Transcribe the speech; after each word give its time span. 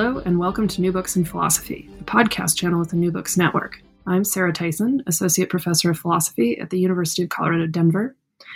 Hello, 0.00 0.22
and 0.24 0.38
welcome 0.38 0.68
to 0.68 0.80
New 0.80 0.92
Books 0.92 1.16
in 1.16 1.24
Philosophy, 1.24 1.90
the 1.98 2.04
podcast 2.04 2.56
channel 2.56 2.80
at 2.80 2.90
the 2.90 2.94
New 2.94 3.10
Books 3.10 3.36
Network. 3.36 3.82
I'm 4.06 4.22
Sarah 4.22 4.52
Tyson, 4.52 5.02
Associate 5.08 5.50
Professor 5.50 5.90
of 5.90 5.98
Philosophy 5.98 6.56
at 6.60 6.70
the 6.70 6.78
University 6.78 7.24
of 7.24 7.30
Colorado 7.30 7.66
Denver, 7.66 8.14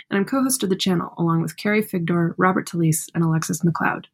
and 0.09 0.17
I'm 0.17 0.23
co 0.23 0.41
host 0.41 0.63
of 0.63 0.69
the 0.69 0.77
channel 0.77 1.13
along 1.17 1.41
with 1.41 1.57
Carrie 1.57 1.83
Figdor, 1.83 2.33
Robert 2.37 2.65
Talisse, 2.65 3.09
and 3.13 3.25
Alexis 3.25 3.61
McLeod. 3.61 4.05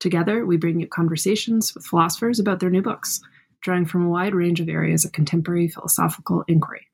Together, 0.00 0.44
we 0.44 0.58
bring 0.58 0.78
you 0.78 0.86
conversations 0.86 1.74
with 1.74 1.86
philosophers 1.86 2.38
about 2.38 2.60
their 2.60 2.68
new 2.68 2.82
books, 2.82 3.22
drawing 3.62 3.86
from 3.86 4.04
a 4.04 4.10
wide 4.10 4.34
range 4.34 4.60
of 4.60 4.68
areas 4.68 5.06
of 5.06 5.12
contemporary 5.12 5.68
philosophical 5.68 6.44
inquiry. 6.46 6.86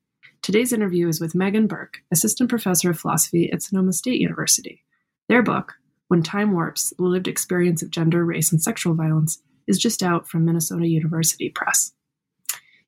Today's 0.43 0.73
interview 0.73 1.09
is 1.09 1.21
with 1.21 1.35
Megan 1.35 1.67
Burke, 1.67 1.99
Assistant 2.13 2.49
Professor 2.49 2.91
of 2.91 3.01
Philosophy 3.01 3.51
at 3.51 3.65
Sonoma 3.65 3.95
State 3.95 4.21
University. 4.21 4.85
Their 5.29 5.43
book, 5.43 5.75
When 6.07 6.23
Time 6.23 6.53
Warps 6.53 6.93
The 6.97 7.03
Lived 7.03 7.27
Experience 7.27 7.83
of 7.83 7.91
Gender, 7.91 8.25
Race, 8.25 8.53
and 8.53 8.63
Sexual 8.63 8.95
Violence, 8.95 9.43
is 9.67 9.79
just 9.79 10.03
out 10.03 10.29
from 10.29 10.45
Minnesota 10.45 10.87
University 10.87 11.49
Press. 11.49 11.93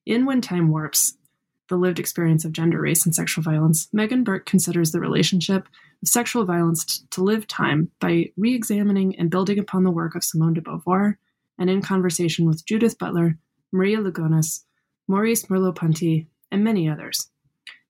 In 0.07 0.27
When 0.27 0.41
Time 0.41 0.69
Warps, 0.69 1.17
the 1.69 1.77
lived 1.77 1.99
experience 1.99 2.45
of 2.45 2.53
gender, 2.53 2.81
race, 2.81 3.07
and 3.07 3.15
sexual 3.15 3.43
violence, 3.43 3.89
Megan 3.93 4.23
Burke 4.23 4.45
considers 4.45 4.93
the 4.93 5.01
relationship 5.01 5.67
of 6.03 6.09
sexual 6.09 6.45
violence 6.45 7.05
to 7.11 7.23
lived 7.23 7.49
time 7.49 7.91
by 8.01 8.31
re 8.37 8.55
examining 8.55 9.17
and 9.17 9.31
building 9.31 9.59
upon 9.59 9.85
the 9.85 9.91
work 9.91 10.15
of 10.15 10.25
Simone 10.25 10.55
de 10.55 10.61
Beauvoir, 10.61 11.17
and 11.59 11.71
in 11.71 11.81
conversation 11.81 12.47
with 12.47 12.67
Judith 12.67 12.99
Butler, 12.99 13.39
Maria 13.73 13.99
Lugones, 13.99 14.65
Maurice 15.09 15.47
Merleau 15.47 15.75
Ponty, 15.75 16.29
and 16.51 16.63
many 16.63 16.89
others. 16.89 17.31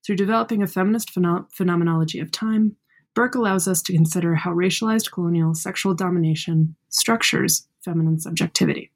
Through 0.05 0.15
developing 0.17 0.61
a 0.61 0.67
feminist 0.67 1.13
pheno- 1.13 1.51
phenomenology 1.51 2.19
of 2.19 2.31
time, 2.31 2.75
Burke 3.13 3.35
allows 3.35 3.67
us 3.67 3.81
to 3.83 3.93
consider 3.93 4.35
how 4.35 4.51
racialized 4.51 5.11
colonial 5.11 5.53
sexual 5.55 5.93
domination 5.93 6.75
structures 6.89 7.67
feminine 7.85 8.19
subjectivity. 8.19 8.91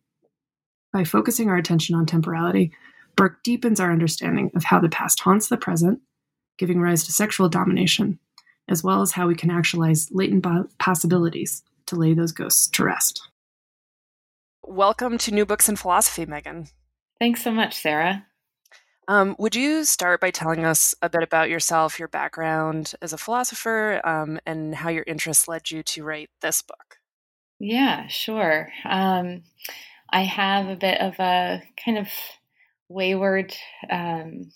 By 0.91 1.03
focusing 1.03 1.49
our 1.49 1.55
attention 1.55 1.95
on 1.95 2.07
temporality, 2.07 2.73
Burke 3.15 3.43
deepens 3.43 3.79
our 3.79 3.91
understanding 3.91 4.51
of 4.55 4.63
how 4.63 4.79
the 4.79 4.89
past 4.89 5.19
haunts 5.19 5.47
the 5.47 5.57
present, 5.57 5.99
giving 6.57 6.81
rise 6.81 7.03
to 7.05 7.11
sexual 7.11 7.47
domination, 7.47 8.19
as 8.67 8.83
well 8.83 9.01
as 9.01 9.11
how 9.11 9.27
we 9.27 9.35
can 9.35 9.51
actualize 9.51 10.09
latent 10.11 10.45
possibilities 10.79 11.63
to 11.85 11.95
lay 11.95 12.13
those 12.13 12.31
ghosts 12.31 12.67
to 12.69 12.83
rest. 12.83 13.21
Welcome 14.63 15.17
to 15.19 15.31
New 15.31 15.45
Books 15.45 15.69
in 15.69 15.75
Philosophy, 15.75 16.25
Megan. 16.25 16.67
Thanks 17.19 17.43
so 17.43 17.51
much, 17.51 17.75
Sarah. 17.75 18.25
Um, 19.07 19.35
would 19.39 19.55
you 19.55 19.85
start 19.85 20.21
by 20.21 20.29
telling 20.29 20.65
us 20.65 20.93
a 21.01 21.09
bit 21.09 21.23
about 21.23 21.49
yourself, 21.49 21.97
your 21.97 22.07
background 22.07 22.93
as 23.01 23.11
a 23.11 23.17
philosopher, 23.17 24.01
um, 24.03 24.39
and 24.45 24.75
how 24.75 24.89
your 24.89 25.03
interests 25.07 25.47
led 25.47 25.71
you 25.71 25.81
to 25.83 26.03
write 26.03 26.29
this 26.41 26.61
book? 26.61 26.98
Yeah, 27.59 28.07
sure. 28.07 28.71
Um, 28.85 29.43
I 30.11 30.23
have 30.23 30.67
a 30.69 30.75
bit 30.75 30.99
of 31.01 31.19
a 31.19 31.61
kind 31.83 31.97
of 31.97 32.09
wayward, 32.89 33.53
um, 33.89 34.51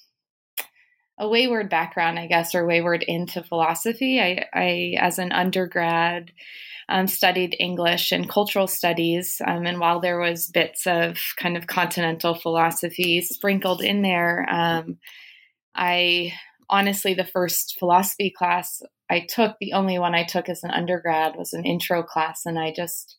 a 1.20 1.28
wayward 1.28 1.70
background, 1.70 2.18
I 2.18 2.28
guess, 2.28 2.56
or 2.56 2.66
wayward 2.66 3.04
into 3.04 3.44
philosophy. 3.44 4.20
I, 4.20 4.46
I 4.54 4.96
as 5.00 5.20
an 5.20 5.32
undergrad, 5.32 6.32
um, 6.90 7.08
studied 7.08 7.56
English 7.60 8.12
and 8.12 8.30
cultural 8.30 8.68
studies, 8.68 9.42
um, 9.46 9.66
and 9.66 9.80
while 9.80 10.00
there 10.00 10.20
was 10.20 10.50
bits 10.50 10.88
of 10.88 11.18
kind 11.38 11.58
of 11.58 11.68
continental 11.68 12.36
philosophy 12.36 13.22
sprinkled 13.22 13.82
in 13.82 14.02
there, 14.02 14.48
um, 14.52 14.98
I 15.76 16.34
honestly 16.70 17.14
the 17.14 17.26
first 17.26 17.78
philosophy 17.80 18.32
class 18.38 18.82
I 19.14 19.20
took, 19.36 19.56
the 19.60 19.74
only 19.74 20.00
one 20.00 20.16
I 20.16 20.24
took 20.24 20.50
as 20.50 20.64
an 20.64 20.72
undergrad 20.72 21.36
was 21.38 21.54
an 21.54 21.66
intro 21.66 22.04
class, 22.04 22.46
and 22.46 22.58
I 22.58 22.74
just 22.76 23.18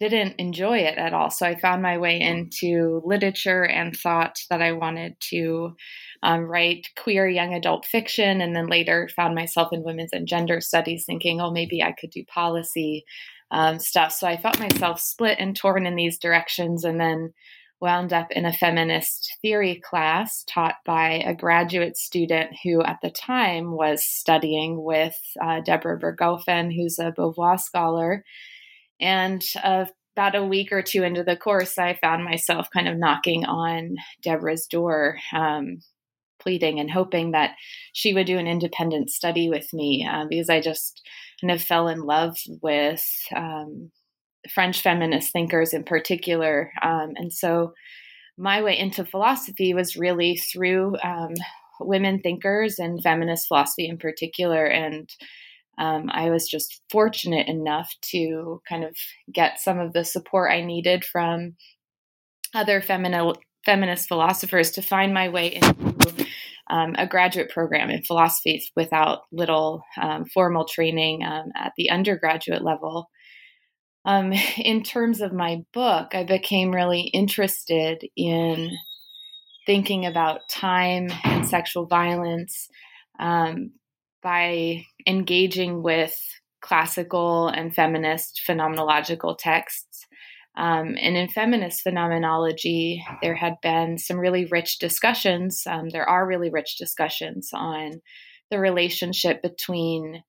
didn't 0.00 0.36
enjoy 0.38 0.78
it 0.78 0.96
at 0.96 1.12
all. 1.12 1.30
So 1.30 1.46
I 1.46 1.60
found 1.60 1.82
my 1.82 1.98
way 1.98 2.18
into 2.18 3.02
literature 3.04 3.64
and 3.66 3.94
thought 3.94 4.36
that 4.48 4.62
I 4.62 4.72
wanted 4.72 5.12
to 5.28 5.76
um, 6.22 6.40
write 6.40 6.86
queer 6.96 7.28
young 7.28 7.52
adult 7.52 7.84
fiction, 7.84 8.40
and 8.40 8.56
then 8.56 8.68
later 8.68 9.10
found 9.14 9.34
myself 9.34 9.68
in 9.72 9.84
women's 9.84 10.14
and 10.14 10.26
gender 10.26 10.60
studies, 10.62 11.04
thinking, 11.04 11.40
oh, 11.40 11.50
maybe 11.50 11.82
I 11.82 11.92
could 11.92 12.10
do 12.10 12.24
policy 12.24 13.04
um, 13.50 13.78
stuff. 13.78 14.12
So 14.12 14.26
I 14.26 14.38
felt 14.38 14.58
myself 14.58 15.00
split 15.00 15.36
and 15.38 15.54
torn 15.54 15.86
in 15.86 15.96
these 15.96 16.18
directions, 16.18 16.84
and 16.84 16.98
then 16.98 17.34
wound 17.80 18.12
up 18.12 18.30
in 18.30 18.44
a 18.44 18.52
feminist 18.52 19.36
theory 19.40 19.80
class 19.82 20.44
taught 20.46 20.76
by 20.84 21.22
a 21.24 21.34
graduate 21.34 21.96
student 21.96 22.50
who 22.62 22.82
at 22.82 22.98
the 23.02 23.10
time 23.10 23.72
was 23.72 24.04
studying 24.04 24.82
with 24.82 25.16
uh, 25.42 25.60
Deborah 25.60 25.98
Bergoffen, 25.98 26.74
who's 26.74 26.98
a 26.98 27.12
Beauvoir 27.12 27.58
scholar. 27.58 28.24
And 29.00 29.42
uh, 29.62 29.86
about 30.14 30.34
a 30.34 30.44
week 30.44 30.72
or 30.72 30.82
two 30.82 31.02
into 31.02 31.24
the 31.24 31.36
course, 31.36 31.78
I 31.78 31.94
found 31.94 32.24
myself 32.24 32.68
kind 32.72 32.88
of 32.88 32.98
knocking 32.98 33.46
on 33.46 33.96
Deborah's 34.22 34.66
door, 34.66 35.18
um, 35.32 35.78
pleading 36.38 36.80
and 36.80 36.90
hoping 36.90 37.30
that 37.30 37.54
she 37.92 38.12
would 38.12 38.26
do 38.26 38.38
an 38.38 38.46
independent 38.46 39.10
study 39.10 39.48
with 39.48 39.72
me 39.72 40.06
uh, 40.10 40.24
because 40.28 40.50
I 40.50 40.60
just 40.60 41.00
kind 41.40 41.50
of 41.50 41.62
fell 41.62 41.88
in 41.88 42.00
love 42.00 42.36
with 42.62 43.04
um, 43.34 43.90
French 44.48 44.82
feminist 44.82 45.32
thinkers 45.32 45.74
in 45.74 45.84
particular. 45.84 46.72
Um, 46.82 47.12
and 47.16 47.32
so 47.32 47.74
my 48.38 48.62
way 48.62 48.78
into 48.78 49.04
philosophy 49.04 49.74
was 49.74 49.96
really 49.96 50.36
through 50.36 50.96
um, 51.02 51.34
women 51.78 52.20
thinkers 52.20 52.78
and 52.78 53.02
feminist 53.02 53.48
philosophy 53.48 53.86
in 53.86 53.98
particular. 53.98 54.64
And 54.64 55.08
um, 55.78 56.10
I 56.10 56.30
was 56.30 56.48
just 56.48 56.82
fortunate 56.90 57.48
enough 57.48 57.92
to 58.12 58.62
kind 58.68 58.84
of 58.84 58.96
get 59.32 59.60
some 59.60 59.78
of 59.78 59.92
the 59.92 60.04
support 60.04 60.52
I 60.52 60.62
needed 60.62 61.04
from 61.04 61.56
other 62.54 62.80
femini- 62.80 63.36
feminist 63.64 64.08
philosophers 64.08 64.70
to 64.72 64.82
find 64.82 65.14
my 65.14 65.28
way 65.28 65.54
into 65.54 66.26
um, 66.68 66.94
a 66.96 67.06
graduate 67.06 67.50
program 67.50 67.90
in 67.90 68.02
philosophy 68.02 68.62
without 68.76 69.22
little 69.32 69.82
um, 70.00 70.24
formal 70.26 70.64
training 70.64 71.24
um, 71.24 71.50
at 71.56 71.72
the 71.76 71.90
undergraduate 71.90 72.62
level 72.62 73.10
um, 74.04 74.32
in 74.58 74.82
terms 74.82 75.20
of 75.20 75.32
my 75.32 75.64
book, 75.72 76.14
I 76.14 76.24
became 76.24 76.72
really 76.72 77.02
interested 77.02 78.02
in 78.16 78.70
thinking 79.66 80.06
about 80.06 80.48
time 80.48 81.08
and 81.24 81.46
sexual 81.46 81.86
violence 81.86 82.68
um, 83.18 83.72
by 84.22 84.84
engaging 85.06 85.82
with 85.82 86.16
classical 86.60 87.48
and 87.48 87.74
feminist 87.74 88.42
phenomenological 88.48 89.36
texts. 89.38 90.06
Um, 90.56 90.96
and 91.00 91.16
in 91.16 91.28
feminist 91.28 91.82
phenomenology, 91.82 93.04
there 93.22 93.36
had 93.36 93.54
been 93.62 93.96
some 93.98 94.18
really 94.18 94.46
rich 94.46 94.78
discussions. 94.78 95.62
Um, 95.66 95.88
there 95.90 96.08
are 96.08 96.26
really 96.26 96.50
rich 96.50 96.76
discussions 96.76 97.50
on 97.54 98.00
the 98.50 98.58
relationship 98.58 99.42
between 99.42 100.22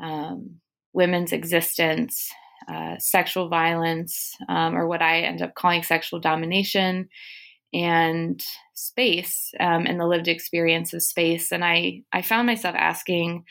um, 0.00 0.60
women's 0.92 1.32
existence 1.32 2.30
uh, 2.68 2.96
sexual 2.98 3.48
violence, 3.48 4.36
um, 4.48 4.76
or 4.76 4.86
what 4.86 5.02
I 5.02 5.20
end 5.20 5.42
up 5.42 5.54
calling 5.54 5.82
sexual 5.82 6.20
domination, 6.20 7.08
and 7.72 8.40
space 8.74 9.52
um, 9.58 9.84
and 9.86 9.98
the 9.98 10.06
lived 10.06 10.28
experience 10.28 10.94
of 10.94 11.02
space. 11.02 11.50
And 11.50 11.64
I, 11.64 12.02
I 12.12 12.22
found 12.22 12.46
myself 12.46 12.76
asking, 12.78 13.44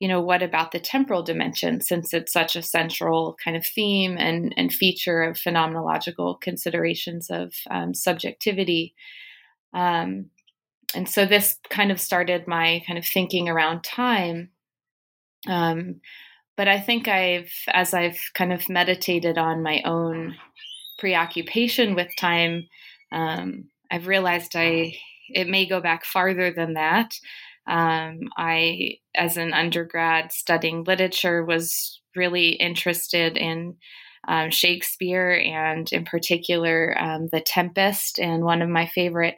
you 0.00 0.08
know, 0.08 0.22
what 0.22 0.42
about 0.42 0.72
the 0.72 0.80
temporal 0.80 1.22
dimension, 1.22 1.80
since 1.80 2.14
it's 2.14 2.32
such 2.32 2.56
a 2.56 2.62
central 2.62 3.36
kind 3.44 3.56
of 3.56 3.66
theme 3.66 4.16
and, 4.16 4.54
and 4.56 4.72
feature 4.72 5.22
of 5.22 5.36
phenomenological 5.36 6.40
considerations 6.40 7.30
of 7.30 7.52
um, 7.70 7.94
subjectivity. 7.94 8.94
Um, 9.74 10.30
and 10.94 11.06
so 11.08 11.26
this 11.26 11.58
kind 11.68 11.90
of 11.90 12.00
started 12.00 12.46
my 12.46 12.82
kind 12.86 12.98
of 12.98 13.04
thinking 13.04 13.48
around 13.48 13.84
time. 13.84 14.50
Um, 15.46 16.00
but 16.58 16.66
I 16.66 16.80
think 16.80 17.06
I've, 17.06 17.52
as 17.72 17.94
I've 17.94 18.18
kind 18.34 18.52
of 18.52 18.68
meditated 18.68 19.38
on 19.38 19.62
my 19.62 19.80
own 19.84 20.34
preoccupation 20.98 21.94
with 21.94 22.08
time, 22.18 22.66
um, 23.12 23.68
I've 23.92 24.08
realized 24.08 24.56
I 24.56 24.96
it 25.30 25.46
may 25.48 25.66
go 25.66 25.80
back 25.80 26.04
farther 26.04 26.52
than 26.52 26.74
that. 26.74 27.14
Um, 27.68 28.22
I, 28.36 28.96
as 29.14 29.36
an 29.36 29.52
undergrad 29.52 30.32
studying 30.32 30.82
literature, 30.82 31.44
was 31.44 32.00
really 32.16 32.50
interested 32.50 33.36
in 33.36 33.76
um, 34.26 34.50
Shakespeare 34.50 35.32
and, 35.32 35.88
in 35.92 36.04
particular, 36.04 36.96
um, 36.98 37.28
The 37.30 37.40
Tempest. 37.40 38.18
And 38.18 38.42
one 38.42 38.62
of 38.62 38.68
my 38.68 38.86
favorite 38.86 39.36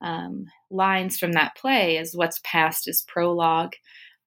um, 0.00 0.46
lines 0.70 1.18
from 1.18 1.32
that 1.32 1.54
play 1.54 1.98
is 1.98 2.16
What's 2.16 2.40
past 2.44 2.88
is 2.88 3.04
prologue. 3.06 3.74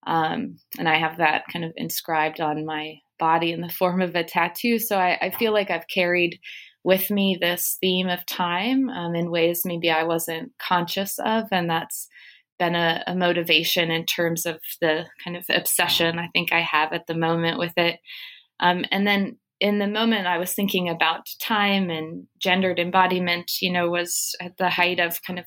Um, 0.05 0.57
and 0.77 0.87
I 0.87 0.97
have 0.97 1.17
that 1.17 1.43
kind 1.51 1.65
of 1.65 1.71
inscribed 1.75 2.39
on 2.39 2.65
my 2.65 2.95
body 3.19 3.51
in 3.51 3.61
the 3.61 3.69
form 3.79 4.01
of 4.01 4.15
a 4.15 4.23
tattoo. 4.23 4.79
So 4.79 4.97
I, 4.97 5.17
I 5.21 5.29
feel 5.31 5.53
like 5.53 5.69
I've 5.69 5.87
carried 5.87 6.39
with 6.83 7.09
me 7.09 7.37
this 7.39 7.77
theme 7.81 8.07
of 8.07 8.25
time 8.27 8.89
um, 8.89 9.15
in 9.15 9.31
ways 9.31 9.63
maybe 9.65 9.89
I 9.89 10.03
wasn't 10.03 10.51
conscious 10.59 11.17
of. 11.17 11.45
And 11.51 11.67
that's 11.67 12.07
been 12.59 12.75
a, 12.75 13.03
a, 13.07 13.15
motivation 13.15 13.91
in 13.91 14.05
terms 14.05 14.45
of 14.45 14.59
the 14.79 15.05
kind 15.23 15.35
of 15.35 15.45
obsession 15.49 16.19
I 16.19 16.29
think 16.31 16.53
I 16.53 16.61
have 16.61 16.93
at 16.93 17.07
the 17.07 17.15
moment 17.15 17.57
with 17.57 17.73
it. 17.75 17.99
Um, 18.59 18.85
and 18.91 19.05
then 19.05 19.37
in 19.59 19.79
the 19.79 19.87
moment 19.87 20.27
I 20.27 20.37
was 20.37 20.53
thinking 20.53 20.87
about 20.87 21.27
time 21.41 21.89
and 21.89 22.27
gendered 22.39 22.79
embodiment, 22.79 23.51
you 23.61 23.71
know, 23.71 23.89
was 23.89 24.35
at 24.39 24.57
the 24.57 24.69
height 24.69 24.99
of 24.99 25.21
kind 25.23 25.39
of 25.39 25.45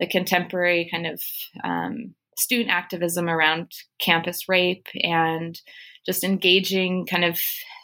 the 0.00 0.06
contemporary 0.06 0.88
kind 0.90 1.06
of 1.06 1.22
um, 1.62 2.14
student 2.38 2.70
activism 2.70 3.28
around 3.28 3.70
campus 4.00 4.48
rape 4.48 4.86
and 5.02 5.60
just 6.04 6.24
engaging 6.24 7.06
kind 7.06 7.24
of 7.24 7.38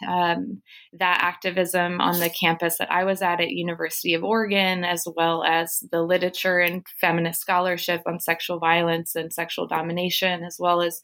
um, 0.09 0.61
that 0.93 1.21
activism 1.23 2.01
on 2.01 2.19
the 2.19 2.31
campus 2.31 2.79
that 2.79 2.91
I 2.91 3.05
was 3.05 3.23
at 3.23 3.41
at 3.41 3.51
University 3.51 4.15
of 4.15 4.25
Oregon, 4.25 4.85
as 4.85 5.05
well 5.17 5.45
as 5.45 5.79
the 5.93 6.03
literature 6.03 6.59
and 6.59 6.85
feminist 7.01 7.41
scholarship 7.41 8.03
on 8.07 8.19
sexual 8.19 8.59
violence 8.59 9.15
and 9.15 9.33
sexual 9.33 9.67
domination, 9.69 10.43
as 10.43 10.57
well 10.59 10.83
as 10.83 11.01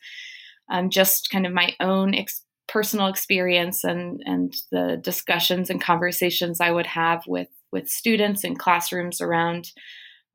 um, 0.71 0.91
just 0.91 1.31
kind 1.31 1.47
of 1.47 1.53
my 1.53 1.75
own 1.79 2.15
ex- 2.15 2.45
personal 2.67 3.07
experience 3.07 3.85
and 3.85 4.21
and 4.25 4.55
the 4.73 4.99
discussions 5.03 5.71
and 5.71 5.83
conversations 5.83 6.61
I 6.61 6.71
would 6.71 6.87
have 6.87 7.23
with 7.27 7.49
with 7.71 7.89
students 7.89 8.43
in 8.45 8.57
classrooms 8.57 9.21
around 9.21 9.71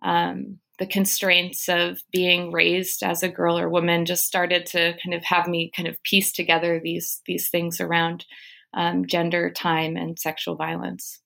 um, 0.04 0.60
the 0.80 0.88
constraints 0.88 1.68
of 1.68 2.02
being 2.12 2.52
raised 2.52 3.04
as 3.04 3.22
a 3.22 3.30
girl 3.30 3.60
or 3.60 3.70
woman 3.70 4.06
just 4.06 4.26
started 4.26 4.66
to 4.66 4.96
kind 5.04 5.14
of 5.14 5.24
have 5.26 5.48
me 5.48 5.72
kind 5.76 5.88
of 5.88 6.02
piece 6.04 6.32
together 6.32 6.80
these 6.82 7.22
these 7.26 7.50
things 7.50 7.80
around 7.82 8.26
um, 8.74 9.06
gender, 9.06 9.52
time, 9.52 9.98
and 9.98 10.18
sexual 10.18 10.56
violence. 10.56 11.20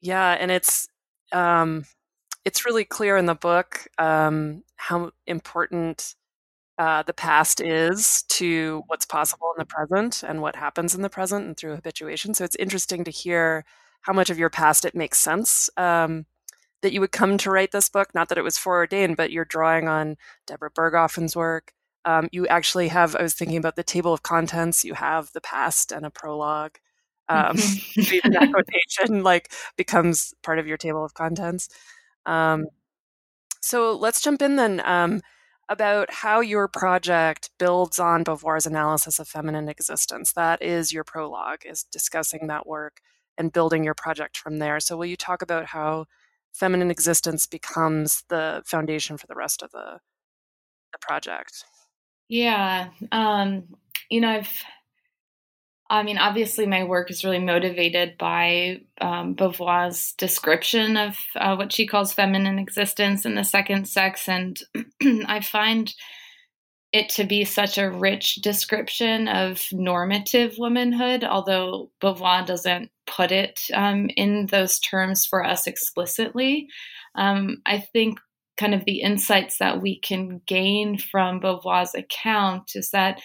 Yeah, 0.00 0.36
and 0.38 0.50
it's 0.50 0.88
um, 1.32 1.84
it's 2.44 2.64
really 2.64 2.84
clear 2.84 3.16
in 3.16 3.26
the 3.26 3.34
book 3.34 3.86
um, 3.98 4.62
how 4.76 5.10
important 5.26 6.14
uh, 6.78 7.02
the 7.02 7.12
past 7.12 7.60
is 7.60 8.22
to 8.28 8.82
what's 8.86 9.04
possible 9.04 9.52
in 9.56 9.60
the 9.60 9.66
present 9.66 10.22
and 10.22 10.40
what 10.40 10.56
happens 10.56 10.94
in 10.94 11.02
the 11.02 11.10
present 11.10 11.44
and 11.44 11.56
through 11.56 11.74
habituation. 11.74 12.32
So 12.32 12.44
it's 12.44 12.56
interesting 12.56 13.04
to 13.04 13.10
hear 13.10 13.64
how 14.02 14.14
much 14.14 14.30
of 14.30 14.38
your 14.38 14.48
past 14.48 14.86
it 14.86 14.94
makes 14.94 15.18
sense 15.18 15.68
um, 15.76 16.24
that 16.82 16.92
you 16.92 17.00
would 17.00 17.12
come 17.12 17.38
to 17.38 17.50
write 17.50 17.72
this 17.72 17.88
book. 17.88 18.14
Not 18.14 18.28
that 18.28 18.38
it 18.38 18.44
was 18.44 18.58
foreordained, 18.58 19.16
but 19.16 19.30
you're 19.30 19.44
drawing 19.44 19.88
on 19.88 20.16
Deborah 20.46 20.70
Bergoffen's 20.70 21.36
work. 21.36 21.72
Um, 22.04 22.28
you 22.32 22.46
actually 22.46 22.88
have, 22.88 23.14
I 23.14 23.22
was 23.22 23.34
thinking 23.34 23.58
about 23.58 23.76
the 23.76 23.82
table 23.82 24.12
of 24.12 24.22
contents, 24.22 24.84
you 24.84 24.94
have 24.94 25.32
the 25.32 25.40
past 25.40 25.92
and 25.92 26.06
a 26.06 26.10
prologue. 26.10 26.78
Um, 27.28 27.56
mm-hmm. 27.56 28.00
even 28.14 28.32
that 28.32 28.50
quotation 28.50 29.22
like 29.22 29.52
becomes 29.76 30.34
part 30.42 30.58
of 30.58 30.66
your 30.66 30.78
table 30.78 31.04
of 31.04 31.14
contents. 31.14 31.68
Um, 32.26 32.66
so 33.60 33.94
let's 33.96 34.22
jump 34.22 34.40
in 34.40 34.56
then 34.56 34.80
um, 34.84 35.20
about 35.68 36.10
how 36.10 36.40
your 36.40 36.66
project 36.66 37.50
builds 37.58 37.98
on 37.98 38.24
Beauvoir's 38.24 38.66
analysis 38.66 39.18
of 39.18 39.28
feminine 39.28 39.68
existence. 39.68 40.32
That 40.32 40.62
is 40.62 40.92
your 40.92 41.04
prologue, 41.04 41.64
is 41.64 41.84
discussing 41.84 42.46
that 42.46 42.66
work 42.66 43.00
and 43.36 43.52
building 43.52 43.84
your 43.84 43.94
project 43.94 44.36
from 44.36 44.58
there. 44.58 44.80
So 44.80 44.96
will 44.96 45.06
you 45.06 45.16
talk 45.16 45.42
about 45.42 45.66
how 45.66 46.06
feminine 46.52 46.90
existence 46.90 47.46
becomes 47.46 48.24
the 48.28 48.62
foundation 48.66 49.16
for 49.16 49.26
the 49.26 49.34
rest 49.34 49.62
of 49.62 49.70
the 49.70 49.98
the 50.92 50.98
project. 51.00 51.64
Yeah. 52.28 52.88
Um, 53.12 53.74
you 54.08 54.20
know, 54.20 54.30
I've 54.30 54.64
I 55.90 56.04
mean, 56.04 56.18
obviously, 56.18 56.66
my 56.66 56.84
work 56.84 57.10
is 57.10 57.24
really 57.24 57.40
motivated 57.40 58.16
by 58.16 58.82
um, 59.00 59.34
Beauvoir's 59.34 60.12
description 60.12 60.96
of 60.96 61.18
uh, 61.34 61.56
what 61.56 61.72
she 61.72 61.84
calls 61.84 62.12
feminine 62.12 62.60
existence 62.60 63.24
and 63.24 63.36
the 63.36 63.42
second 63.42 63.88
sex. 63.88 64.28
And 64.28 64.62
I 65.26 65.40
find 65.40 65.92
it 66.92 67.08
to 67.10 67.24
be 67.24 67.44
such 67.44 67.78
a 67.78 67.90
rich 67.90 68.36
description 68.36 69.28
of 69.28 69.64
normative 69.72 70.56
womanhood, 70.58 71.22
although 71.22 71.90
Beauvoir 72.02 72.44
doesn't 72.44 72.90
put 73.06 73.30
it 73.30 73.60
um, 73.74 74.10
in 74.16 74.46
those 74.46 74.80
terms 74.80 75.24
for 75.24 75.44
us 75.44 75.66
explicitly. 75.66 76.68
Um, 77.14 77.62
I 77.64 77.78
think 77.78 78.18
kind 78.56 78.74
of 78.74 78.84
the 78.84 79.00
insights 79.00 79.58
that 79.58 79.80
we 79.80 80.00
can 80.00 80.40
gain 80.46 80.98
from 80.98 81.40
Beauvoir's 81.40 81.94
account 81.94 82.72
is 82.74 82.90
that 82.90 83.20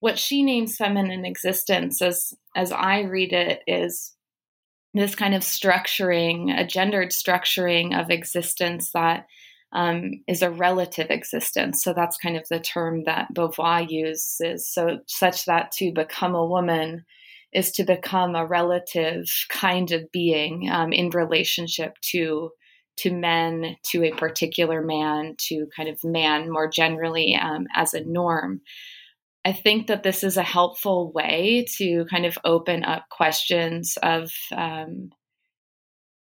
what 0.00 0.18
she 0.18 0.42
names 0.42 0.76
feminine 0.76 1.24
existence, 1.24 2.02
as 2.02 2.34
as 2.56 2.72
I 2.72 3.02
read 3.02 3.32
it, 3.32 3.62
is 3.66 4.14
this 4.94 5.14
kind 5.14 5.34
of 5.34 5.42
structuring, 5.42 6.58
a 6.58 6.66
gendered 6.66 7.10
structuring 7.10 7.98
of 7.98 8.10
existence 8.10 8.90
that 8.92 9.26
um, 9.72 10.22
is 10.28 10.42
a 10.42 10.50
relative 10.50 11.06
existence. 11.10 11.82
So 11.82 11.92
that's 11.92 12.18
kind 12.18 12.36
of 12.36 12.46
the 12.48 12.60
term 12.60 13.04
that 13.04 13.28
Beauvoir 13.34 13.88
uses. 13.88 14.68
So 14.68 14.98
such 15.06 15.46
that 15.46 15.72
to 15.72 15.92
become 15.92 16.34
a 16.34 16.46
woman 16.46 17.04
is 17.52 17.70
to 17.72 17.84
become 17.84 18.34
a 18.34 18.46
relative 18.46 19.24
kind 19.48 19.92
of 19.92 20.10
being 20.12 20.70
um, 20.70 20.92
in 20.92 21.10
relationship 21.10 21.96
to 22.12 22.50
to 22.98 23.10
men, 23.10 23.76
to 23.90 24.04
a 24.04 24.14
particular 24.14 24.82
man, 24.82 25.34
to 25.38 25.66
kind 25.74 25.88
of 25.88 25.98
man 26.04 26.50
more 26.50 26.68
generally 26.68 27.34
um, 27.34 27.66
as 27.74 27.94
a 27.94 28.04
norm. 28.04 28.60
I 29.44 29.52
think 29.52 29.86
that 29.86 30.02
this 30.02 30.22
is 30.22 30.36
a 30.36 30.42
helpful 30.42 31.10
way 31.10 31.66
to 31.78 32.04
kind 32.10 32.26
of 32.26 32.38
open 32.44 32.84
up 32.84 33.04
questions 33.10 33.96
of 34.02 34.30
um, 34.54 35.10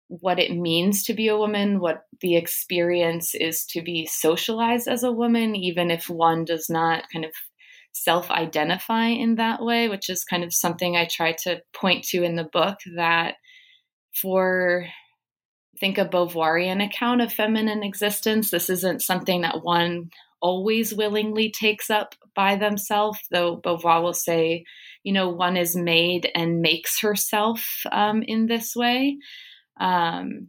what 0.08 0.38
it 0.38 0.56
means 0.56 1.04
to 1.04 1.14
be 1.14 1.28
a 1.28 1.36
woman, 1.36 1.80
what 1.80 2.02
the 2.20 2.36
experience 2.36 3.34
is 3.34 3.64
to 3.66 3.82
be 3.82 4.06
socialized 4.06 4.88
as 4.88 5.02
a 5.02 5.12
woman, 5.12 5.56
even 5.56 5.90
if 5.90 6.08
one 6.08 6.44
does 6.44 6.68
not 6.70 7.04
kind 7.12 7.24
of 7.24 7.32
self 7.92 8.30
identify 8.30 9.06
in 9.06 9.36
that 9.36 9.62
way, 9.62 9.88
which 9.88 10.08
is 10.08 10.24
kind 10.24 10.44
of 10.44 10.52
something 10.52 10.96
I 10.96 11.06
try 11.06 11.32
to 11.44 11.60
point 11.72 12.04
to 12.08 12.22
in 12.22 12.36
the 12.36 12.48
book 12.52 12.78
that 12.94 13.34
for 14.14 14.86
think 15.80 15.98
a 15.98 16.06
Beauvoirian 16.06 16.84
account 16.84 17.20
of 17.20 17.32
feminine 17.32 17.82
existence, 17.82 18.50
this 18.50 18.70
isn't 18.70 19.02
something 19.02 19.42
that 19.42 19.62
one 19.62 20.10
always 20.40 20.94
willingly 20.94 21.50
takes 21.50 21.90
up 21.90 22.14
by 22.34 22.56
themselves, 22.56 23.18
though 23.30 23.60
Beauvoir 23.60 24.02
will 24.02 24.14
say, 24.14 24.64
you 25.02 25.12
know, 25.12 25.28
one 25.28 25.56
is 25.56 25.74
made 25.74 26.30
and 26.34 26.60
makes 26.60 27.00
herself 27.00 27.82
um, 27.90 28.22
in 28.22 28.46
this 28.46 28.76
way. 28.76 29.16
Um, 29.80 30.48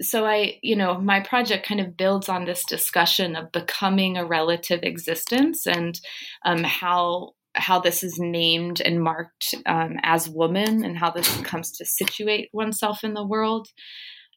so 0.00 0.26
I, 0.26 0.58
you 0.62 0.76
know, 0.76 1.00
my 1.00 1.20
project 1.20 1.66
kind 1.66 1.80
of 1.80 1.96
builds 1.96 2.28
on 2.28 2.44
this 2.44 2.64
discussion 2.64 3.34
of 3.34 3.52
becoming 3.52 4.16
a 4.16 4.26
relative 4.26 4.80
existence 4.82 5.66
and 5.66 5.98
um, 6.44 6.62
how 6.64 7.32
how 7.54 7.80
this 7.80 8.02
is 8.02 8.18
named 8.18 8.82
and 8.82 9.02
marked 9.02 9.54
um, 9.64 9.96
as 10.02 10.28
woman 10.28 10.84
and 10.84 10.98
how 10.98 11.10
this 11.10 11.34
comes 11.40 11.72
to 11.72 11.86
situate 11.86 12.50
oneself 12.52 13.02
in 13.02 13.14
the 13.14 13.26
world. 13.26 13.68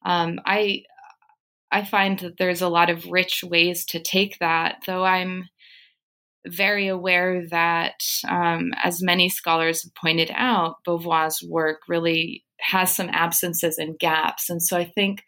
Um, 0.05 0.39
I 0.45 0.83
I 1.71 1.83
find 1.85 2.17
that 2.19 2.37
there's 2.37 2.61
a 2.61 2.69
lot 2.69 2.89
of 2.89 3.05
rich 3.11 3.43
ways 3.43 3.85
to 3.87 3.99
take 4.01 4.39
that, 4.39 4.83
though 4.87 5.03
I'm 5.03 5.49
very 6.47 6.87
aware 6.87 7.45
that, 7.49 8.01
um, 8.27 8.71
as 8.81 9.03
many 9.03 9.29
scholars 9.29 9.83
have 9.83 9.93
pointed 9.93 10.31
out, 10.33 10.77
Beauvoir's 10.85 11.43
work 11.43 11.81
really 11.87 12.43
has 12.59 12.95
some 12.95 13.09
absences 13.11 13.77
and 13.77 13.97
gaps, 13.99 14.49
and 14.49 14.61
so 14.61 14.77
I 14.77 14.85
think 14.85 15.23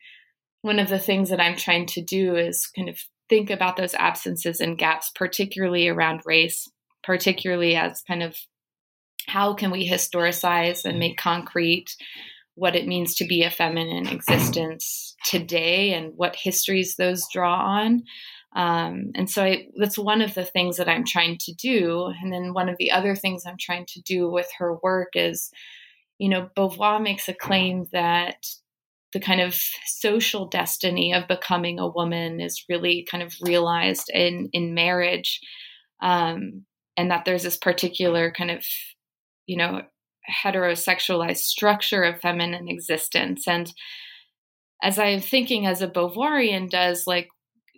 one 0.61 0.79
of 0.79 0.89
the 0.89 0.99
things 0.99 1.29
that 1.29 1.41
I'm 1.41 1.55
trying 1.55 1.87
to 1.87 2.01
do 2.01 2.35
is 2.35 2.67
kind 2.67 2.87
of 2.87 2.99
think 3.29 3.49
about 3.49 3.77
those 3.77 3.95
absences 3.95 4.59
and 4.59 4.77
gaps, 4.77 5.11
particularly 5.15 5.87
around 5.87 6.21
race, 6.25 6.69
particularly 7.03 7.75
as 7.75 8.03
kind 8.07 8.21
of 8.21 8.35
how 9.27 9.53
can 9.53 9.71
we 9.71 9.89
historicize 9.89 10.85
and 10.85 10.99
make 10.99 11.17
concrete 11.17 11.95
what 12.55 12.75
it 12.75 12.87
means 12.87 13.15
to 13.15 13.25
be 13.25 13.43
a 13.43 13.49
feminine 13.49 14.07
existence 14.07 15.15
today 15.25 15.93
and 15.93 16.13
what 16.15 16.35
histories 16.35 16.95
those 16.95 17.25
draw 17.31 17.55
on. 17.55 18.03
Um, 18.55 19.11
and 19.15 19.29
so 19.29 19.43
I, 19.43 19.67
that's 19.77 19.97
one 19.97 20.21
of 20.21 20.33
the 20.33 20.43
things 20.43 20.77
that 20.77 20.89
I'm 20.89 21.05
trying 21.05 21.37
to 21.39 21.53
do. 21.53 22.11
And 22.21 22.31
then 22.31 22.53
one 22.53 22.67
of 22.67 22.75
the 22.77 22.91
other 22.91 23.15
things 23.15 23.45
I'm 23.45 23.57
trying 23.59 23.85
to 23.93 24.01
do 24.01 24.29
with 24.29 24.49
her 24.59 24.75
work 24.83 25.11
is, 25.15 25.49
you 26.21 26.29
know, 26.29 26.51
Beauvoir 26.55 27.01
makes 27.01 27.27
a 27.27 27.33
claim 27.33 27.87
that 27.93 28.45
the 29.11 29.19
kind 29.19 29.41
of 29.41 29.59
social 29.87 30.47
destiny 30.47 31.13
of 31.15 31.27
becoming 31.27 31.79
a 31.79 31.87
woman 31.87 32.39
is 32.39 32.63
really 32.69 33.07
kind 33.09 33.23
of 33.23 33.33
realized 33.41 34.07
in 34.13 34.47
in 34.53 34.75
marriage. 34.75 35.39
Um, 35.99 36.65
and 36.95 37.09
that 37.09 37.25
there's 37.25 37.41
this 37.41 37.57
particular 37.57 38.31
kind 38.31 38.51
of 38.51 38.63
you 39.47 39.57
know 39.57 39.81
heterosexualized 40.45 41.37
structure 41.37 42.03
of 42.03 42.21
feminine 42.21 42.69
existence. 42.69 43.47
And 43.47 43.73
as 44.83 44.97
i'm 44.97 45.21
thinking 45.21 45.65
as 45.65 45.81
a 45.81 45.87
beauvoirian 45.87 46.69
does 46.69 47.03
like 47.05 47.29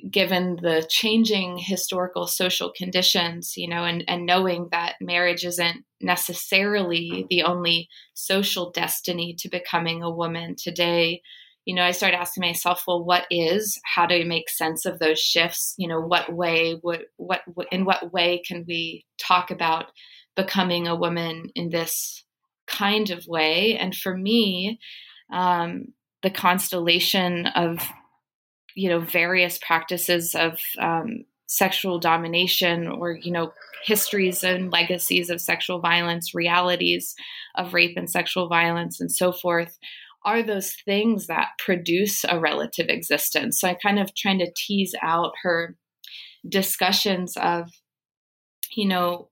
given 0.09 0.57
the 0.61 0.85
changing 0.89 1.57
historical 1.57 2.27
social 2.27 2.71
conditions, 2.75 3.55
you 3.57 3.67
know, 3.67 3.83
and, 3.85 4.03
and 4.07 4.25
knowing 4.25 4.67
that 4.71 4.95
marriage 4.99 5.45
isn't 5.45 5.85
necessarily 6.01 7.25
the 7.29 7.43
only 7.43 7.87
social 8.13 8.71
destiny 8.71 9.35
to 9.39 9.49
becoming 9.49 10.03
a 10.03 10.09
woman 10.09 10.55
today, 10.55 11.21
you 11.65 11.73
know, 11.73 11.83
I 11.83 11.91
started 11.91 12.17
asking 12.17 12.41
myself, 12.41 12.83
well, 12.87 13.03
what 13.03 13.25
is? 13.31 13.79
How 13.85 14.05
do 14.05 14.15
we 14.15 14.25
make 14.25 14.49
sense 14.49 14.85
of 14.85 14.99
those 14.99 15.19
shifts? 15.19 15.75
You 15.77 15.87
know, 15.87 16.01
what 16.01 16.33
way 16.33 16.79
would 16.83 17.05
what 17.15 17.41
in 17.71 17.85
what 17.85 18.11
way 18.11 18.41
can 18.45 18.65
we 18.67 19.05
talk 19.17 19.49
about 19.49 19.85
becoming 20.35 20.87
a 20.87 20.95
woman 20.95 21.51
in 21.55 21.69
this 21.69 22.25
kind 22.67 23.09
of 23.11 23.25
way? 23.27 23.77
And 23.77 23.95
for 23.95 24.17
me, 24.17 24.79
um, 25.31 25.93
the 26.21 26.29
constellation 26.29 27.47
of 27.47 27.79
you 28.75 28.89
know 28.89 28.99
various 28.99 29.57
practices 29.59 30.35
of 30.35 30.59
um, 30.79 31.25
sexual 31.47 31.99
domination 31.99 32.87
or 32.87 33.11
you 33.11 33.31
know 33.31 33.51
histories 33.85 34.43
and 34.43 34.71
legacies 34.71 35.29
of 35.29 35.41
sexual 35.41 35.79
violence 35.79 36.33
realities 36.33 37.15
of 37.55 37.73
rape 37.73 37.97
and 37.97 38.09
sexual 38.09 38.47
violence 38.47 38.99
and 38.99 39.11
so 39.11 39.31
forth 39.31 39.77
are 40.25 40.41
those 40.41 40.73
things 40.85 41.27
that 41.27 41.49
produce 41.59 42.23
a 42.23 42.39
relative 42.39 42.87
existence. 42.87 43.59
So 43.59 43.67
i 43.67 43.73
kind 43.75 43.99
of 43.99 44.15
trying 44.15 44.39
to 44.39 44.53
tease 44.55 44.95
out 45.01 45.33
her 45.43 45.75
discussions 46.47 47.35
of 47.37 47.69
you 48.75 48.87
know 48.87 49.29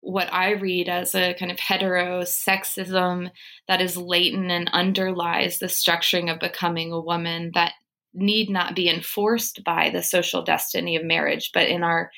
what 0.00 0.32
I 0.32 0.52
read 0.52 0.88
as 0.88 1.14
a 1.14 1.34
kind 1.34 1.50
of 1.50 1.58
heterosexism 1.58 3.30
that 3.66 3.80
is 3.80 3.96
latent 3.96 4.50
and 4.50 4.70
underlies 4.72 5.58
the 5.58 5.66
structuring 5.66 6.32
of 6.32 6.38
becoming 6.38 6.92
a 6.92 7.00
woman 7.00 7.50
that 7.54 7.72
need 8.14 8.50
not 8.50 8.74
be 8.74 8.88
enforced 8.88 9.62
by 9.64 9.90
the 9.90 10.02
social 10.02 10.42
destiny 10.42 10.96
of 10.96 11.04
marriage, 11.04 11.50
but 11.52 11.68
in 11.68 11.82
our 11.82 12.10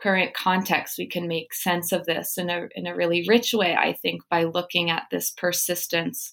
current 0.00 0.34
context, 0.34 0.96
we 0.98 1.08
can 1.08 1.26
make 1.26 1.52
sense 1.52 1.92
of 1.92 2.06
this 2.06 2.38
in 2.38 2.50
a 2.50 2.68
in 2.74 2.86
a 2.86 2.94
really 2.94 3.24
rich 3.28 3.52
way. 3.52 3.74
I 3.74 3.92
think 3.92 4.22
by 4.30 4.44
looking 4.44 4.90
at 4.90 5.04
this 5.10 5.30
persistence 5.30 6.32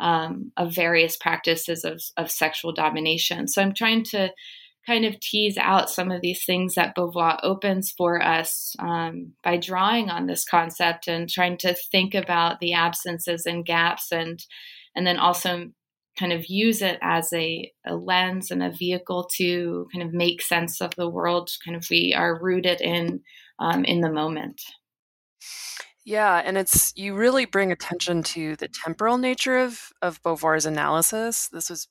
um, 0.00 0.50
of 0.56 0.74
various 0.74 1.16
practices 1.16 1.84
of 1.84 2.02
of 2.16 2.30
sexual 2.30 2.72
domination. 2.72 3.48
So 3.48 3.62
I'm 3.62 3.74
trying 3.74 4.04
to 4.04 4.30
kind 4.86 5.04
of 5.04 5.18
tease 5.20 5.56
out 5.56 5.88
some 5.88 6.10
of 6.10 6.20
these 6.20 6.44
things 6.44 6.74
that 6.74 6.94
Beauvoir 6.94 7.38
opens 7.42 7.92
for 7.96 8.22
us 8.22 8.74
um, 8.78 9.32
by 9.42 9.56
drawing 9.56 10.10
on 10.10 10.26
this 10.26 10.44
concept 10.44 11.08
and 11.08 11.28
trying 11.28 11.56
to 11.58 11.74
think 11.90 12.14
about 12.14 12.60
the 12.60 12.74
absences 12.74 13.46
and 13.46 13.64
gaps 13.64 14.12
and 14.12 14.44
and 14.94 15.06
then 15.06 15.18
also 15.18 15.70
kind 16.18 16.32
of 16.32 16.46
use 16.46 16.82
it 16.82 16.98
as 17.02 17.32
a, 17.32 17.70
a, 17.86 17.94
lens 17.94 18.50
and 18.50 18.62
a 18.62 18.70
vehicle 18.70 19.28
to 19.36 19.88
kind 19.92 20.06
of 20.06 20.14
make 20.14 20.42
sense 20.42 20.80
of 20.80 20.94
the 20.96 21.08
world 21.08 21.50
kind 21.64 21.76
of 21.76 21.86
we 21.90 22.14
are 22.14 22.40
rooted 22.40 22.80
in 22.80 23.20
um, 23.58 23.84
in 23.84 24.00
the 24.00 24.10
moment. 24.10 24.60
Yeah 26.04 26.42
and 26.44 26.58
it's 26.58 26.92
you 26.96 27.14
really 27.14 27.46
bring 27.46 27.72
attention 27.72 28.22
to 28.22 28.56
the 28.56 28.68
temporal 28.68 29.18
nature 29.18 29.58
of 29.58 29.92
of 30.02 30.22
beauvoir's 30.22 30.66
analysis. 30.66 31.48
This 31.48 31.70
was 31.70 31.88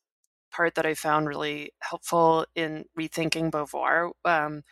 part 0.51 0.75
that 0.75 0.85
i 0.85 0.93
found 0.93 1.27
really 1.27 1.71
helpful 1.81 2.45
in 2.55 2.85
rethinking 2.97 3.51
beauvoir. 3.51 4.11
Um, 4.23 4.63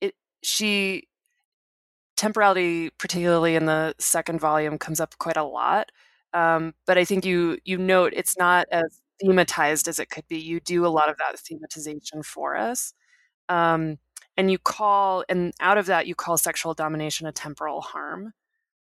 it 0.00 0.14
she 0.42 1.04
temporality 2.16 2.90
particularly 2.90 3.56
in 3.56 3.66
the 3.66 3.94
second 3.98 4.40
volume 4.40 4.78
comes 4.78 5.00
up 5.00 5.16
quite 5.18 5.36
a 5.36 5.42
lot 5.44 5.90
um, 6.34 6.74
but 6.86 6.98
I 6.98 7.04
think 7.04 7.24
you 7.24 7.58
you 7.64 7.78
note 7.78 8.12
it's 8.16 8.36
not 8.36 8.66
as 8.72 9.00
thematized 9.22 9.88
as 9.88 9.98
it 9.98 10.10
could 10.10 10.26
be. 10.28 10.38
You 10.38 10.60
do 10.60 10.86
a 10.86 10.88
lot 10.88 11.08
of 11.08 11.16
that 11.18 11.36
thematization 11.36 12.24
for 12.24 12.56
us, 12.56 12.94
um, 13.48 13.98
and 14.36 14.50
you 14.50 14.58
call 14.58 15.24
and 15.28 15.52
out 15.60 15.78
of 15.78 15.86
that 15.86 16.06
you 16.06 16.14
call 16.14 16.38
sexual 16.38 16.74
domination 16.74 17.26
a 17.26 17.32
temporal 17.32 17.80
harm. 17.80 18.32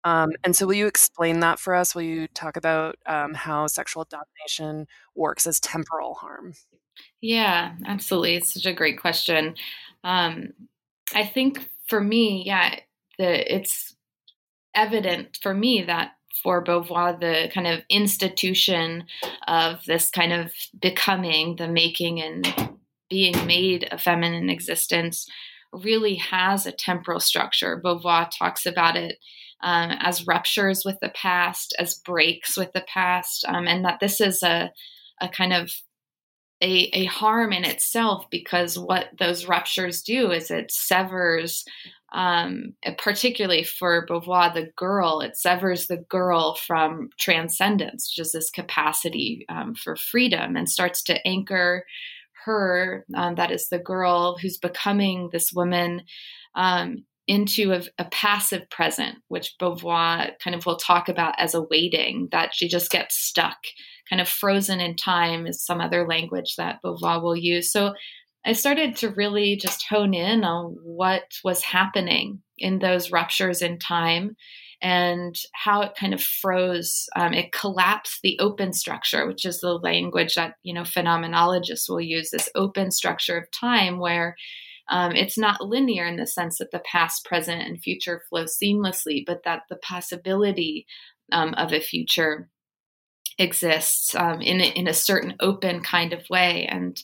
Um, 0.03 0.31
and 0.43 0.55
so, 0.55 0.65
will 0.65 0.74
you 0.74 0.88
explain 0.88 1.41
that 1.41 1.60
for 1.60 1.75
us? 1.75 1.93
Will 1.93 2.01
you 2.03 2.27
talk 2.29 2.57
about 2.57 2.95
um, 3.05 3.33
how 3.33 3.67
sexual 3.67 4.05
domination 4.05 4.88
works 5.15 5.45
as 5.45 5.60
temporal 5.60 6.15
harm? 6.15 6.53
Yeah, 7.21 7.75
absolutely. 7.86 8.36
It's 8.36 8.53
such 8.53 8.65
a 8.65 8.74
great 8.74 9.00
question. 9.00 9.55
Um, 10.03 10.53
I 11.13 11.25
think 11.25 11.69
for 11.88 12.01
me, 12.01 12.43
yeah, 12.45 12.79
the, 13.17 13.55
it's 13.55 13.95
evident 14.74 15.38
for 15.41 15.53
me 15.53 15.83
that 15.83 16.13
for 16.43 16.63
Beauvoir, 16.63 17.19
the 17.19 17.50
kind 17.53 17.67
of 17.67 17.81
institution 17.89 19.05
of 19.47 19.83
this 19.85 20.09
kind 20.09 20.33
of 20.33 20.51
becoming, 20.79 21.55
the 21.55 21.67
making 21.67 22.21
and 22.21 22.71
being 23.09 23.45
made 23.45 23.88
a 23.91 23.97
feminine 23.97 24.50
existence, 24.50 25.27
really 25.73 26.15
has 26.15 26.65
a 26.65 26.71
temporal 26.71 27.19
structure. 27.19 27.81
Beauvoir 27.83 28.29
talks 28.38 28.65
about 28.65 28.95
it 28.95 29.17
um, 29.61 29.91
as 30.00 30.27
ruptures 30.27 30.83
with 30.83 31.00
the 31.01 31.09
past, 31.09 31.75
as 31.79 31.95
breaks 31.95 32.57
with 32.57 32.71
the 32.73 32.85
past, 32.88 33.45
um, 33.47 33.67
and 33.67 33.85
that 33.85 34.00
this 34.00 34.19
is 34.19 34.43
a, 34.43 34.71
a 35.21 35.29
kind 35.29 35.53
of 35.53 35.71
a, 36.61 36.89
a 36.93 37.05
harm 37.05 37.51
in 37.53 37.63
itself 37.63 38.29
because 38.29 38.77
what 38.77 39.09
those 39.17 39.47
ruptures 39.47 40.01
do 40.01 40.31
is 40.31 40.51
it 40.51 40.71
severs 40.71 41.65
um, 42.12 42.74
particularly 42.98 43.63
for 43.63 44.06
Beauvoir, 44.06 44.53
the 44.53 44.70
girl, 44.75 45.22
it 45.22 45.38
severs 45.38 45.88
the 45.88 46.03
girl 46.10 46.56
from 46.56 47.10
transcendence, 47.20 48.12
just 48.13 48.34
this 48.34 48.50
capacity 48.50 49.46
um, 49.50 49.75
for 49.75 49.96
freedom, 49.96 50.56
and 50.56 50.68
starts 50.68 51.03
to 51.03 51.25
anchor 51.25 51.86
her, 52.46 53.06
um, 53.15 53.36
that 53.36 53.51
is 53.51 53.70
the 53.70 53.80
girl 53.80 54.38
who's 54.38 54.58
becoming 54.58 55.30
this 55.32 55.53
woman, 55.53 56.01
um, 56.56 57.06
into 57.27 57.72
a, 57.72 57.84
a, 57.98 58.06
passive 58.06 58.70
present, 58.70 59.20
which 59.27 59.53
Beauvoir 59.62 60.32
kind 60.44 60.56
of 60.56 60.65
will 60.65 60.75
talk 60.75 61.08
about 61.08 61.36
as 61.38 61.53
a 61.53 61.62
waiting, 61.62 62.27
that 62.32 62.53
she 62.53 62.68
just 62.68 62.89
gets 62.89 63.15
stuck, 63.15 63.58
kind 64.10 64.20
of 64.20 64.27
frozen 64.27 64.82
in 64.82 64.96
time, 64.96 65.46
is 65.46 65.63
some 65.63 65.80
other 65.80 66.06
language 66.06 66.56
that 66.58 66.80
Beauvoir 66.84 67.22
will 67.22 67.38
use. 67.38 67.72
So 67.72 67.94
I 68.45 68.53
started 68.53 68.95
to 68.98 69.10
really 69.10 69.55
just 69.55 69.86
hone 69.88 70.13
in 70.13 70.43
on 70.43 70.75
what 70.83 71.24
was 71.43 71.62
happening 71.63 72.41
in 72.57 72.79
those 72.79 73.12
ruptures 73.12 73.62
in 73.62 73.77
time 73.77 74.36
and 74.81 75.36
how 75.53 75.81
it 75.81 75.93
kind 76.00 76.13
of 76.13 76.24
froze. 76.24 77.07
Um, 77.15 77.33
it 77.33 77.51
collapsed 77.51 78.19
the 78.24 78.39
open 78.39 78.74
structure, 78.74 79.27
which 79.27 79.45
is 79.45 79.60
the 79.60 79.74
language 79.74 80.36
that 80.36 80.55
you 80.63 80.74
know 80.74 80.81
phenomenologists 80.81 81.88
will 81.88 82.01
use. 82.01 82.31
This 82.31 82.50
open 82.55 82.91
structure 82.91 83.38
of 83.38 83.51
time 83.51 84.00
where 84.00 84.36
um, 84.89 85.12
it's 85.13 85.38
not 85.38 85.62
linear 85.62 86.05
in 86.07 86.17
the 86.17 86.25
sense 86.25 86.57
that 86.57 86.71
the 86.71 86.79
past, 86.79 87.24
present, 87.25 87.62
and 87.62 87.81
future 87.81 88.24
flow 88.29 88.45
seamlessly, 88.45 89.24
but 89.25 89.43
that 89.45 89.63
the 89.69 89.77
possibility 89.77 90.88
um, 91.31 91.53
of 91.53 91.71
a 91.71 91.79
future 91.79 92.50
exists 93.38 94.13
um, 94.15 94.41
in 94.41 94.60
a, 94.60 94.65
in 94.65 94.88
a 94.88 94.93
certain 94.93 95.36
open 95.39 95.81
kind 95.81 96.12
of 96.12 96.25
way 96.29 96.67
and 96.69 97.01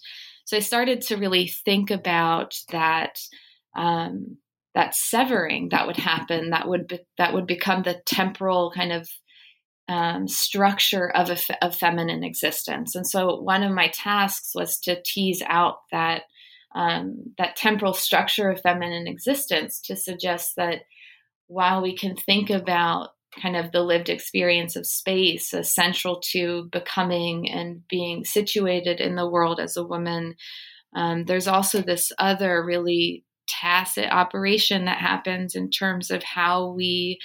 so 0.48 0.56
I 0.56 0.62
started 0.62 1.02
to 1.02 1.18
really 1.18 1.48
think 1.48 1.92
about 1.92 2.56
that 2.72 3.20
um, 3.76 4.38
that 4.74 4.96
severing 4.96 5.70
that 5.72 5.86
would 5.88 5.98
happen 5.98 6.52
that 6.52 6.70
would 6.70 6.88
be, 6.88 7.00
that 7.18 7.34
would 7.34 7.46
become 7.46 7.84
the 7.84 8.02
temporal 8.06 8.72
kind 8.72 8.94
of 8.94 9.10
um, 9.90 10.26
structure 10.30 11.10
of 11.10 11.30
a 11.30 11.38
of 11.62 11.76
feminine 11.76 12.24
existence. 12.24 12.96
And 12.96 13.06
so 13.06 13.42
one 13.42 13.62
of 13.62 13.74
my 13.74 13.90
tasks 13.90 14.54
was 14.56 14.80
to 14.82 15.02
tease 15.06 15.44
out 15.48 15.80
that 15.92 16.24
um, 16.74 17.34
that 17.38 17.58
temporal 17.58 17.94
structure 17.94 18.50
of 18.50 18.62
feminine 18.62 19.06
existence 19.06 19.82
to 19.82 19.98
suggest 19.98 20.54
that 20.56 20.84
while 21.48 21.82
we 21.82 21.94
can 21.94 22.16
think 22.16 22.50
about 22.50 23.10
kind 23.42 23.56
of 23.56 23.72
the 23.72 23.82
lived 23.82 24.10
experience 24.10 24.76
of 24.76 24.86
space 24.86 25.54
as 25.54 25.74
central 25.74 26.22
to 26.32 26.70
becoming 26.72 27.50
and 27.50 27.88
being 27.88 28.24
situated 28.24 29.00
in 29.00 29.16
the 29.16 29.30
world 29.30 29.60
as 29.60 29.78
a 29.78 29.84
woman. 29.84 30.36
Um, 30.96 31.26
there's 31.26 31.48
also 31.48 31.82
this 31.82 32.12
other 32.18 32.64
really 32.64 33.24
tacit 33.48 34.10
operation 34.12 34.86
that 34.86 34.98
happens 34.98 35.56
in 35.56 35.70
terms 35.70 36.12
of 36.12 36.24
how 36.24 36.72
we 36.72 37.20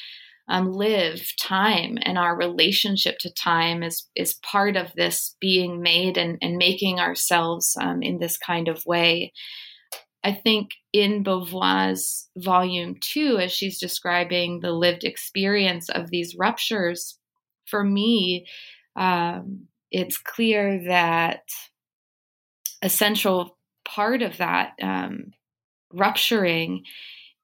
um, 0.49 0.73
live 0.73 1.23
time 1.41 1.99
and 2.03 2.19
our 2.19 2.37
relationship 2.37 3.17
to 3.21 3.33
time 3.33 3.83
is 3.83 4.09
is 4.17 4.35
part 4.43 4.77
of 4.77 4.93
this 4.95 5.37
being 5.41 5.81
made 5.81 6.19
and, 6.19 6.37
and 6.43 6.57
making 6.57 6.99
ourselves 6.99 7.77
um, 7.81 8.03
in 8.03 8.19
this 8.19 8.37
kind 8.37 8.69
of 8.69 8.85
way. 8.85 9.33
I 10.25 10.33
think 10.33 10.71
in 10.93 11.25
Beauvoir's 11.25 12.29
volume 12.37 12.97
two, 13.01 13.39
as 13.39 13.53
she's 13.53 13.81
describing 13.81 14.61
the 14.61 14.73
lived 14.73 15.05
experience 15.05 15.89
of 15.89 16.11
these 16.11 16.37
ruptures, 16.37 17.19
for 17.67 17.83
me, 17.83 18.47
um, 18.95 19.67
it's 19.91 20.19
clear 20.19 20.85
that 20.87 21.43
a 22.83 22.89
central 22.89 23.59
part 23.85 24.23
of 24.23 24.37
that 24.39 24.73
um, 24.81 25.33
rupturing 25.93 26.85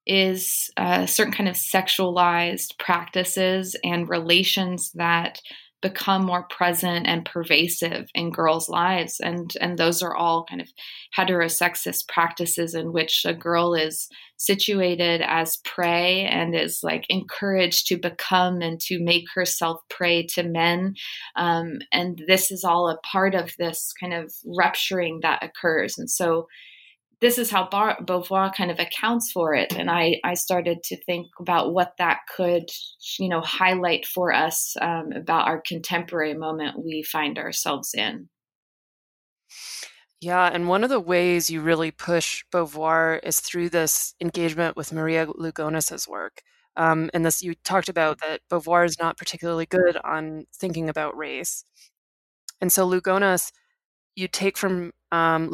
is 0.06 0.70
a 0.78 0.82
uh, 0.82 1.06
certain 1.06 1.35
kind 1.35 1.49
of 1.49 1.54
sexualized 1.54 2.78
practices 2.78 3.76
and 3.85 4.08
relations 4.08 4.90
that 4.92 5.40
become 5.80 6.25
more 6.25 6.42
present 6.44 7.06
and 7.06 7.25
pervasive 7.25 8.08
in 8.14 8.30
girls' 8.30 8.68
lives. 8.68 9.20
And, 9.20 9.52
and 9.61 9.78
those 9.78 10.02
are 10.02 10.14
all 10.14 10.44
kind 10.44 10.61
of 10.61 10.68
heterosexist 11.16 12.08
practices 12.08 12.75
in 12.75 12.92
which 12.92 13.25
a 13.25 13.35
girl 13.35 13.75
is 13.75 14.08
situated 14.37 15.20
as 15.25 15.58
prey 15.64 16.25
and 16.25 16.54
is 16.54 16.80
like 16.82 17.04
encouraged 17.08 17.87
to 17.88 17.97
become 17.97 18.61
and 18.61 18.80
to 18.80 19.02
make 19.02 19.25
herself 19.35 19.80
prey 19.88 20.26
to 20.26 20.42
men. 20.42 20.94
Um, 21.37 21.78
and 21.92 22.23
this 22.26 22.50
is 22.50 22.64
all 22.64 22.88
a 22.88 22.99
part 22.99 23.35
of 23.35 23.52
this 23.58 23.92
kind 24.00 24.14
of 24.14 24.32
rupturing 24.44 25.20
that 25.23 25.42
occurs. 25.44 25.97
And 25.99 26.11
so 26.11 26.49
this 27.20 27.38
is 27.38 27.50
how 27.50 27.68
Bar- 27.68 27.98
Beauvoir 28.02 28.54
kind 28.54 28.70
of 28.70 28.78
accounts 28.78 29.32
for 29.32 29.54
it. 29.54 29.75
And 29.75 29.90
I, 29.90 30.20
I 30.22 30.34
started 30.34 30.82
to 30.84 30.96
think 31.04 31.26
about 31.40 31.72
what 31.72 31.94
that 31.98 32.20
could, 32.34 32.70
you 33.18 33.28
know, 33.28 33.40
highlight 33.40 34.06
for 34.06 34.32
us 34.32 34.76
um, 34.80 35.12
about 35.12 35.48
our 35.48 35.60
contemporary 35.60 36.34
moment 36.34 36.84
we 36.84 37.02
find 37.02 37.38
ourselves 37.38 37.92
in. 37.94 38.28
Yeah, 40.20 40.50
and 40.52 40.68
one 40.68 40.82
of 40.82 40.90
the 40.90 41.00
ways 41.00 41.48
you 41.48 41.60
really 41.60 41.90
push 41.90 42.44
Beauvoir 42.52 43.20
is 43.22 43.40
through 43.40 43.70
this 43.70 44.14
engagement 44.20 44.76
with 44.76 44.92
Maria 44.92 45.26
Lugones's 45.26 46.08
work. 46.08 46.42
Um, 46.76 47.10
and 47.12 47.25
this 47.25 47.42
you 47.42 47.54
talked 47.64 47.88
about 47.88 48.20
that 48.20 48.40
Beauvoir 48.50 48.84
is 48.84 48.98
not 49.00 49.16
particularly 49.16 49.66
good 49.66 49.96
on 50.04 50.46
thinking 50.54 50.88
about 50.88 51.16
race. 51.16 51.64
And 52.60 52.72
so 52.72 52.88
Lugones, 52.88 53.50
you 54.14 54.28
take 54.28 54.56
from 54.56 54.92
um, 55.12 55.50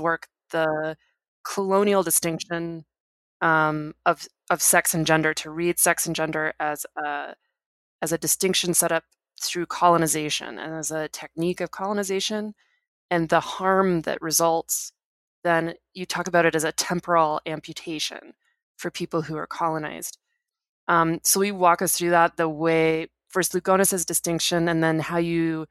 work 0.00 0.28
the 0.50 0.96
colonial 1.44 2.02
distinction 2.02 2.84
um, 3.40 3.94
of 4.06 4.26
of 4.50 4.60
sex 4.62 4.94
and 4.94 5.06
gender 5.06 5.32
to 5.34 5.50
read 5.50 5.78
sex 5.78 6.06
and 6.06 6.14
gender 6.16 6.52
as 6.60 6.84
a 6.96 7.34
as 8.02 8.12
a 8.12 8.18
distinction 8.18 8.74
set 8.74 8.92
up 8.92 9.04
through 9.42 9.66
colonization 9.66 10.58
and 10.58 10.74
as 10.74 10.90
a 10.90 11.08
technique 11.08 11.60
of 11.60 11.70
colonization 11.70 12.54
and 13.10 13.28
the 13.28 13.40
harm 13.40 14.02
that 14.02 14.20
results 14.20 14.92
then 15.42 15.74
you 15.94 16.04
talk 16.06 16.26
about 16.28 16.46
it 16.46 16.54
as 16.54 16.64
a 16.64 16.72
temporal 16.72 17.40
amputation 17.46 18.34
for 18.76 18.90
people 18.90 19.22
who 19.22 19.36
are 19.36 19.46
colonized. 19.46 20.18
Um, 20.88 21.20
so 21.22 21.40
we 21.40 21.52
walk 21.52 21.82
us 21.82 21.96
through 21.96 22.10
that 22.10 22.36
the 22.36 22.48
way 22.48 23.08
first 23.28 23.54
lugones's 23.54 24.04
distinction 24.04 24.68
and 24.68 24.82
then 24.82 24.98
how 24.98 25.18
you 25.18 25.66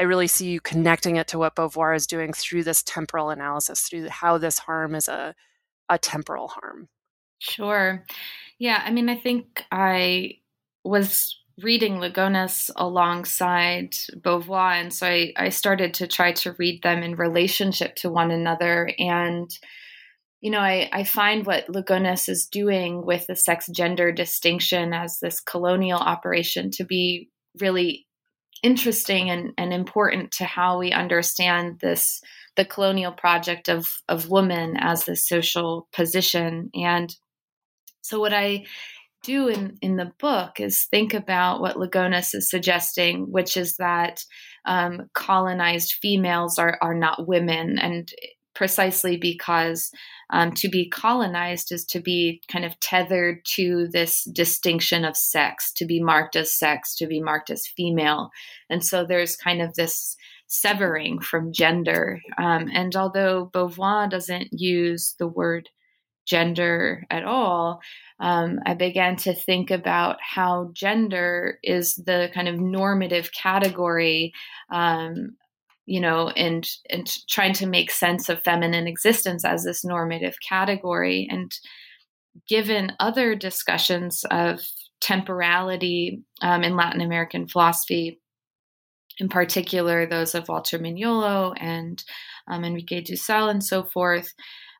I 0.00 0.04
really 0.04 0.26
see 0.26 0.48
you 0.48 0.60
connecting 0.60 1.16
it 1.16 1.28
to 1.28 1.38
what 1.38 1.54
Beauvoir 1.54 1.94
is 1.94 2.06
doing 2.06 2.32
through 2.32 2.64
this 2.64 2.82
temporal 2.82 3.30
analysis, 3.30 3.82
through 3.82 4.08
how 4.08 4.38
this 4.38 4.58
harm 4.58 4.94
is 4.94 5.08
a, 5.08 5.34
a 5.88 5.98
temporal 5.98 6.48
harm. 6.48 6.88
Sure. 7.38 8.04
Yeah, 8.58 8.82
I 8.84 8.90
mean, 8.90 9.08
I 9.08 9.16
think 9.16 9.64
I 9.70 10.38
was 10.84 11.38
reading 11.62 11.94
Lugones 11.94 12.70
alongside 12.74 13.92
Beauvoir, 14.16 14.80
and 14.80 14.92
so 14.92 15.06
I, 15.06 15.32
I 15.36 15.50
started 15.50 15.94
to 15.94 16.08
try 16.08 16.32
to 16.32 16.56
read 16.58 16.82
them 16.82 17.02
in 17.02 17.14
relationship 17.14 17.94
to 17.96 18.10
one 18.10 18.32
another. 18.32 18.90
And, 18.98 19.48
you 20.40 20.50
know, 20.50 20.58
I, 20.58 20.88
I 20.92 21.04
find 21.04 21.46
what 21.46 21.68
Lugones 21.68 22.28
is 22.28 22.46
doing 22.46 23.06
with 23.06 23.28
the 23.28 23.36
sex 23.36 23.68
gender 23.68 24.10
distinction 24.10 24.92
as 24.92 25.18
this 25.20 25.40
colonial 25.40 26.00
operation 26.00 26.70
to 26.72 26.84
be 26.84 27.30
really 27.60 28.06
interesting 28.64 29.28
and, 29.30 29.52
and 29.58 29.72
important 29.72 30.32
to 30.32 30.44
how 30.44 30.78
we 30.78 30.90
understand 30.90 31.78
this 31.80 32.20
the 32.56 32.64
colonial 32.64 33.12
project 33.12 33.68
of 33.68 33.86
of 34.08 34.30
woman 34.30 34.76
as 34.78 35.04
the 35.04 35.16
social 35.16 35.86
position. 35.92 36.70
And 36.74 37.14
so 38.00 38.18
what 38.18 38.32
i 38.32 38.64
do 39.22 39.48
in 39.48 39.76
in 39.80 39.96
the 39.96 40.12
book 40.18 40.60
is 40.60 40.86
think 40.90 41.14
about 41.14 41.60
what 41.60 41.76
Lugones 41.76 42.34
is 42.34 42.50
suggesting 42.50 43.26
which 43.30 43.56
is 43.56 43.76
that 43.78 44.20
um, 44.66 45.08
colonized 45.14 45.94
females 46.00 46.58
are 46.58 46.78
are 46.80 46.94
not 46.94 47.26
women. 47.26 47.78
And 47.78 48.08
precisely 48.54 49.16
because 49.16 49.90
um, 50.30 50.52
to 50.52 50.68
be 50.68 50.88
colonized 50.88 51.72
is 51.72 51.84
to 51.86 52.00
be 52.00 52.40
kind 52.50 52.64
of 52.64 52.78
tethered 52.80 53.44
to 53.44 53.88
this 53.92 54.24
distinction 54.24 55.04
of 55.04 55.16
sex, 55.16 55.72
to 55.72 55.84
be 55.84 56.00
marked 56.00 56.36
as 56.36 56.58
sex, 56.58 56.94
to 56.96 57.06
be 57.06 57.20
marked 57.20 57.50
as 57.50 57.66
female. 57.76 58.30
And 58.70 58.84
so 58.84 59.04
there's 59.04 59.36
kind 59.36 59.60
of 59.60 59.74
this 59.74 60.16
severing 60.46 61.20
from 61.20 61.52
gender. 61.52 62.20
Um, 62.38 62.68
and 62.72 62.94
although 62.94 63.50
Beauvoir 63.52 64.08
doesn't 64.08 64.48
use 64.52 65.14
the 65.18 65.28
word 65.28 65.68
gender 66.26 67.04
at 67.10 67.24
all, 67.24 67.80
um, 68.20 68.60
I 68.64 68.74
began 68.74 69.16
to 69.16 69.34
think 69.34 69.70
about 69.70 70.16
how 70.20 70.70
gender 70.72 71.58
is 71.62 71.94
the 71.94 72.30
kind 72.32 72.48
of 72.48 72.58
normative 72.58 73.30
category 73.32 74.32
um, 74.70 75.36
you 75.86 76.00
know, 76.00 76.28
and 76.30 76.68
and 76.90 77.10
trying 77.28 77.52
to 77.54 77.66
make 77.66 77.90
sense 77.90 78.28
of 78.28 78.42
feminine 78.42 78.86
existence 78.86 79.44
as 79.44 79.64
this 79.64 79.84
normative 79.84 80.36
category. 80.46 81.28
And 81.30 81.52
given 82.48 82.92
other 83.00 83.34
discussions 83.34 84.24
of 84.30 84.60
temporality 85.00 86.22
um, 86.40 86.62
in 86.62 86.76
Latin 86.76 87.00
American 87.00 87.46
philosophy, 87.46 88.20
in 89.18 89.28
particular 89.28 90.06
those 90.06 90.34
of 90.34 90.48
Walter 90.48 90.78
Mignolo 90.78 91.54
and 91.60 92.02
um, 92.48 92.64
Enrique 92.64 93.02
Dussel 93.02 93.50
and 93.50 93.62
so 93.62 93.84
forth, 93.84 94.32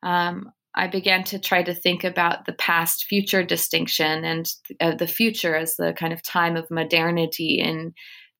um, 0.02 0.50
I 0.74 0.88
began 0.88 1.22
to 1.24 1.38
try 1.38 1.62
to 1.62 1.74
think 1.74 2.02
about 2.02 2.46
the 2.46 2.52
past 2.52 3.04
future 3.04 3.44
distinction 3.44 4.24
and 4.24 4.46
uh, 4.80 4.94
the 4.96 5.06
future 5.06 5.54
as 5.54 5.76
the 5.76 5.92
kind 5.92 6.12
of 6.12 6.22
time 6.22 6.56
of 6.56 6.70
modernity 6.70 7.60
in 7.60 7.94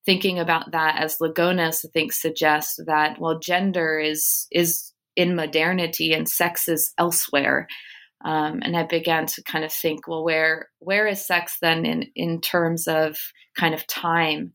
thinking 0.07 0.39
about 0.39 0.73
that 0.73 1.01
as 1.01 1.17
Lugones, 1.21 1.85
I 1.85 1.89
think, 1.93 2.13
suggests 2.13 2.79
that 2.87 3.19
well, 3.21 3.39
gender 3.39 3.99
is 3.99 4.47
is 4.51 4.93
in 5.17 5.37
modernity 5.37 6.13
and 6.13 6.29
sex 6.29 6.69
is 6.69 6.93
elsewhere. 6.99 7.67
Um, 8.25 8.61
and 8.63 8.77
I 8.77 8.85
began 8.85 9.27
to 9.27 9.43
kind 9.43 9.65
of 9.65 9.73
think, 9.73 10.09
well, 10.09 10.25
where 10.25 10.69
where 10.79 11.07
is 11.07 11.27
sex 11.27 11.57
then 11.61 11.85
in 11.85 12.07
in 12.15 12.41
terms 12.41 12.87
of 12.87 13.19
kind 13.57 13.75
of 13.75 13.87
time? 13.87 14.53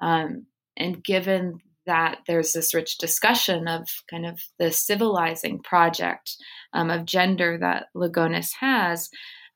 Um, 0.00 0.46
and 0.76 1.04
given 1.04 1.58
that 1.86 2.18
there's 2.26 2.52
this 2.52 2.74
rich 2.74 2.98
discussion 2.98 3.66
of 3.66 3.88
kind 4.10 4.24
of 4.24 4.40
the 4.58 4.70
civilizing 4.70 5.60
project 5.62 6.36
um, 6.72 6.90
of 6.90 7.04
gender 7.04 7.58
that 7.58 7.86
Lugones 7.96 8.50
has, 8.60 9.08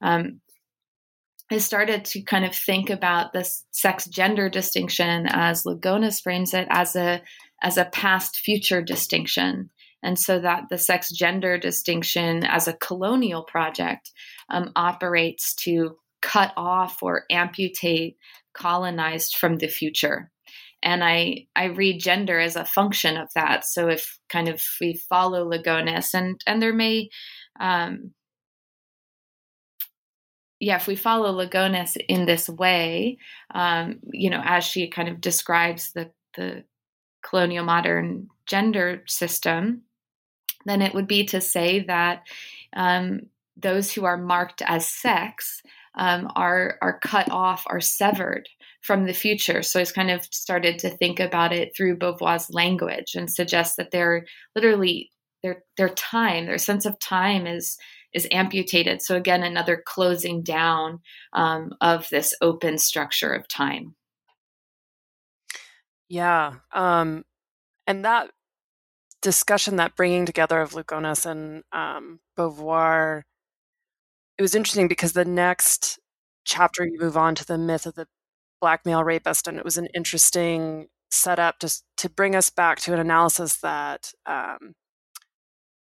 um, 0.02 0.40
I 1.50 1.58
started 1.58 2.04
to 2.06 2.22
kind 2.22 2.44
of 2.44 2.54
think 2.54 2.90
about 2.90 3.32
this 3.32 3.64
sex 3.70 4.06
gender 4.06 4.48
distinction 4.48 5.26
as 5.28 5.64
Lugones 5.64 6.22
frames 6.22 6.54
it 6.54 6.66
as 6.70 6.96
a 6.96 7.22
as 7.62 7.76
a 7.76 7.84
past 7.86 8.36
future 8.36 8.82
distinction. 8.82 9.70
And 10.02 10.18
so 10.18 10.38
that 10.40 10.64
the 10.68 10.76
sex 10.78 11.10
gender 11.10 11.56
distinction 11.56 12.44
as 12.44 12.68
a 12.68 12.74
colonial 12.74 13.42
project 13.42 14.10
um, 14.50 14.70
operates 14.76 15.54
to 15.64 15.96
cut 16.20 16.52
off 16.56 17.02
or 17.02 17.24
amputate 17.30 18.16
colonized 18.52 19.36
from 19.36 19.56
the 19.56 19.68
future. 19.68 20.30
And 20.82 21.02
I, 21.02 21.46
I 21.56 21.66
read 21.66 22.00
gender 22.00 22.38
as 22.38 22.56
a 22.56 22.66
function 22.66 23.16
of 23.16 23.28
that. 23.34 23.64
So 23.64 23.88
if 23.88 24.18
kind 24.28 24.48
of 24.48 24.62
we 24.80 25.00
follow 25.08 25.50
Lugones, 25.50 26.12
and, 26.12 26.38
and 26.46 26.60
there 26.60 26.74
may 26.74 27.08
um, 27.58 28.12
yeah, 30.64 30.76
if 30.76 30.86
we 30.86 30.96
follow 30.96 31.30
Lugones 31.30 31.94
in 32.08 32.24
this 32.24 32.48
way, 32.48 33.18
um, 33.54 34.00
you 34.10 34.30
know, 34.30 34.40
as 34.42 34.64
she 34.64 34.88
kind 34.88 35.08
of 35.10 35.20
describes 35.20 35.92
the 35.92 36.10
the 36.36 36.64
colonial 37.22 37.64
modern 37.64 38.28
gender 38.46 39.02
system, 39.06 39.82
then 40.64 40.80
it 40.80 40.94
would 40.94 41.06
be 41.06 41.26
to 41.26 41.40
say 41.40 41.80
that 41.80 42.22
um, 42.74 43.20
those 43.56 43.92
who 43.92 44.04
are 44.06 44.16
marked 44.16 44.62
as 44.62 44.88
sex 44.88 45.60
um, 45.96 46.30
are 46.34 46.78
are 46.80 46.98
cut 47.00 47.30
off, 47.30 47.64
are 47.66 47.80
severed 47.80 48.48
from 48.80 49.04
the 49.04 49.12
future. 49.12 49.62
So 49.62 49.80
it's 49.80 49.92
kind 49.92 50.10
of 50.10 50.24
started 50.24 50.78
to 50.78 50.90
think 50.90 51.20
about 51.20 51.52
it 51.52 51.76
through 51.76 51.98
Beauvoir's 51.98 52.48
language 52.50 53.14
and 53.14 53.30
suggest 53.30 53.76
that 53.76 53.90
they're 53.90 54.24
literally 54.56 55.10
their 55.42 55.62
their 55.76 55.90
time, 55.90 56.46
their 56.46 56.56
sense 56.56 56.86
of 56.86 56.98
time 57.00 57.46
is 57.46 57.76
is 58.14 58.28
amputated. 58.30 59.02
So 59.02 59.16
again, 59.16 59.42
another 59.42 59.82
closing 59.84 60.42
down 60.42 61.00
um, 61.32 61.72
of 61.80 62.08
this 62.10 62.34
open 62.40 62.78
structure 62.78 63.32
of 63.32 63.48
time. 63.48 63.94
Yeah, 66.08 66.54
um, 66.72 67.24
and 67.86 68.04
that 68.04 68.30
discussion, 69.20 69.76
that 69.76 69.96
bringing 69.96 70.26
together 70.26 70.60
of 70.60 70.72
Lugones 70.72 71.26
and 71.26 71.64
um, 71.72 72.20
Beauvoir, 72.38 73.22
it 74.38 74.42
was 74.42 74.54
interesting 74.54 74.86
because 74.86 75.12
the 75.12 75.24
next 75.24 75.98
chapter 76.44 76.84
you 76.84 76.98
move 77.00 77.16
on 77.16 77.34
to 77.34 77.44
the 77.44 77.58
myth 77.58 77.86
of 77.86 77.94
the 77.94 78.06
black 78.60 78.86
male 78.86 79.02
rapist, 79.02 79.48
and 79.48 79.58
it 79.58 79.64
was 79.64 79.78
an 79.78 79.88
interesting 79.94 80.86
setup 81.10 81.60
just 81.60 81.84
to 81.96 82.10
bring 82.10 82.36
us 82.36 82.50
back 82.50 82.78
to 82.80 82.92
an 82.92 82.98
analysis 82.98 83.58
that 83.58 84.12
um, 84.26 84.74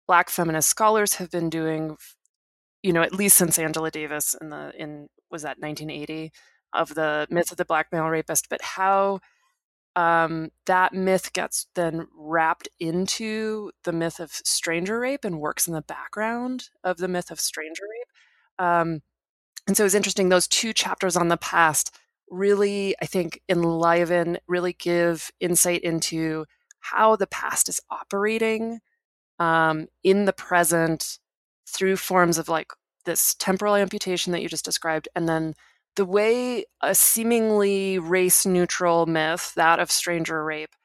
Black 0.07 0.29
feminist 0.29 0.69
scholars 0.69 1.15
have 1.15 1.29
been 1.29 1.49
doing, 1.49 1.97
you 2.83 2.93
know, 2.93 3.01
at 3.01 3.13
least 3.13 3.37
since 3.37 3.59
Angela 3.59 3.91
Davis 3.91 4.35
in 4.39 4.49
the 4.49 4.71
in 4.77 5.07
was 5.29 5.41
that 5.43 5.59
1980 5.59 6.31
of 6.73 6.95
the 6.95 7.27
myth 7.29 7.51
of 7.51 7.57
the 7.57 7.65
black 7.65 7.87
male 7.91 8.07
rapist, 8.07 8.47
but 8.49 8.61
how 8.61 9.19
um, 9.95 10.49
that 10.67 10.93
myth 10.93 11.33
gets 11.33 11.67
then 11.73 12.07
wrapped 12.15 12.69
into 12.79 13.71
the 13.83 13.91
myth 13.91 14.19
of 14.19 14.31
stranger 14.31 14.99
rape 14.99 15.25
and 15.25 15.39
works 15.39 15.67
in 15.67 15.73
the 15.73 15.81
background 15.81 16.69
of 16.83 16.97
the 16.97 17.07
myth 17.07 17.31
of 17.31 17.39
stranger 17.39 17.83
rape. 17.83 18.65
Um, 18.65 19.01
and 19.67 19.75
so 19.75 19.83
it 19.83 19.85
was 19.85 19.95
interesting, 19.95 20.29
those 20.29 20.47
two 20.47 20.71
chapters 20.71 21.17
on 21.17 21.29
the 21.29 21.37
past 21.37 21.97
really, 22.29 22.95
I 23.01 23.05
think, 23.05 23.41
enliven, 23.49 24.37
really 24.47 24.73
give 24.73 25.31
insight 25.39 25.81
into 25.81 26.45
how 26.79 27.15
the 27.15 27.27
past 27.27 27.69
is 27.69 27.81
operating 27.89 28.79
um, 29.39 29.87
in 30.03 30.25
the 30.25 30.33
present 30.33 31.19
through 31.67 31.97
forms 31.97 32.37
of 32.37 32.49
like 32.49 32.71
this 33.05 33.35
temporal 33.35 33.75
amputation 33.75 34.31
that 34.33 34.41
you 34.41 34.49
just 34.49 34.65
described, 34.65 35.07
and 35.15 35.27
then 35.27 35.53
the 35.95 36.05
way 36.05 36.65
a 36.81 36.93
seemingly 36.93 37.99
race 37.99 38.45
neutral 38.45 39.05
myth, 39.05 39.53
that 39.55 39.79
of 39.79 39.91
stranger 39.91 40.43
rape, 40.43 40.75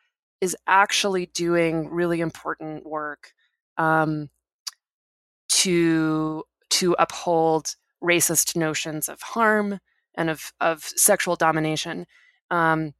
is 0.40 0.57
actually 0.66 1.27
doing 1.27 1.88
really 1.90 2.21
important 2.21 2.87
work 2.87 3.33
um, 3.77 4.31
to 5.49 6.45
to 6.71 6.97
uphold 6.99 7.77
racist 8.03 8.57
notions 8.57 9.09
of 9.09 9.21
harm 9.23 9.79
and 10.16 10.31
of 10.31 10.53
of 10.61 10.83
sexual 10.97 11.37
domination. 11.37 12.07
Um, 12.51 12.92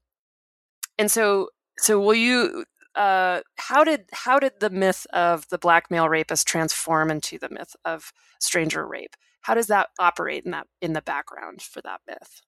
and 0.99 1.11
so, 1.11 1.49
so 1.79 1.99
will 1.99 2.15
you? 2.15 2.65
Uh, 2.95 3.41
how 3.57 3.85
did 3.85 4.05
how 4.13 4.39
did 4.39 4.53
the 4.61 4.71
myth 4.71 5.07
of 5.13 5.49
the 5.49 5.59
black 5.59 5.91
male 5.91 6.09
rapist 6.09 6.47
transform 6.47 7.11
into 7.11 7.39
the 7.39 7.49
myth 7.51 7.75
of 7.85 8.13
stranger 8.41 8.87
rape? 8.87 9.17
How 9.43 9.55
does 9.55 9.67
that 9.69 9.89
operate 9.99 10.45
in 10.45 10.53
that 10.53 10.67
in 10.81 10.93
the 10.93 11.03
background 11.03 11.63
for 11.63 11.81
that 11.83 12.01
myth? 12.07 12.43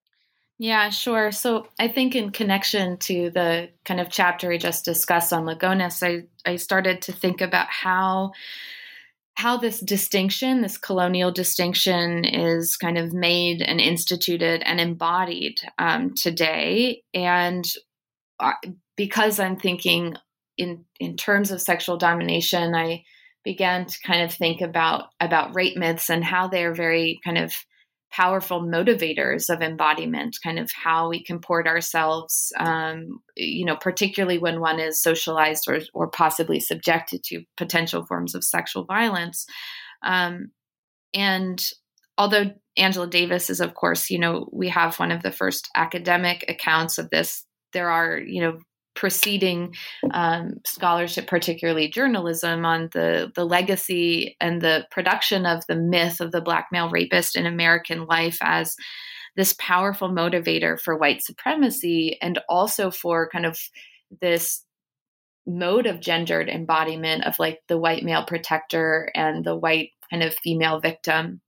Yeah, 0.59 0.91
sure. 0.91 1.33
So 1.33 1.67
I 1.81 1.89
think 1.89 2.15
in 2.15 2.31
connection 2.31 2.99
to 2.99 3.31
the 3.31 3.71
kind 3.85 4.01
of 4.01 4.09
chapter 4.09 4.49
we 4.49 4.59
just 4.59 4.85
discussed 4.85 5.33
on 5.33 5.45
Lugones, 5.45 6.03
I, 6.03 6.29
I 6.49 6.57
started 6.57 7.03
to 7.03 7.13
think 7.13 7.41
about 7.41 7.69
how 7.69 8.33
how 9.37 9.57
this 9.57 9.81
distinction, 9.81 10.63
this 10.63 10.79
colonial 10.79 11.33
distinction, 11.33 12.25
is 12.25 12.77
kind 12.77 12.97
of 12.97 13.13
made 13.13 13.63
and 13.63 13.81
instituted 13.81 14.63
and 14.65 14.81
embodied 14.81 15.57
um, 15.77 16.15
today. 16.15 17.03
And 17.13 17.65
uh, 18.39 18.53
because 18.97 19.41
I'm 19.41 19.57
thinking 19.57 20.15
in 20.57 20.85
in 21.01 21.17
terms 21.17 21.51
of 21.51 21.61
sexual 21.61 21.97
domination, 21.97 22.75
I 22.75 23.05
began 23.45 23.87
to 23.87 23.99
kind 24.05 24.23
of 24.23 24.33
think 24.33 24.61
about 24.61 25.05
about 25.21 25.55
rape 25.55 25.77
myths 25.77 26.11
and 26.11 26.25
how 26.25 26.49
they 26.49 26.65
are 26.65 26.75
very 26.75 27.21
kind 27.25 27.39
of 27.39 27.55
powerful 28.15 28.63
motivators 28.63 29.53
of 29.53 29.61
embodiment, 29.61 30.37
kind 30.43 30.59
of 30.61 30.71
how 30.71 31.09
we 31.09 31.25
comport 31.25 31.67
ourselves, 31.67 32.53
um, 32.61 33.19
you 33.37 33.65
know, 33.65 33.75
particularly 33.75 34.39
when 34.39 34.61
one 34.61 34.79
is 34.79 35.03
socialized 35.03 35.65
or, 35.69 35.81
or 35.93 36.09
possibly 36.09 36.61
subjected 36.61 37.25
to 37.25 37.43
potential 37.57 38.07
forms 38.07 38.37
of 38.37 38.45
sexual 38.45 38.85
violence. 38.85 39.47
Um, 40.05 40.53
and 41.13 41.61
although 42.17 42.53
Angela 42.77 43.09
Davis 43.09 43.51
is, 43.51 43.61
of 43.61 43.75
course, 43.75 44.11
you 44.11 44.21
know, 44.21 44.49
we 44.53 44.69
have 44.69 44.99
one 45.01 45.11
of 45.11 45.25
the 45.25 45.33
first 45.33 45.69
academic 45.75 46.45
accounts 46.49 46.99
of 46.99 47.11
this. 47.11 47.45
There 47.73 47.91
are, 47.91 48.17
you 48.17 48.43
know, 48.43 48.59
preceding 48.95 49.75
um, 50.13 50.61
scholarship, 50.67 51.27
particularly 51.27 51.89
journalism, 51.89 52.65
on 52.65 52.89
the 52.93 53.33
the 53.35 53.45
legacy 53.45 54.37
and 54.41 54.61
the 54.61 54.87
production 54.91 55.47
of 55.47 55.67
the 55.67 55.77
myth 55.77 56.21
of 56.21 56.33
the 56.33 56.41
black 56.41 56.69
male 56.73 56.91
rapist 56.91 57.37
in 57.37 57.47
American 57.47 58.07
life 58.07 58.39
as 58.41 58.77
this 59.37 59.55
powerful 59.59 60.09
motivator 60.09 60.81
for 60.81 60.97
white 60.97 61.23
supremacy 61.23 62.19
and 62.23 62.39
also 62.49 62.91
for 62.91 63.29
kind 63.31 63.47
of 63.47 63.59
this 64.21 64.65
mode 65.47 65.87
of 65.87 66.01
gendered 66.01 66.49
embodiment 66.49 67.25
of 67.25 67.39
like 67.39 67.61
the 67.69 67.79
white 67.79 68.03
male 68.03 68.25
protector 68.25 69.11
and 69.15 69.45
the 69.45 69.57
white 69.57 69.91
kind 70.11 70.23
of 70.23 70.35
female 70.35 70.81
victim. 70.81 71.41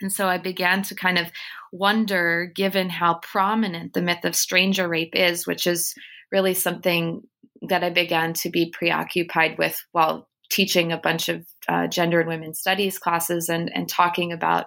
And 0.00 0.12
so 0.12 0.28
I 0.28 0.38
began 0.38 0.82
to 0.84 0.94
kind 0.94 1.18
of 1.18 1.30
wonder, 1.72 2.50
given 2.54 2.88
how 2.88 3.14
prominent 3.14 3.92
the 3.92 4.02
myth 4.02 4.24
of 4.24 4.34
stranger 4.34 4.88
rape 4.88 5.14
is, 5.14 5.46
which 5.46 5.66
is 5.66 5.94
really 6.32 6.54
something 6.54 7.22
that 7.62 7.84
I 7.84 7.90
began 7.90 8.32
to 8.34 8.50
be 8.50 8.72
preoccupied 8.72 9.58
with 9.58 9.76
while 9.92 10.28
teaching 10.50 10.92
a 10.92 10.98
bunch 10.98 11.28
of 11.28 11.46
uh, 11.68 11.86
gender 11.86 12.20
and 12.20 12.28
women's 12.28 12.58
studies 12.58 12.98
classes 12.98 13.48
and, 13.48 13.70
and 13.74 13.88
talking 13.88 14.32
about 14.32 14.66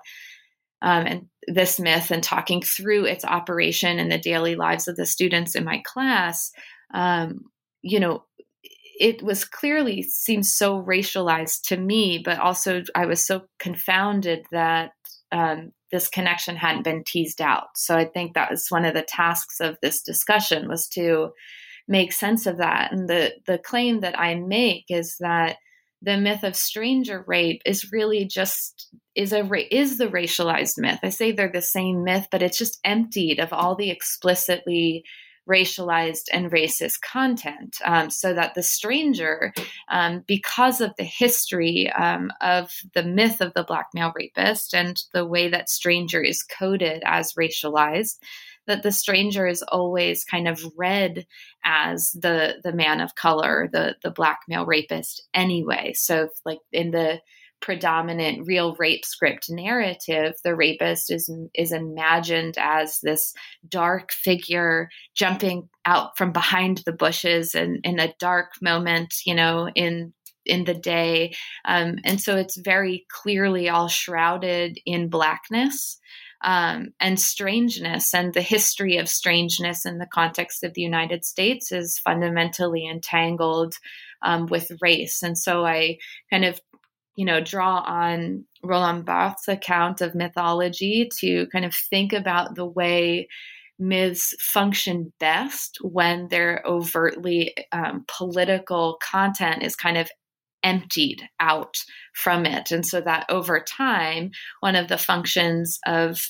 um, 0.81 1.05
and 1.05 1.27
this 1.47 1.79
myth 1.79 2.11
and 2.11 2.23
talking 2.23 2.61
through 2.61 3.05
its 3.05 3.25
operation 3.25 3.99
in 3.99 4.09
the 4.09 4.17
daily 4.17 4.55
lives 4.55 4.87
of 4.87 4.95
the 4.95 5.05
students 5.05 5.55
in 5.55 5.63
my 5.63 5.81
class. 5.85 6.51
Um, 6.93 7.45
you 7.81 7.99
know, 7.99 8.25
it 8.99 9.23
was 9.23 9.45
clearly 9.45 10.03
seems 10.03 10.53
so 10.53 10.81
racialized 10.81 11.67
to 11.67 11.77
me, 11.77 12.21
but 12.23 12.37
also 12.39 12.83
I 12.95 13.05
was 13.05 13.25
so 13.25 13.43
confounded 13.59 14.45
that 14.51 14.91
um, 15.31 15.71
this 15.93 16.09
connection 16.09 16.55
hadn't 16.55 16.83
been 16.83 17.03
teased 17.05 17.39
out. 17.39 17.67
So 17.75 17.95
I 17.95 18.05
think 18.05 18.33
that 18.33 18.49
was 18.49 18.65
one 18.69 18.83
of 18.83 18.95
the 18.95 19.03
tasks 19.07 19.59
of 19.61 19.77
this 19.81 20.01
discussion 20.01 20.67
was 20.67 20.87
to 20.89 21.29
make 21.87 22.11
sense 22.11 22.47
of 22.47 22.57
that. 22.57 22.91
And 22.91 23.07
the 23.07 23.33
the 23.45 23.59
claim 23.59 23.99
that 23.99 24.19
I 24.19 24.35
make 24.35 24.85
is 24.89 25.15
that 25.19 25.57
the 26.01 26.17
myth 26.17 26.43
of 26.43 26.55
stranger 26.55 27.23
rape 27.27 27.61
is 27.65 27.91
really 27.91 28.25
just 28.25 28.89
is 29.15 29.31
a 29.33 29.47
is 29.73 29.99
the 29.99 30.07
racialized 30.07 30.77
myth. 30.77 30.99
I 31.03 31.09
say 31.09 31.31
they're 31.31 31.51
the 31.51 31.61
same 31.61 32.03
myth, 32.03 32.27
but 32.31 32.41
it's 32.41 32.57
just 32.57 32.79
emptied 32.83 33.39
of 33.39 33.53
all 33.53 33.75
the 33.75 33.91
explicitly 33.91 35.03
racialized 35.49 36.25
and 36.31 36.51
racist 36.51 37.01
content 37.01 37.77
um, 37.83 38.09
so 38.09 38.33
that 38.33 38.53
the 38.55 38.63
stranger, 38.63 39.53
um, 39.89 40.23
because 40.27 40.81
of 40.81 40.93
the 40.97 41.03
history 41.03 41.91
um, 41.91 42.31
of 42.41 42.71
the 42.93 43.03
myth 43.03 43.41
of 43.41 43.53
the 43.53 43.63
black 43.63 43.87
male 43.93 44.13
rapist 44.15 44.73
and 44.73 45.03
the 45.13 45.25
way 45.25 45.49
that 45.49 45.69
stranger 45.69 46.21
is 46.21 46.43
coded 46.43 47.01
as 47.05 47.33
racialized, 47.33 48.17
that 48.67 48.83
the 48.83 48.91
stranger 48.91 49.45
is 49.45 49.61
always 49.63 50.23
kind 50.23 50.47
of 50.47 50.63
read 50.77 51.25
as 51.65 52.11
the 52.11 52.55
the 52.63 52.73
man 52.73 53.01
of 53.01 53.15
color, 53.15 53.69
the 53.71 53.95
the 54.03 54.11
black 54.11 54.39
male 54.47 54.65
rapist 54.65 55.21
anyway. 55.33 55.93
So 55.95 56.29
like 56.45 56.59
in 56.71 56.91
the 56.91 57.19
predominant 57.63 58.45
real 58.45 58.75
rape 58.77 59.05
script 59.05 59.45
narrative, 59.49 60.33
the 60.43 60.53
rapist 60.53 61.09
is 61.09 61.29
is 61.53 61.71
imagined 61.71 62.55
as 62.59 62.99
this 63.01 63.33
dark 63.67 64.11
figure 64.11 64.89
jumping 65.15 65.69
out 65.85 66.17
from 66.17 66.33
behind 66.33 66.81
the 66.85 66.91
bushes 66.91 67.55
and 67.55 67.79
in 67.85 67.99
a 67.99 68.13
dark 68.19 68.51
moment, 68.61 69.13
you 69.25 69.33
know, 69.33 69.69
in 69.73 70.13
in 70.45 70.65
the 70.65 70.73
day, 70.73 71.33
um, 71.63 71.95
and 72.03 72.19
so 72.19 72.35
it's 72.35 72.57
very 72.57 73.05
clearly 73.09 73.69
all 73.69 73.87
shrouded 73.87 74.77
in 74.85 75.09
blackness. 75.09 75.99
Um, 76.45 76.89
and 76.99 77.17
strangeness 77.17 78.13
and 78.13 78.33
the 78.33 78.41
history 78.41 78.97
of 78.97 79.07
strangeness 79.07 79.85
in 79.85 79.97
the 79.97 80.09
context 80.13 80.65
of 80.65 80.73
the 80.73 80.81
United 80.81 81.23
States 81.23 81.71
is 81.71 81.99
fundamentally 81.99 82.85
entangled 82.85 83.75
um, 84.21 84.47
with 84.47 84.69
race. 84.81 85.23
And 85.23 85.37
so 85.37 85.65
I 85.65 85.99
kind 86.29 86.43
of 86.43 86.59
you 87.15 87.25
know, 87.25 87.41
draw 87.41 87.79
on 87.79 88.45
Roland 88.63 89.05
Barthes' 89.05 89.47
account 89.47 90.01
of 90.01 90.15
mythology 90.15 91.09
to 91.19 91.47
kind 91.47 91.65
of 91.65 91.73
think 91.73 92.13
about 92.13 92.55
the 92.55 92.65
way 92.65 93.27
myths 93.79 94.33
function 94.39 95.13
best 95.19 95.77
when 95.81 96.27
their 96.29 96.63
overtly 96.65 97.53
um, 97.71 98.05
political 98.07 98.97
content 99.01 99.63
is 99.63 99.75
kind 99.75 99.97
of 99.97 100.09
emptied 100.63 101.21
out 101.39 101.75
from 102.15 102.45
it. 102.45 102.71
And 102.71 102.85
so 102.85 103.01
that 103.01 103.25
over 103.29 103.59
time, 103.59 104.31
one 104.61 104.75
of 104.75 104.87
the 104.87 104.97
functions 104.97 105.79
of 105.85 106.21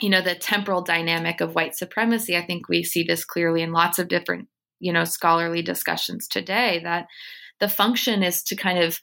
you 0.00 0.08
know 0.08 0.22
the 0.22 0.34
temporal 0.34 0.82
dynamic 0.82 1.42
of 1.42 1.54
white 1.54 1.76
supremacy 1.76 2.34
i 2.34 2.40
think 2.40 2.68
we 2.68 2.82
see 2.82 3.02
this 3.02 3.22
clearly 3.22 3.60
in 3.60 3.70
lots 3.70 3.98
of 3.98 4.08
different 4.08 4.48
you 4.78 4.92
know 4.92 5.04
scholarly 5.04 5.60
discussions 5.60 6.26
today 6.26 6.80
that 6.82 7.06
the 7.60 7.68
function 7.68 8.22
is 8.22 8.42
to 8.42 8.56
kind 8.56 8.78
of 8.78 8.98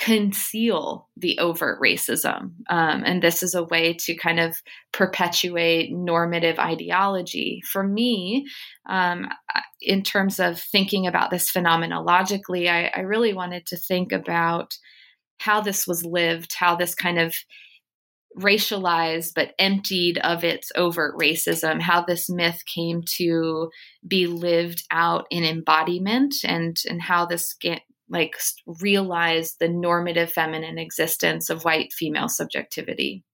conceal 0.00 1.08
the 1.14 1.38
overt 1.38 1.78
racism. 1.78 2.52
Um, 2.70 3.04
and 3.04 3.22
this 3.22 3.42
is 3.42 3.54
a 3.54 3.64
way 3.64 3.92
to 4.00 4.14
kind 4.16 4.40
of 4.40 4.56
perpetuate 4.92 5.92
normative 5.92 6.58
ideology. 6.58 7.60
For 7.70 7.82
me, 7.82 8.46
um, 8.88 9.28
in 9.82 10.02
terms 10.02 10.40
of 10.40 10.58
thinking 10.58 11.06
about 11.06 11.30
this 11.30 11.52
phenomenologically, 11.52 12.66
I, 12.68 12.90
I 12.96 13.00
really 13.00 13.34
wanted 13.34 13.66
to 13.66 13.76
think 13.76 14.10
about 14.10 14.72
how 15.38 15.60
this 15.60 15.86
was 15.86 16.02
lived, 16.02 16.54
how 16.58 16.76
this 16.76 16.94
kind 16.94 17.18
of 17.18 17.34
racialized 18.38 19.32
but 19.34 19.52
emptied 19.58 20.16
of 20.18 20.44
its 20.44 20.72
overt 20.76 21.14
racism, 21.20 21.78
how 21.80 22.02
this 22.02 22.30
myth 22.30 22.62
came 22.74 23.02
to 23.16 23.68
be 24.06 24.26
lived 24.26 24.82
out 24.90 25.26
in 25.30 25.44
embodiment 25.44 26.36
and 26.44 26.76
and 26.88 27.02
how 27.02 27.26
this 27.26 27.54
like 28.10 28.36
realize 28.66 29.54
the 29.60 29.68
normative 29.68 30.32
feminine 30.32 30.78
existence 30.78 31.48
of 31.48 31.64
white 31.64 31.92
female 31.92 32.28
subjectivity. 32.28 33.24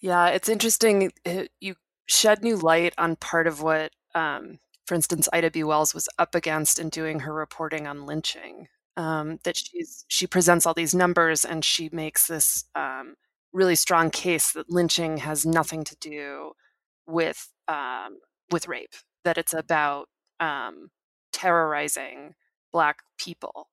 Yeah, 0.00 0.28
it's 0.28 0.48
interesting. 0.48 1.12
You 1.60 1.76
shed 2.06 2.42
new 2.42 2.56
light 2.56 2.94
on 2.98 3.16
part 3.16 3.46
of 3.46 3.62
what, 3.62 3.92
um, 4.14 4.58
for 4.86 4.94
instance, 4.94 5.28
Ida 5.32 5.50
B. 5.50 5.64
Wells 5.64 5.94
was 5.94 6.08
up 6.18 6.34
against 6.34 6.78
in 6.78 6.88
doing 6.88 7.20
her 7.20 7.32
reporting 7.32 7.86
on 7.86 8.06
lynching. 8.06 8.68
Um, 8.96 9.38
that 9.42 9.56
she's 9.56 10.04
she 10.06 10.26
presents 10.26 10.66
all 10.66 10.74
these 10.74 10.94
numbers 10.94 11.44
and 11.44 11.64
she 11.64 11.88
makes 11.90 12.28
this 12.28 12.64
um, 12.76 13.16
really 13.52 13.74
strong 13.74 14.08
case 14.08 14.52
that 14.52 14.70
lynching 14.70 15.16
has 15.16 15.44
nothing 15.44 15.82
to 15.82 15.96
do 15.96 16.52
with 17.06 17.50
um, 17.66 18.18
with 18.52 18.68
rape. 18.68 18.94
That 19.24 19.36
it's 19.36 19.52
about 19.54 20.08
um, 20.38 20.90
terrorizing 21.32 22.34
Black 22.74 22.98
people, 23.16 23.68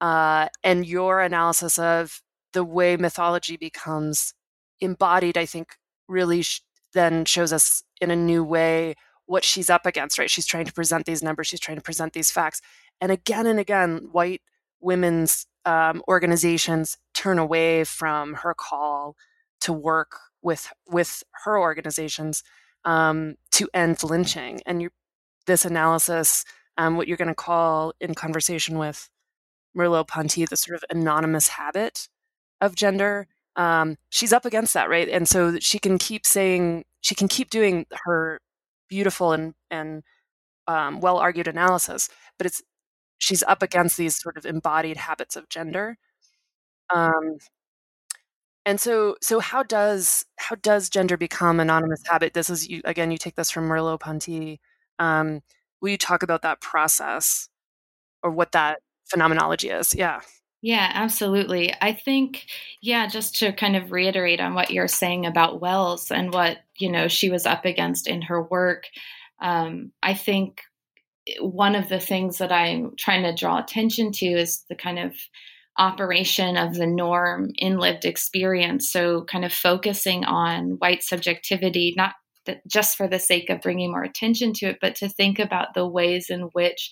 uh, 0.00 0.48
and 0.62 0.86
your 0.86 1.20
analysis 1.20 1.78
of 1.80 2.22
the 2.52 2.62
way 2.62 2.96
mythology 2.96 3.56
becomes 3.56 4.34
embodied, 4.80 5.36
I 5.36 5.46
think, 5.46 5.76
really 6.08 6.42
sh- 6.42 6.62
then 6.94 7.24
shows 7.24 7.52
us 7.52 7.82
in 8.00 8.12
a 8.12 8.16
new 8.16 8.44
way 8.44 8.94
what 9.26 9.44
she's 9.44 9.68
up 9.68 9.84
against, 9.84 10.18
right? 10.18 10.30
She's 10.30 10.46
trying 10.46 10.66
to 10.66 10.72
present 10.72 11.06
these 11.06 11.24
numbers, 11.24 11.48
she's 11.48 11.60
trying 11.60 11.78
to 11.78 11.82
present 11.82 12.12
these 12.12 12.30
facts. 12.30 12.60
And 13.00 13.10
again 13.10 13.46
and 13.46 13.58
again, 13.58 14.08
white 14.12 14.42
women's 14.80 15.46
um, 15.64 16.02
organizations 16.08 16.96
turn 17.12 17.40
away 17.40 17.82
from 17.82 18.34
her 18.34 18.54
call 18.54 19.16
to 19.62 19.72
work 19.72 20.20
with 20.42 20.72
with 20.86 21.24
her 21.44 21.58
organizations 21.58 22.44
um, 22.84 23.34
to 23.50 23.68
end 23.74 24.02
lynching. 24.04 24.60
And 24.64 24.80
you, 24.80 24.90
this 25.46 25.64
analysis, 25.64 26.44
um, 26.78 26.96
what 26.96 27.08
you're 27.08 27.16
going 27.16 27.28
to 27.28 27.34
call 27.34 27.92
in 28.00 28.14
conversation 28.14 28.78
with 28.78 29.08
Merleau-Ponty, 29.76 30.44
the 30.46 30.56
sort 30.56 30.76
of 30.76 30.84
anonymous 30.90 31.48
habit 31.48 32.08
of 32.60 32.74
gender, 32.74 33.28
um, 33.56 33.96
she's 34.10 34.32
up 34.32 34.44
against 34.44 34.74
that, 34.74 34.88
right? 34.88 35.08
And 35.08 35.28
so 35.28 35.58
she 35.60 35.78
can 35.78 35.98
keep 35.98 36.26
saying, 36.26 36.84
she 37.00 37.14
can 37.14 37.28
keep 37.28 37.50
doing 37.50 37.86
her 38.04 38.40
beautiful 38.88 39.32
and 39.32 39.54
and 39.70 40.02
um, 40.68 41.00
well 41.00 41.18
argued 41.18 41.48
analysis, 41.48 42.08
but 42.38 42.46
it's 42.46 42.62
she's 43.18 43.42
up 43.44 43.62
against 43.62 43.96
these 43.96 44.20
sort 44.20 44.36
of 44.36 44.46
embodied 44.46 44.96
habits 44.98 45.36
of 45.36 45.48
gender. 45.48 45.96
Um, 46.94 47.38
and 48.64 48.80
so 48.80 49.16
so 49.22 49.40
how 49.40 49.62
does 49.62 50.26
how 50.38 50.56
does 50.56 50.90
gender 50.90 51.16
become 51.16 51.60
anonymous 51.60 52.02
habit? 52.06 52.34
This 52.34 52.50
is 52.50 52.68
you 52.68 52.82
again. 52.84 53.10
You 53.10 53.18
take 53.18 53.36
this 53.36 53.50
from 53.50 53.68
Merleau 53.68 53.98
Ponty. 53.98 54.60
Um, 54.98 55.40
will 55.80 55.90
you 55.90 55.98
talk 55.98 56.22
about 56.22 56.42
that 56.42 56.60
process 56.60 57.48
or 58.22 58.30
what 58.30 58.52
that 58.52 58.80
phenomenology 59.04 59.70
is? 59.70 59.94
Yeah. 59.94 60.20
Yeah, 60.62 60.90
absolutely. 60.94 61.72
I 61.80 61.92
think, 61.92 62.46
yeah, 62.80 63.06
just 63.06 63.36
to 63.36 63.52
kind 63.52 63.76
of 63.76 63.92
reiterate 63.92 64.40
on 64.40 64.54
what 64.54 64.70
you're 64.70 64.88
saying 64.88 65.26
about 65.26 65.60
Wells 65.60 66.10
and 66.10 66.32
what, 66.32 66.58
you 66.76 66.90
know, 66.90 67.08
she 67.08 67.30
was 67.30 67.46
up 67.46 67.64
against 67.64 68.08
in 68.08 68.22
her 68.22 68.42
work, 68.42 68.86
um, 69.40 69.92
I 70.02 70.14
think 70.14 70.62
one 71.40 71.74
of 71.74 71.88
the 71.88 72.00
things 72.00 72.38
that 72.38 72.52
I'm 72.52 72.94
trying 72.96 73.22
to 73.24 73.34
draw 73.34 73.58
attention 73.58 74.12
to 74.12 74.26
is 74.26 74.64
the 74.68 74.74
kind 74.74 74.98
of 74.98 75.14
operation 75.78 76.56
of 76.56 76.74
the 76.74 76.86
norm 76.86 77.52
in 77.56 77.78
lived 77.78 78.04
experience. 78.04 78.90
So, 78.90 79.24
kind 79.24 79.44
of 79.44 79.52
focusing 79.52 80.24
on 80.24 80.78
white 80.78 81.02
subjectivity, 81.02 81.94
not 81.96 82.14
just 82.66 82.96
for 82.96 83.08
the 83.08 83.18
sake 83.18 83.50
of 83.50 83.60
bringing 83.60 83.90
more 83.90 84.02
attention 84.02 84.52
to 84.54 84.66
it, 84.66 84.78
but 84.80 84.96
to 84.96 85.08
think 85.08 85.38
about 85.38 85.74
the 85.74 85.86
ways 85.86 86.30
in 86.30 86.42
which 86.52 86.90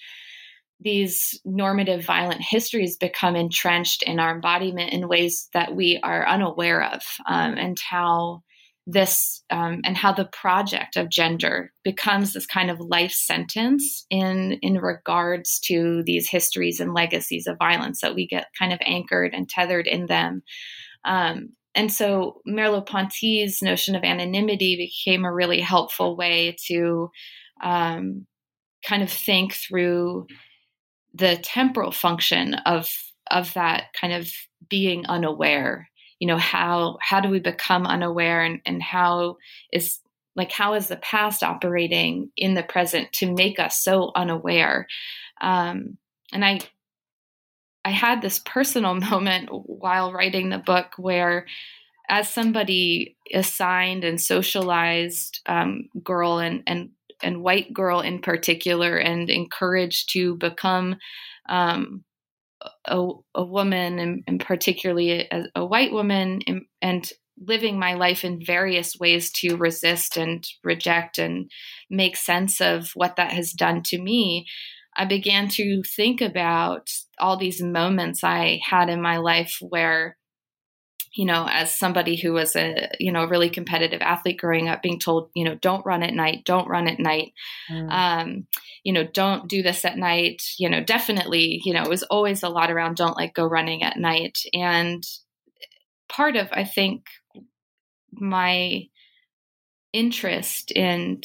these 0.81 1.41
normative 1.45 2.05
violent 2.05 2.43
histories 2.43 2.97
become 2.97 3.37
entrenched 3.37 4.03
in 4.03 4.19
our 4.19 4.35
embodiment 4.35 4.93
in 4.93 5.09
ways 5.09 5.49
that 5.55 5.75
we 5.75 5.99
are 6.03 6.27
unaware 6.27 6.83
of, 6.83 7.03
um, 7.29 7.55
and 7.57 7.79
how 7.91 8.43
this 8.87 9.43
um, 9.49 9.81
and 9.85 9.97
how 9.97 10.13
the 10.13 10.27
project 10.27 10.97
of 10.97 11.09
gender 11.09 11.73
becomes 11.85 12.33
this 12.33 12.47
kind 12.47 12.71
of 12.71 12.81
life 12.81 13.13
sentence 13.13 14.05
in 14.11 14.59
in 14.61 14.75
regards 14.75 15.59
to 15.61 16.03
these 16.05 16.29
histories 16.29 16.81
and 16.81 16.93
legacies 16.93 17.47
of 17.47 17.57
violence 17.59 18.01
that 18.03 18.15
we 18.15 18.27
get 18.27 18.47
kind 18.59 18.73
of 18.73 18.79
anchored 18.85 19.33
and 19.33 19.49
tethered 19.49 19.87
in 19.87 20.07
them. 20.07 20.43
Um, 21.05 21.51
and 21.75 21.93
so 21.93 22.41
Merleau-Ponty's 22.47 23.61
notion 23.63 23.95
of 23.95 24.05
anonymity 24.05 24.77
became 24.77 25.25
a 25.25 25.33
really 25.33 25.61
helpful 25.61 26.17
way 26.17 26.57
to 26.67 27.11
um, 27.63 28.27
kind 28.87 29.03
of 29.03 29.11
think 29.11 29.55
through 29.55 30.27
the 31.13 31.37
temporal 31.43 31.91
function 31.91 32.55
of 32.67 32.91
of 33.31 33.55
that 33.55 33.85
kind 33.99 34.13
of 34.13 34.31
being 34.69 35.07
unaware. 35.07 35.89
You 36.21 36.29
know 36.29 36.39
how 36.39 36.99
how 37.01 37.21
do 37.21 37.29
we 37.29 37.41
become 37.41 37.87
unaware 37.87 38.43
and, 38.43 38.61
and 38.67 38.83
how 38.83 39.37
is 39.73 40.01
like 40.37 40.53
how 40.53 40.75
is 40.75 40.89
the 40.89 40.97
past 40.97 41.43
operating 41.43 42.31
in 42.37 42.55
the 42.55 42.63
present 42.63 43.13
to 43.15 43.33
make 43.33 43.59
us 43.59 43.83
so 43.83 44.13
unaware? 44.15 44.87
Um, 45.41 45.99
and 46.33 46.45
i 46.45 46.59
i 47.85 47.91
had 47.91 48.23
this 48.23 48.41
personal 48.41 48.95
moment 49.11 49.49
while 49.51 50.13
writing 50.13 50.51
the 50.51 50.59
book 50.59 50.93
where 50.97 51.47
as 52.07 52.29
somebody 52.29 53.17
assigned 53.33 54.05
and 54.05 54.21
socialized 54.21 55.41
um, 55.47 55.89
girl 56.03 56.39
and 56.39 56.63
and 56.67 56.91
and 57.23 57.43
white 57.43 57.73
girl 57.73 58.01
in 58.01 58.21
particular, 58.21 58.97
and 58.97 59.31
encouraged 59.31 60.13
to 60.13 60.37
become 60.37 60.97
um, 61.49 62.05
a, 62.87 63.09
a, 63.35 63.45
woman, 63.45 63.99
and, 63.99 64.25
and 64.27 64.41
particularly 64.41 65.29
a, 65.31 65.47
a, 65.55 65.65
white 65.65 65.93
woman, 65.93 66.41
and, 66.47 66.63
and 66.81 67.11
living 67.39 67.79
my 67.79 67.95
life 67.95 68.25
in 68.25 68.45
various 68.45 68.97
ways 68.99 69.31
to 69.33 69.57
resist 69.57 70.17
and 70.17 70.47
reject 70.63 71.19
and 71.19 71.51
make 71.91 72.17
sense 72.17 72.61
of 72.61 72.91
what 72.95 73.17
that 73.17 73.33
has 73.33 73.53
done 73.53 73.83
to 73.83 74.01
me. 74.01 74.47
I 74.97 75.05
began 75.05 75.49
to 75.51 75.83
think 75.83 76.21
about 76.21 76.91
all 77.19 77.37
these 77.37 77.61
moments 77.61 78.23
I 78.23 78.61
had 78.65 78.89
in 78.89 79.03
my 79.03 79.19
life 79.19 79.59
where 79.61 80.17
you 81.15 81.25
know, 81.25 81.47
as 81.49 81.73
somebody 81.73 82.17
who 82.17 82.33
was 82.33 82.57
a, 82.57 82.91
you 82.99 83.13
know, 83.13 83.25
really 83.25 83.49
competitive 83.49 84.03
athlete 84.03 84.39
growing 84.39 84.69
up, 84.69 84.83
being 84.83 84.99
told, 84.99 85.31
you 85.35 85.45
know, 85.45 85.55
don't 85.55 85.87
run 85.87 86.03
at 86.03 86.13
night, 86.13 86.45
don't 86.45 86.69
run 86.69 86.89
at 86.89 86.99
night, 86.99 87.33
mm. 87.71 87.91
um, 87.91 88.47
you 88.83 88.93
know, 88.93 89.05
don't 89.05 89.49
do 89.49 89.63
this 89.63 89.85
at 89.85 89.97
night, 89.97 90.43
you 90.59 90.69
know, 90.69 90.83
definitely, 90.83 91.61
you 91.65 91.73
know, 91.73 91.83
it 91.83 91.89
was 91.89 92.03
always 92.05 92.43
a 92.43 92.49
lot 92.49 92.71
around 92.71 92.97
don't 92.97 93.17
like 93.17 93.33
go 93.33 93.47
running 93.47 93.83
at 93.85 93.97
night. 93.97 94.39
And 94.53 95.05
part 96.09 96.35
of, 96.35 96.49
I 96.51 96.65
think, 96.65 97.07
my 98.13 98.83
interest 99.93 100.73
in 100.73 101.21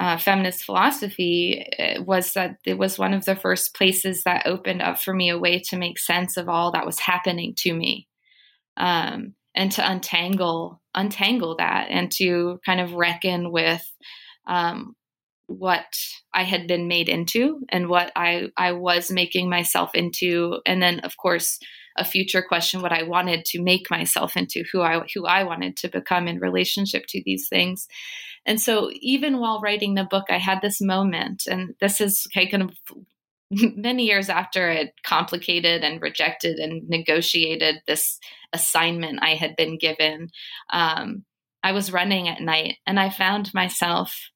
uh, 0.00 0.16
feminist 0.16 0.64
philosophy 0.64 1.66
uh, 1.78 2.02
was 2.02 2.32
that 2.34 2.58
it 2.64 2.78
was 2.78 2.98
one 2.98 3.12
of 3.12 3.24
the 3.24 3.36
first 3.36 3.74
places 3.74 4.22
that 4.24 4.46
opened 4.46 4.80
up 4.80 4.98
for 4.98 5.12
me 5.12 5.28
a 5.28 5.38
way 5.38 5.58
to 5.58 5.76
make 5.76 5.98
sense 5.98 6.36
of 6.36 6.48
all 6.48 6.72
that 6.72 6.86
was 6.86 7.00
happening 7.00 7.54
to 7.56 7.72
me 7.74 8.06
um, 8.76 9.34
and 9.54 9.72
to 9.72 9.90
untangle 9.90 10.80
untangle 10.94 11.56
that 11.56 11.88
and 11.90 12.10
to 12.12 12.60
kind 12.64 12.80
of 12.80 12.92
reckon 12.94 13.50
with 13.50 13.84
um, 14.46 14.94
what 15.48 15.86
I 16.32 16.44
had 16.44 16.66
been 16.66 16.88
made 16.88 17.08
into 17.08 17.60
and 17.70 17.88
what 17.88 18.12
I 18.14 18.50
I 18.56 18.72
was 18.72 19.10
making 19.10 19.48
myself 19.48 19.94
into, 19.94 20.60
and 20.66 20.80
then 20.80 21.00
of 21.00 21.16
course 21.16 21.58
a 21.98 22.04
future 22.04 22.42
question 22.42 22.80
what 22.80 22.92
I 22.92 23.02
wanted 23.02 23.44
to 23.46 23.62
make 23.62 23.90
myself 23.90 24.36
into, 24.36 24.64
who 24.72 24.80
I 24.82 25.00
who 25.14 25.26
I 25.26 25.42
wanted 25.44 25.76
to 25.78 25.88
become 25.88 26.28
in 26.28 26.38
relationship 26.38 27.04
to 27.08 27.22
these 27.24 27.48
things. 27.48 27.86
And 28.46 28.60
so 28.60 28.90
even 29.00 29.38
while 29.38 29.60
writing 29.60 29.94
the 29.94 30.04
book, 30.04 30.26
I 30.30 30.38
had 30.38 30.60
this 30.62 30.80
moment, 30.80 31.44
and 31.46 31.74
this 31.80 32.00
is 32.00 32.26
kind 32.32 32.62
of 32.62 32.70
many 33.50 34.04
years 34.04 34.28
after 34.28 34.70
I 34.70 34.74
had 34.76 34.92
complicated 35.04 35.82
and 35.82 36.00
rejected 36.00 36.58
and 36.58 36.88
negotiated 36.88 37.82
this 37.86 38.18
assignment 38.52 39.18
I 39.22 39.34
had 39.34 39.56
been 39.56 39.78
given, 39.78 40.30
um, 40.72 41.24
I 41.62 41.72
was 41.72 41.92
running 41.92 42.28
at 42.28 42.40
night 42.40 42.76
and 42.86 42.98
I 43.00 43.10
found 43.10 43.52
myself 43.52 44.30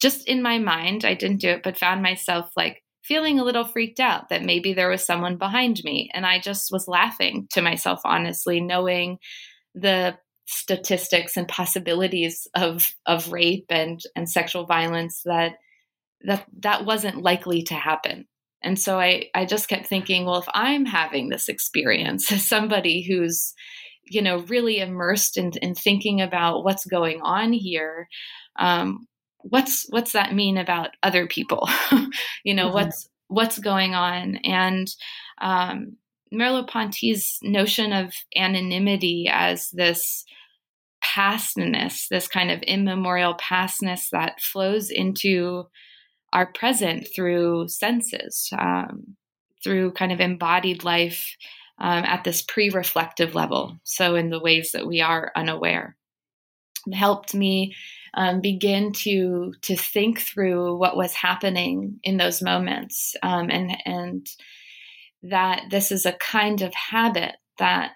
just 0.00 0.28
in 0.28 0.42
my 0.42 0.58
mind, 0.58 1.04
I 1.04 1.14
didn't 1.14 1.40
do 1.40 1.48
it, 1.48 1.62
but 1.62 1.76
found 1.76 2.02
myself 2.02 2.50
like 2.56 2.82
feeling 3.08 3.40
a 3.40 3.44
little 3.44 3.64
freaked 3.64 3.98
out 3.98 4.28
that 4.28 4.44
maybe 4.44 4.74
there 4.74 4.90
was 4.90 5.04
someone 5.04 5.38
behind 5.38 5.82
me. 5.82 6.10
And 6.14 6.24
I 6.26 6.38
just 6.38 6.70
was 6.70 6.86
laughing 6.86 7.48
to 7.52 7.62
myself, 7.62 8.00
honestly, 8.04 8.60
knowing 8.60 9.18
the 9.74 10.16
statistics 10.46 11.36
and 11.36 11.48
possibilities 11.48 12.46
of 12.54 12.94
of 13.04 13.32
rape 13.32 13.66
and 13.70 14.00
and 14.14 14.30
sexual 14.30 14.64
violence 14.64 15.22
that 15.24 15.56
that 16.22 16.46
that 16.60 16.86
wasn't 16.86 17.22
likely 17.22 17.62
to 17.62 17.74
happen 17.74 18.26
and 18.62 18.78
so 18.78 18.98
I, 18.98 19.30
I 19.34 19.44
just 19.44 19.68
kept 19.68 19.86
thinking, 19.86 20.24
well, 20.24 20.38
if 20.38 20.48
I'm 20.52 20.84
having 20.84 21.28
this 21.28 21.48
experience 21.48 22.30
as 22.32 22.44
somebody 22.48 23.02
who's, 23.02 23.54
you 24.04 24.22
know, 24.22 24.38
really 24.40 24.80
immersed 24.80 25.36
in, 25.36 25.52
in 25.62 25.74
thinking 25.74 26.20
about 26.20 26.64
what's 26.64 26.84
going 26.84 27.20
on 27.22 27.52
here, 27.52 28.08
um, 28.58 29.06
what's 29.42 29.86
what's 29.90 30.12
that 30.12 30.34
mean 30.34 30.58
about 30.58 30.90
other 31.02 31.26
people? 31.26 31.68
you 32.44 32.54
know, 32.54 32.66
mm-hmm. 32.66 32.74
what's 32.74 33.08
what's 33.28 33.58
going 33.58 33.94
on? 33.94 34.36
And 34.44 34.88
um, 35.40 35.96
Merleau-Ponty's 36.32 37.38
notion 37.42 37.92
of 37.92 38.12
anonymity 38.36 39.28
as 39.30 39.68
this 39.70 40.24
pastness, 41.02 42.08
this 42.08 42.26
kind 42.26 42.50
of 42.50 42.62
immemorial 42.62 43.34
pastness 43.34 44.08
that 44.10 44.40
flows 44.40 44.90
into 44.90 45.64
our 46.32 46.52
present 46.52 47.08
through 47.14 47.68
senses, 47.68 48.50
um, 48.58 49.16
through 49.62 49.92
kind 49.92 50.12
of 50.12 50.20
embodied 50.20 50.84
life 50.84 51.36
um, 51.78 52.04
at 52.04 52.24
this 52.24 52.42
pre 52.42 52.70
reflective 52.70 53.34
level. 53.34 53.78
So, 53.84 54.16
in 54.16 54.30
the 54.30 54.40
ways 54.40 54.72
that 54.72 54.86
we 54.86 55.00
are 55.00 55.32
unaware, 55.36 55.96
it 56.86 56.94
helped 56.94 57.34
me 57.34 57.74
um, 58.14 58.40
begin 58.40 58.92
to 58.92 59.52
to 59.62 59.76
think 59.76 60.20
through 60.20 60.76
what 60.76 60.96
was 60.96 61.14
happening 61.14 62.00
in 62.02 62.16
those 62.16 62.42
moments, 62.42 63.14
um, 63.22 63.50
and 63.50 63.76
and 63.84 64.26
that 65.22 65.62
this 65.70 65.90
is 65.90 66.06
a 66.06 66.12
kind 66.12 66.62
of 66.62 66.72
habit 66.74 67.36
that, 67.58 67.92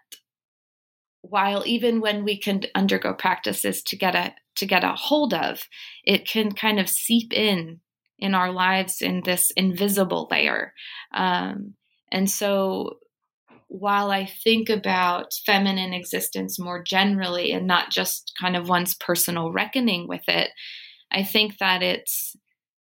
while 1.22 1.62
even 1.66 2.00
when 2.00 2.24
we 2.24 2.38
can 2.38 2.62
undergo 2.74 3.14
practices 3.14 3.82
to 3.84 3.96
get 3.96 4.14
a 4.14 4.34
to 4.56 4.66
get 4.66 4.84
a 4.84 4.92
hold 4.92 5.32
of, 5.34 5.62
it 6.04 6.26
can 6.26 6.52
kind 6.52 6.78
of 6.78 6.88
seep 6.88 7.32
in 7.32 7.80
in 8.18 8.34
our 8.34 8.52
lives 8.52 9.00
in 9.00 9.22
this 9.24 9.50
invisible 9.56 10.28
layer. 10.30 10.72
Um, 11.12 11.74
and 12.12 12.30
so 12.30 12.98
while 13.72 14.10
I 14.10 14.26
think 14.26 14.68
about 14.68 15.32
feminine 15.46 15.94
existence 15.94 16.58
more 16.58 16.82
generally 16.82 17.52
and 17.52 17.66
not 17.66 17.90
just 17.90 18.32
kind 18.38 18.54
of 18.54 18.68
one's 18.68 18.94
personal 18.94 19.50
reckoning 19.50 20.06
with 20.06 20.28
it, 20.28 20.50
I 21.10 21.22
think 21.22 21.56
that 21.56 21.82
it's 21.82 22.36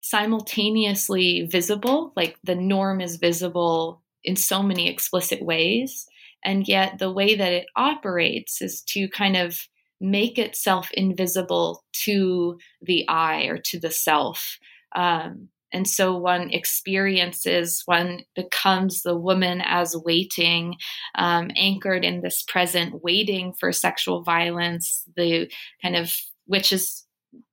simultaneously 0.00 1.46
visible, 1.50 2.14
like 2.16 2.38
the 2.42 2.54
norm 2.54 3.02
is 3.02 3.16
visible 3.16 4.02
in 4.24 4.34
so 4.34 4.62
many 4.62 4.88
explicit 4.88 5.42
ways. 5.42 6.06
And 6.42 6.66
yet, 6.66 6.98
the 6.98 7.12
way 7.12 7.34
that 7.34 7.52
it 7.52 7.66
operates 7.76 8.62
is 8.62 8.82
to 8.88 9.08
kind 9.08 9.36
of 9.36 9.58
make 10.00 10.38
itself 10.38 10.88
invisible 10.94 11.84
to 12.04 12.58
the 12.80 13.06
eye 13.08 13.42
or 13.42 13.58
to 13.58 13.78
the 13.78 13.90
self. 13.90 14.58
Um, 14.96 15.48
and 15.72 15.88
so 15.88 16.16
one 16.16 16.50
experiences, 16.50 17.82
one 17.86 18.20
becomes 18.34 19.02
the 19.02 19.16
woman 19.16 19.62
as 19.64 19.96
waiting, 19.96 20.76
um, 21.14 21.50
anchored 21.56 22.04
in 22.04 22.20
this 22.20 22.42
present, 22.42 23.02
waiting 23.02 23.52
for 23.58 23.72
sexual 23.72 24.22
violence, 24.22 25.04
the 25.16 25.50
kind 25.82 25.96
of, 25.96 26.14
which 26.46 26.72
is 26.72 27.04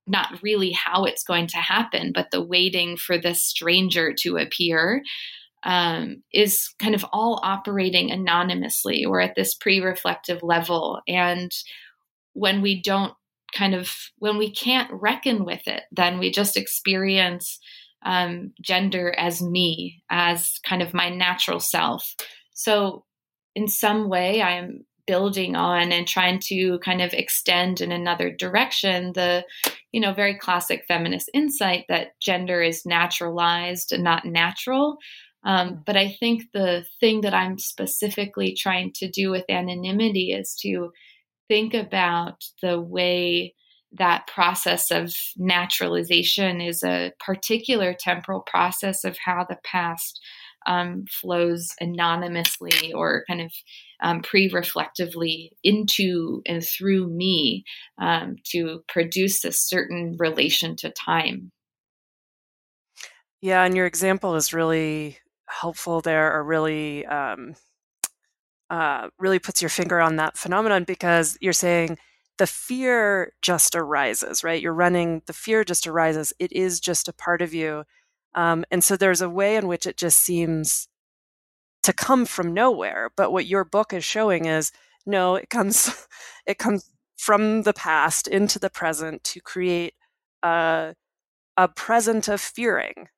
not 0.05 0.41
really 0.41 0.71
how 0.71 1.05
it's 1.05 1.23
going 1.23 1.47
to 1.47 1.57
happen, 1.57 2.11
but 2.13 2.31
the 2.31 2.43
waiting 2.43 2.97
for 2.97 3.17
this 3.17 3.45
stranger 3.45 4.13
to 4.19 4.37
appear 4.37 5.03
um, 5.63 6.23
is 6.33 6.73
kind 6.79 6.95
of 6.95 7.05
all 7.11 7.39
operating 7.43 8.11
anonymously 8.11 9.05
or 9.05 9.21
at 9.21 9.35
this 9.35 9.53
pre 9.55 9.79
reflective 9.79 10.41
level. 10.41 10.99
And 11.07 11.51
when 12.33 12.61
we 12.61 12.81
don't 12.81 13.13
kind 13.53 13.75
of, 13.75 13.91
when 14.17 14.37
we 14.37 14.51
can't 14.51 14.89
reckon 14.91 15.45
with 15.45 15.67
it, 15.67 15.83
then 15.91 16.19
we 16.19 16.31
just 16.31 16.57
experience 16.57 17.59
um, 18.03 18.53
gender 18.61 19.13
as 19.17 19.41
me, 19.41 20.03
as 20.09 20.59
kind 20.65 20.81
of 20.81 20.93
my 20.93 21.09
natural 21.09 21.59
self. 21.59 22.15
So, 22.53 23.05
in 23.55 23.67
some 23.67 24.09
way, 24.09 24.41
I'm 24.41 24.85
building 25.09 25.55
on 25.55 25.91
and 25.91 26.07
trying 26.07 26.39
to 26.39 26.77
kind 26.79 27.01
of 27.01 27.13
extend 27.13 27.81
in 27.81 27.91
another 27.91 28.29
direction 28.31 29.11
the 29.13 29.43
you 29.91 29.99
know 29.99 30.13
very 30.13 30.37
classic 30.37 30.85
feminist 30.87 31.31
insight 31.33 31.83
that 31.89 32.09
gender 32.21 32.61
is 32.61 32.85
naturalized 32.85 33.91
and 33.91 34.03
not 34.03 34.23
natural 34.23 34.97
um, 35.45 35.69
mm. 35.69 35.83
but 35.83 35.97
i 35.97 36.15
think 36.19 36.43
the 36.53 36.85
thing 36.99 37.21
that 37.21 37.33
i'm 37.33 37.57
specifically 37.57 38.55
trying 38.55 38.91
to 38.93 39.09
do 39.09 39.31
with 39.31 39.43
anonymity 39.49 40.31
is 40.31 40.55
to 40.61 40.91
think 41.47 41.73
about 41.73 42.43
the 42.61 42.79
way 42.79 43.55
that 43.91 44.27
process 44.27 44.91
of 44.91 45.13
naturalization 45.37 46.61
is 46.61 46.83
a 46.83 47.11
particular 47.19 47.95
temporal 47.97 48.41
process 48.41 49.03
of 49.03 49.17
how 49.25 49.45
the 49.47 49.57
past 49.63 50.19
um, 50.67 51.05
flows 51.09 51.73
anonymously 51.79 52.93
or 52.93 53.23
kind 53.27 53.41
of 53.41 53.51
um, 54.01 54.21
pre 54.21 54.49
reflectively 54.49 55.51
into 55.63 56.41
and 56.45 56.63
through 56.63 57.07
me 57.07 57.63
um, 57.99 58.35
to 58.51 58.83
produce 58.87 59.43
a 59.43 59.51
certain 59.51 60.15
relation 60.19 60.75
to 60.77 60.91
time. 60.91 61.51
Yeah, 63.41 63.63
and 63.63 63.75
your 63.75 63.85
example 63.85 64.35
is 64.35 64.53
really 64.53 65.17
helpful 65.47 66.01
there, 66.01 66.35
or 66.35 66.43
really, 66.43 67.05
um, 67.05 67.55
uh, 68.69 69.09
really 69.17 69.39
puts 69.39 69.61
your 69.61 69.69
finger 69.69 69.99
on 69.99 70.17
that 70.17 70.37
phenomenon 70.37 70.83
because 70.83 71.37
you're 71.41 71.53
saying 71.53 71.97
the 72.39 72.47
fear 72.47 73.33
just 73.41 73.75
arises, 73.75 74.43
right? 74.43 74.61
You're 74.61 74.73
running, 74.73 75.21
the 75.27 75.33
fear 75.33 75.63
just 75.65 75.85
arises. 75.85 76.33
It 76.39 76.53
is 76.53 76.79
just 76.79 77.09
a 77.09 77.13
part 77.13 77.41
of 77.41 77.53
you. 77.53 77.83
Um, 78.33 78.63
and 78.71 78.83
so 78.83 78.95
there's 78.95 79.21
a 79.21 79.29
way 79.29 79.57
in 79.57 79.67
which 79.67 79.85
it 79.85 79.97
just 79.97 80.19
seems 80.19 80.87
to 81.83 81.93
come 81.93 82.25
from 82.25 82.53
nowhere. 82.53 83.11
But 83.15 83.33
what 83.33 83.45
your 83.45 83.65
book 83.65 83.93
is 83.93 84.05
showing 84.05 84.45
is 84.45 84.71
no, 85.05 85.35
it 85.35 85.49
comes, 85.49 86.07
it 86.47 86.57
comes 86.57 86.89
from 87.17 87.63
the 87.63 87.73
past 87.73 88.27
into 88.27 88.57
the 88.57 88.69
present 88.69 89.23
to 89.25 89.41
create 89.41 89.93
a, 90.41 90.95
a 91.57 91.67
present 91.67 92.29
of 92.29 92.39
fearing 92.39 93.09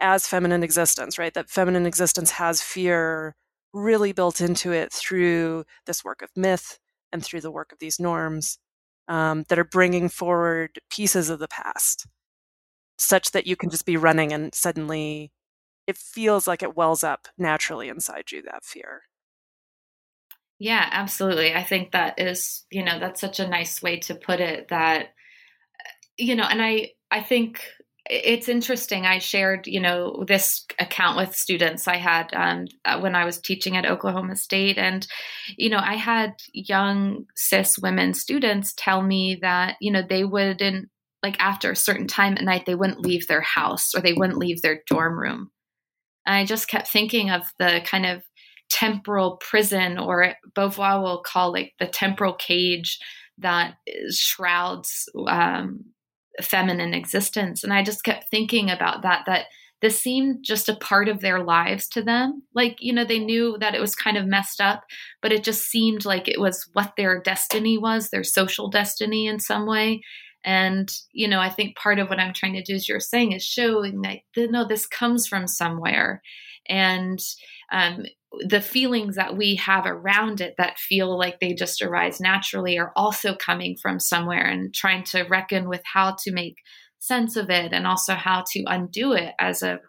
as 0.00 0.26
feminine 0.26 0.64
existence, 0.64 1.18
right? 1.18 1.34
That 1.34 1.48
feminine 1.48 1.86
existence 1.86 2.32
has 2.32 2.60
fear 2.60 3.36
really 3.72 4.12
built 4.12 4.40
into 4.40 4.72
it 4.72 4.92
through 4.92 5.64
this 5.86 6.04
work 6.04 6.20
of 6.20 6.30
myth, 6.36 6.78
and 7.14 7.24
through 7.24 7.40
the 7.40 7.50
work 7.50 7.72
of 7.72 7.78
these 7.78 7.98
norms 7.98 8.58
um, 9.08 9.44
that 9.48 9.58
are 9.58 9.64
bringing 9.64 10.10
forward 10.10 10.78
pieces 10.90 11.30
of 11.30 11.38
the 11.38 11.48
past 11.48 12.06
such 12.98 13.30
that 13.30 13.46
you 13.46 13.56
can 13.56 13.70
just 13.70 13.86
be 13.86 13.96
running 13.96 14.32
and 14.32 14.54
suddenly 14.54 15.32
it 15.86 15.96
feels 15.96 16.46
like 16.46 16.62
it 16.62 16.76
wells 16.76 17.04
up 17.04 17.28
naturally 17.38 17.88
inside 17.88 18.30
you 18.32 18.42
that 18.42 18.64
fear. 18.64 19.02
Yeah 20.58 20.88
absolutely 20.92 21.54
i 21.54 21.62
think 21.62 21.92
that 21.92 22.18
is 22.18 22.64
you 22.70 22.84
know 22.84 22.98
that's 22.98 23.20
such 23.20 23.40
a 23.40 23.48
nice 23.48 23.82
way 23.82 23.98
to 24.00 24.14
put 24.14 24.40
it 24.40 24.68
that 24.68 25.08
you 26.16 26.36
know 26.36 26.44
and 26.44 26.62
i 26.62 26.90
i 27.10 27.20
think 27.20 27.64
it's 28.10 28.48
interesting. 28.48 29.06
I 29.06 29.18
shared, 29.18 29.66
you 29.66 29.80
know, 29.80 30.24
this 30.26 30.66
account 30.78 31.16
with 31.16 31.34
students 31.34 31.88
I 31.88 31.96
had 31.96 32.34
um, 32.34 32.66
uh, 32.84 33.00
when 33.00 33.14
I 33.14 33.24
was 33.24 33.40
teaching 33.40 33.76
at 33.76 33.86
Oklahoma 33.86 34.36
State, 34.36 34.76
and 34.76 35.06
you 35.56 35.70
know, 35.70 35.80
I 35.80 35.94
had 35.94 36.34
young 36.52 37.24
cis 37.34 37.78
women 37.78 38.12
students 38.12 38.74
tell 38.76 39.00
me 39.00 39.38
that 39.40 39.76
you 39.80 39.90
know 39.90 40.02
they 40.06 40.24
wouldn't 40.24 40.88
like 41.22 41.36
after 41.40 41.70
a 41.70 41.76
certain 41.76 42.06
time 42.06 42.34
at 42.34 42.44
night 42.44 42.66
they 42.66 42.74
wouldn't 42.74 43.00
leave 43.00 43.26
their 43.26 43.40
house 43.40 43.94
or 43.94 44.02
they 44.02 44.12
wouldn't 44.12 44.38
leave 44.38 44.60
their 44.60 44.82
dorm 44.86 45.18
room. 45.18 45.50
And 46.26 46.36
I 46.36 46.44
just 46.44 46.68
kept 46.68 46.88
thinking 46.88 47.30
of 47.30 47.42
the 47.58 47.80
kind 47.86 48.04
of 48.04 48.22
temporal 48.68 49.38
prison, 49.38 49.98
or 49.98 50.34
Beauvoir 50.54 51.02
will 51.02 51.22
call 51.22 51.52
like 51.52 51.72
the 51.78 51.86
temporal 51.86 52.34
cage 52.34 52.98
that 53.38 53.76
shrouds 54.10 55.08
um, 55.26 55.84
feminine 56.42 56.94
existence. 56.94 57.62
And 57.62 57.72
I 57.72 57.82
just 57.82 58.04
kept 58.04 58.30
thinking 58.30 58.70
about 58.70 59.02
that, 59.02 59.24
that 59.26 59.46
this 59.80 60.00
seemed 60.00 60.42
just 60.42 60.68
a 60.68 60.76
part 60.76 61.08
of 61.08 61.20
their 61.20 61.44
lives 61.44 61.88
to 61.88 62.02
them. 62.02 62.42
Like, 62.54 62.76
you 62.80 62.92
know, 62.92 63.04
they 63.04 63.18
knew 63.18 63.58
that 63.60 63.74
it 63.74 63.80
was 63.80 63.94
kind 63.94 64.16
of 64.16 64.26
messed 64.26 64.60
up, 64.60 64.84
but 65.20 65.32
it 65.32 65.44
just 65.44 65.64
seemed 65.64 66.04
like 66.04 66.26
it 66.26 66.40
was 66.40 66.66
what 66.72 66.94
their 66.96 67.20
destiny 67.20 67.76
was, 67.76 68.08
their 68.08 68.24
social 68.24 68.70
destiny 68.70 69.26
in 69.26 69.40
some 69.40 69.66
way. 69.66 70.00
And, 70.44 70.90
you 71.12 71.28
know, 71.28 71.40
I 71.40 71.50
think 71.50 71.76
part 71.76 71.98
of 71.98 72.08
what 72.08 72.18
I'm 72.18 72.34
trying 72.34 72.54
to 72.54 72.62
do, 72.62 72.74
as 72.74 72.88
you're 72.88 73.00
saying, 73.00 73.32
is 73.32 73.42
showing 73.42 74.02
that, 74.02 74.18
no, 74.36 74.66
this 74.66 74.86
comes 74.86 75.26
from 75.26 75.46
somewhere. 75.46 76.22
And 76.68 77.18
um, 77.72 78.04
the 78.46 78.60
feelings 78.60 79.16
that 79.16 79.36
we 79.36 79.56
have 79.56 79.86
around 79.86 80.40
it 80.40 80.54
that 80.58 80.78
feel 80.78 81.18
like 81.18 81.40
they 81.40 81.54
just 81.54 81.82
arise 81.82 82.20
naturally 82.20 82.78
are 82.78 82.92
also 82.96 83.34
coming 83.34 83.76
from 83.80 83.98
somewhere 84.00 84.44
and 84.46 84.74
trying 84.74 85.04
to 85.04 85.22
reckon 85.24 85.68
with 85.68 85.82
how 85.84 86.16
to 86.22 86.32
make 86.32 86.56
sense 86.98 87.36
of 87.36 87.50
it 87.50 87.72
and 87.72 87.86
also 87.86 88.14
how 88.14 88.44
to 88.52 88.64
undo 88.66 89.12
it 89.12 89.34
as 89.38 89.62
a, 89.62 89.80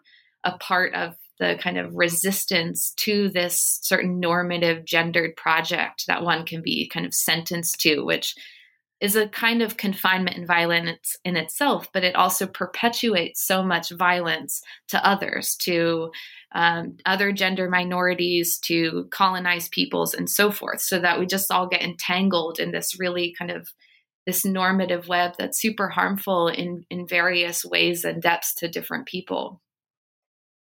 a 0.44 0.56
part 0.58 0.94
of 0.94 1.14
the 1.38 1.58
kind 1.60 1.78
of 1.78 1.94
resistance 1.94 2.92
to 2.96 3.28
this 3.30 3.78
certain 3.82 4.20
normative 4.20 4.84
gendered 4.84 5.36
project 5.36 6.04
that 6.08 6.22
one 6.22 6.46
can 6.46 6.62
be 6.62 6.88
kind 6.88 7.06
of 7.06 7.14
sentenced 7.14 7.80
to, 7.80 8.02
which 8.02 8.34
is 9.00 9.14
a 9.14 9.28
kind 9.28 9.60
of 9.60 9.76
confinement 9.76 10.36
and 10.36 10.46
violence 10.46 11.16
in 11.24 11.36
itself, 11.36 11.88
but 11.92 12.02
it 12.02 12.16
also 12.16 12.46
perpetuates 12.46 13.46
so 13.46 13.62
much 13.62 13.90
violence 13.90 14.62
to 14.88 15.06
others, 15.06 15.54
to 15.56 16.10
um, 16.54 16.96
other 17.04 17.30
gender 17.32 17.68
minorities, 17.68 18.58
to 18.58 19.06
colonized 19.10 19.70
peoples, 19.70 20.14
and 20.14 20.30
so 20.30 20.50
forth. 20.50 20.80
So 20.80 20.98
that 20.98 21.18
we 21.18 21.26
just 21.26 21.50
all 21.50 21.68
get 21.68 21.82
entangled 21.82 22.58
in 22.58 22.70
this 22.70 22.98
really 22.98 23.34
kind 23.38 23.50
of 23.50 23.68
this 24.24 24.44
normative 24.44 25.08
web 25.08 25.34
that's 25.38 25.60
super 25.60 25.88
harmful 25.88 26.48
in 26.48 26.84
in 26.90 27.06
various 27.06 27.64
ways 27.64 28.04
and 28.04 28.22
depths 28.22 28.54
to 28.56 28.68
different 28.68 29.06
people. 29.06 29.60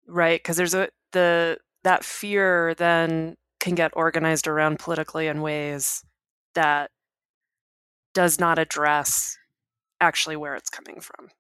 Right, 0.07 0.41
because 0.41 0.57
there's 0.57 0.74
a 0.74 0.89
the 1.12 1.59
that 1.85 2.05
fear 2.05 2.74
then 2.74 3.37
can 3.61 3.74
get 3.74 3.93
organized 3.95 4.49
around 4.49 4.78
politically 4.78 5.28
in 5.28 5.41
ways 5.41 6.03
that 6.55 6.91
does 8.15 8.39
not 8.39 8.59
address 8.59 9.37
actually 10.01 10.37
where 10.37 10.55
it's 10.55 10.71
coming 10.71 11.01
from. 11.01 11.31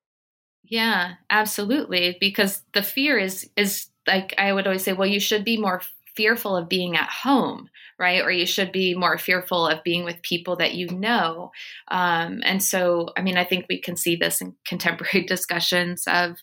Yeah, 0.64 1.14
absolutely. 1.30 2.16
Because 2.20 2.62
the 2.72 2.82
fear 2.82 3.18
is 3.18 3.48
is 3.56 3.88
like 4.06 4.34
I 4.38 4.52
would 4.52 4.66
always 4.66 4.82
say, 4.82 4.92
well, 4.92 5.08
you 5.08 5.20
should 5.20 5.44
be 5.44 5.56
more 5.56 5.82
fearful 6.16 6.56
of 6.56 6.68
being 6.68 6.96
at 6.96 7.08
home, 7.08 7.68
right? 7.98 8.22
Or 8.22 8.30
you 8.30 8.46
should 8.46 8.72
be 8.72 8.94
more 8.94 9.18
fearful 9.18 9.66
of 9.66 9.82
being 9.82 10.04
with 10.04 10.22
people 10.22 10.56
that 10.56 10.74
you 10.74 10.88
know. 10.88 11.50
Um, 11.88 12.40
and 12.44 12.62
so, 12.62 13.08
I 13.16 13.22
mean, 13.22 13.36
I 13.36 13.44
think 13.44 13.66
we 13.68 13.80
can 13.80 13.96
see 13.96 14.16
this 14.16 14.40
in 14.40 14.54
contemporary 14.66 15.26
discussions 15.26 16.04
of 16.06 16.36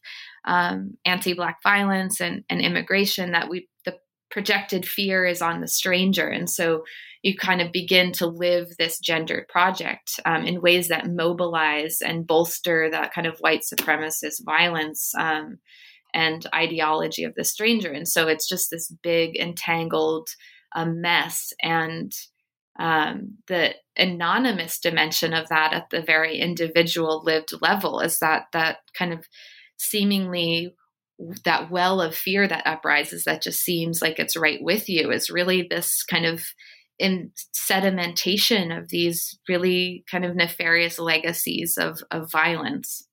um, 0.46 0.98
anti-black 1.06 1.64
violence 1.64 2.20
and, 2.20 2.44
and 2.50 2.62
immigration 2.62 3.32
that 3.32 3.50
we 3.50 3.70
the 3.86 3.98
projected 4.30 4.88
fear 4.88 5.26
is 5.26 5.42
on 5.42 5.62
the 5.62 5.68
stranger, 5.68 6.28
and 6.28 6.50
so 6.50 6.84
you 7.22 7.36
kind 7.36 7.62
of 7.62 7.72
begin 7.72 8.12
to 8.12 8.26
live 8.26 8.68
this 8.78 9.00
gendered 9.00 9.48
project 9.48 10.20
um, 10.26 10.44
in 10.44 10.62
ways 10.62 10.88
that 10.88 11.08
mobilize 11.08 11.98
and 12.02 12.26
bolster 12.26 12.90
that 12.90 13.14
kind 13.14 13.28
of 13.28 13.38
white 13.40 13.62
supremacist 13.62 14.44
violence 14.44 15.12
um, 15.20 15.60
and 16.14 16.46
ideology 16.54 17.24
of 17.24 17.36
the 17.36 17.44
stranger. 17.44 17.92
And 17.92 18.08
so 18.08 18.28
it's 18.28 18.50
just 18.50 18.70
this 18.72 18.92
big, 19.04 19.38
entangled 19.38 20.30
uh, 20.76 20.86
mess. 20.86 21.54
And 21.62 22.12
um, 22.80 23.38
the 23.48 23.76
anonymous 23.98 24.80
dimension 24.80 25.34
of 25.34 25.48
that 25.50 25.74
at 25.74 25.90
the 25.92 26.02
very 26.02 26.40
individual 26.40 27.22
lived 27.24 27.54
level 27.62 28.00
is 28.00 28.18
that 28.20 28.46
that 28.54 28.78
kind 28.98 29.14
of 29.14 29.26
seemingly 29.78 30.74
that 31.46 31.70
well 31.70 32.02
of 32.02 32.16
fear 32.16 32.48
that 32.48 32.66
uprises 32.66 33.26
that 33.26 33.44
just 33.44 33.62
seems 33.62 34.02
like 34.02 34.18
it's 34.18 34.36
right 34.36 34.60
with 34.62 34.90
you 34.90 35.12
is 35.12 35.30
really 35.30 35.68
this 35.70 36.04
kind 36.04 36.26
of 36.26 36.44
in 37.02 37.32
sedimentation 37.54 38.78
of 38.78 38.90
these 38.90 39.40
really 39.50 40.06
kind 40.10 40.24
of 40.24 40.36
nefarious 40.36 41.00
legacies 41.00 41.78
of, 41.78 42.04
of 42.12 42.32
violence. 42.32 43.08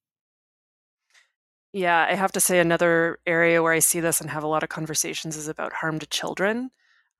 Yeah, 1.72 2.06
I 2.08 2.14
have 2.14 2.32
to 2.32 2.40
say 2.40 2.58
another 2.58 3.18
area 3.26 3.62
where 3.62 3.72
I 3.72 3.78
see 3.78 4.00
this 4.00 4.20
and 4.20 4.28
have 4.28 4.44
a 4.44 4.48
lot 4.48 4.62
of 4.62 4.68
conversations 4.68 5.36
is 5.36 5.48
about 5.48 5.72
harm 5.72 5.98
to 6.00 6.06
children. 6.06 6.70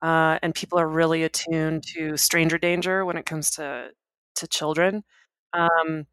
Uh, 0.01 0.37
and 0.43 0.53
people 0.53 0.79
are 0.79 0.87
really 0.87 1.23
attuned 1.23 1.83
to 1.95 2.15
stranger 2.17 2.57
danger 2.57 3.03
when 3.03 3.17
it 3.17 3.25
comes 3.25 3.49
to 3.51 3.89
to 4.35 4.47
children. 4.47 5.03
Um, 5.53 6.05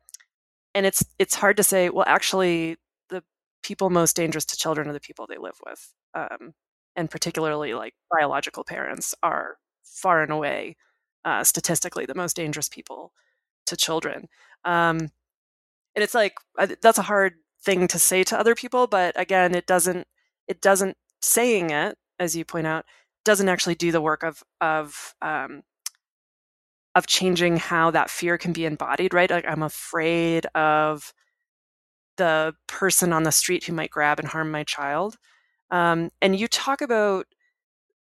and 0.75 0.87
it's 0.87 1.05
it's 1.19 1.35
hard 1.35 1.57
to 1.59 1.63
say. 1.63 1.91
Well, 1.91 2.05
actually, 2.07 2.77
the 3.11 3.23
people 3.63 3.91
most 3.91 4.17
dangerous 4.17 4.45
to 4.47 4.57
children 4.57 4.89
are 4.89 4.93
the 4.93 5.01
people 5.01 5.27
they 5.27 5.39
live 5.39 5.57
with, 5.65 5.95
um, 6.15 6.55
and 6.97 7.11
particularly 7.11 7.75
like 7.75 7.95
biological 8.11 8.65
parents 8.65 9.15
are 9.23 9.59
far 9.87 10.23
and 10.23 10.33
away, 10.33 10.77
uh, 11.25 11.45
statistically, 11.45 12.07
the 12.07 12.15
most 12.15 12.37
dangerous 12.37 12.69
people 12.69 13.13
to 13.67 13.77
children. 13.77 14.29
Um, 14.65 15.11
and 15.95 16.03
it's 16.03 16.15
like 16.15 16.35
that's 16.83 16.99
a 16.99 17.03
hard 17.03 17.35
thing 17.65 17.89
to 17.89 17.99
say 17.99 18.23
to 18.25 18.39
other 18.39 18.55
people, 18.55 18.87
but 18.87 19.19
again, 19.19 19.55
it 19.55 19.67
doesn't 19.67 20.07
it 20.47 20.61
doesn't 20.61 20.97
saying 21.23 21.71
it, 21.71 21.97
as 22.19 22.37
you 22.37 22.45
point 22.45 22.67
out, 22.67 22.85
doesn't 23.25 23.49
actually 23.49 23.75
do 23.75 23.91
the 23.93 24.01
work 24.01 24.23
of 24.23 24.43
of 24.61 25.15
um, 25.23 25.63
of 26.95 27.07
changing 27.07 27.57
how 27.57 27.91
that 27.91 28.11
fear 28.11 28.39
can 28.39 28.53
be 28.53 28.65
embodied. 28.65 29.15
Right? 29.15 29.31
Like 29.31 29.47
I'm 29.47 29.63
afraid 29.63 30.47
of 30.55 31.13
the 32.17 32.55
person 32.67 33.13
on 33.13 33.25
the 33.25 33.33
street 33.33 33.65
who 33.65 33.73
might 33.73 33.91
grab 33.91 34.19
and 34.19 34.29
harm 34.29 34.51
my 34.51 34.65
child. 34.65 35.17
Um, 35.71 36.11
and 36.23 36.39
you 36.39 36.49
talk 36.49 36.81
about 36.81 37.27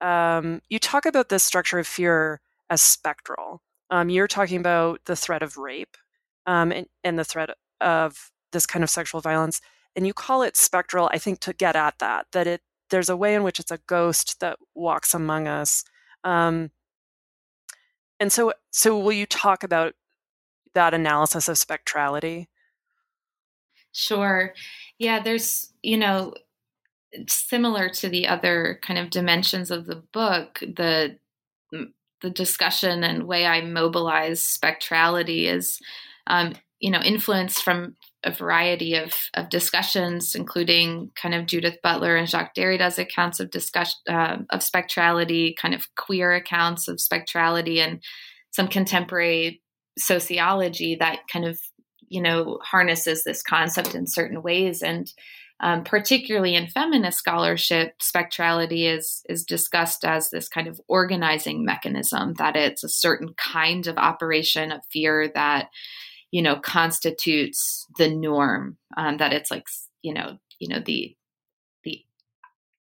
um, 0.01 0.61
you 0.68 0.78
talk 0.78 1.07
about 1.07 1.28
this 1.28 1.42
structure 1.42 1.78
of 1.78 1.86
fear 1.86 2.40
as 2.70 2.82
spectral. 2.82 3.62
Um, 3.90 4.09
you're 4.09 4.28
talking 4.28 4.59
about 4.59 5.01
the 5.07 5.16
threat 5.16 5.42
of 5.42 5.57
rape 5.57 5.97
um, 6.47 6.72
and, 6.72 6.86
and, 7.05 7.18
the 7.18 7.24
threat 7.24 7.51
of 7.80 8.30
this 8.53 8.66
kind 8.66 8.82
of 8.82 8.90
sexual 8.90 9.20
violence, 9.20 9.61
and 9.94 10.07
you 10.07 10.12
call 10.12 10.42
it 10.42 10.57
spectral. 10.57 11.09
I 11.12 11.18
think 11.18 11.40
to 11.40 11.53
get 11.53 11.76
at 11.76 11.99
that, 12.01 12.26
that 12.32 12.47
it 12.47 12.62
there's 12.90 13.09
a 13.09 13.16
way 13.16 13.34
in 13.34 13.42
which 13.42 13.59
it's 13.59 13.70
a 13.70 13.80
ghost 13.86 14.40
that 14.40 14.59
walks 14.74 15.14
among 15.14 15.49
us. 15.49 15.84
Um, 16.24 16.70
and 18.20 18.32
so, 18.32 18.53
so 18.70 18.99
will 18.99 19.12
you 19.12 19.26
talk 19.26 19.62
about 19.62 19.94
that 20.74 20.94
analysis 20.94 21.49
of 21.49 21.57
spectrality? 21.57 22.47
Sure. 23.92 24.55
Yeah, 24.99 25.20
there's 25.20 25.72
you 25.82 25.97
know 25.97 26.34
similar 27.28 27.88
to 27.90 28.08
the 28.08 28.26
other 28.26 28.80
kind 28.82 28.98
of 28.98 29.10
dimensions 29.10 29.70
of 29.70 29.86
the 29.86 30.02
book, 30.12 30.60
the 30.60 31.18
the 32.22 32.30
discussion 32.30 33.04
and 33.04 33.26
way 33.26 33.46
I 33.46 33.60
mobilize 33.60 34.40
spectrality 34.40 35.46
is, 35.46 35.78
um, 36.26 36.54
you 36.80 36.90
know, 36.90 37.00
influenced 37.00 37.62
from 37.62 37.94
a 38.24 38.32
variety 38.32 38.94
of, 38.94 39.12
of 39.34 39.48
discussions, 39.50 40.34
including 40.34 41.10
kind 41.20 41.34
of 41.34 41.46
Judith 41.46 41.76
Butler 41.82 42.16
and 42.16 42.28
Jacques 42.28 42.54
Derrida's 42.54 42.98
accounts 42.98 43.38
of 43.38 43.50
discussion 43.50 43.98
uh, 44.08 44.38
of 44.50 44.60
spectrality, 44.60 45.54
kind 45.56 45.74
of 45.74 45.86
queer 45.96 46.34
accounts 46.34 46.88
of 46.88 46.96
spectrality, 46.96 47.78
and 47.78 48.02
some 48.50 48.68
contemporary 48.68 49.62
sociology 49.98 50.96
that 50.96 51.20
kind 51.32 51.44
of 51.44 51.58
you 52.08 52.20
know 52.20 52.58
harnesses 52.62 53.24
this 53.24 53.42
concept 53.42 53.94
in 53.94 54.06
certain 54.06 54.42
ways. 54.42 54.82
And 54.82 55.12
um, 55.61 55.84
particularly 55.84 56.54
in 56.54 56.66
feminist 56.66 57.18
scholarship, 57.18 57.98
spectrality 57.98 58.92
is 58.94 59.22
is 59.28 59.44
discussed 59.44 60.04
as 60.04 60.28
this 60.28 60.48
kind 60.48 60.68
of 60.68 60.80
organizing 60.86 61.64
mechanism 61.64 62.34
that 62.34 62.57
it's 62.57 62.84
a 62.84 62.90
certain 62.90 63.32
kind 63.34 63.86
of 63.86 63.96
operation 63.96 64.70
of 64.70 64.82
fear 64.90 65.30
that 65.34 65.70
you 66.30 66.42
know 66.42 66.57
constitutes 66.57 67.86
the 67.96 68.11
norm. 68.11 68.76
Um, 68.96 69.16
that 69.16 69.32
it's 69.32 69.50
like 69.50 69.66
you 70.02 70.12
know 70.12 70.38
you 70.59 70.68
know 70.68 70.80
the 70.84 71.16
the 71.84 72.04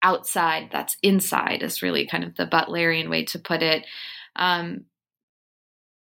outside 0.01 0.69
that's 0.71 0.95
inside 1.03 1.63
is 1.63 1.81
really 1.81 2.07
kind 2.07 2.23
of 2.23 2.35
the 2.37 2.47
Butlerian 2.47 3.09
way 3.09 3.25
to 3.25 3.39
put 3.39 3.61
it. 3.61 3.85
Um, 4.37 4.85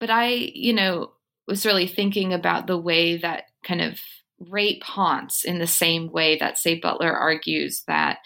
but 0.02 0.10
I 0.10 0.28
you 0.54 0.74
know 0.74 1.14
was 1.48 1.66
really 1.66 1.88
thinking 1.88 2.34
about 2.34 2.68
the 2.68 2.78
way 2.78 3.16
that 3.16 3.46
kind 3.64 3.80
of 3.80 4.02
rape 4.40 4.84
haunts 4.84 5.44
in 5.44 5.60
the 5.60 5.68
same 5.68 6.12
way 6.12 6.38
that, 6.38 6.58
say, 6.58 6.80
Butler 6.80 7.12
argues 7.12 7.84
that 7.88 8.20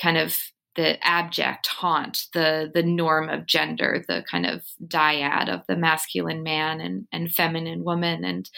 kind 0.00 0.16
of 0.16 0.36
the 0.76 1.04
abject 1.04 1.66
haunt, 1.66 2.26
the 2.34 2.70
the 2.72 2.84
norm 2.84 3.28
of 3.28 3.46
gender, 3.46 4.04
the 4.06 4.24
kind 4.30 4.46
of 4.46 4.62
dyad 4.86 5.48
of 5.48 5.62
the 5.66 5.76
masculine 5.76 6.42
man 6.44 6.80
and, 6.80 7.06
and 7.12 7.32
feminine 7.32 7.82
woman, 7.84 8.24
and 8.24 8.48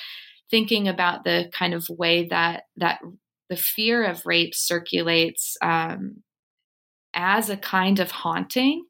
thinking 0.50 0.86
about 0.86 1.24
the 1.24 1.50
kind 1.52 1.72
of 1.72 1.88
way 1.88 2.28
that 2.28 2.64
that 2.76 3.00
the 3.48 3.56
fear 3.56 4.04
of 4.04 4.26
rape 4.26 4.54
circulates 4.54 5.56
um, 5.62 6.22
as 7.14 7.50
a 7.50 7.56
kind 7.56 7.98
of 7.98 8.10
haunting 8.10 8.84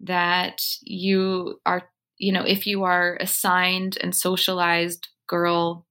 that 0.00 0.62
you 0.82 1.60
are, 1.64 1.88
you 2.18 2.32
know, 2.32 2.44
if 2.44 2.66
you 2.66 2.82
are 2.84 3.16
assigned 3.20 3.96
and 4.02 4.14
socialized 4.14 5.08
girl 5.26 5.86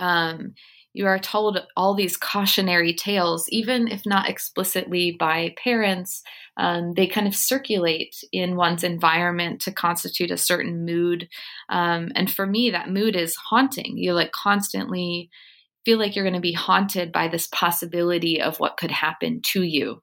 um, 0.00 0.54
you 0.92 1.06
are 1.06 1.20
told 1.20 1.64
all 1.76 1.94
these 1.94 2.16
cautionary 2.16 2.92
tales, 2.92 3.48
even 3.50 3.86
if 3.86 4.02
not 4.04 4.28
explicitly 4.28 5.16
by 5.18 5.54
parents. 5.62 6.22
Um, 6.56 6.94
they 6.94 7.06
kind 7.06 7.28
of 7.28 7.34
circulate 7.34 8.16
in 8.32 8.56
one's 8.56 8.82
environment 8.82 9.60
to 9.62 9.72
constitute 9.72 10.32
a 10.32 10.36
certain 10.36 10.84
mood. 10.84 11.28
Um, 11.68 12.10
and 12.16 12.30
for 12.30 12.44
me, 12.44 12.70
that 12.70 12.90
mood 12.90 13.14
is 13.14 13.36
haunting. 13.36 13.98
You 13.98 14.14
like 14.14 14.32
constantly 14.32 15.30
feel 15.84 15.98
like 15.98 16.16
you're 16.16 16.24
going 16.24 16.34
to 16.34 16.40
be 16.40 16.52
haunted 16.52 17.12
by 17.12 17.28
this 17.28 17.46
possibility 17.46 18.42
of 18.42 18.58
what 18.58 18.76
could 18.76 18.90
happen 18.90 19.40
to 19.52 19.62
you. 19.62 20.02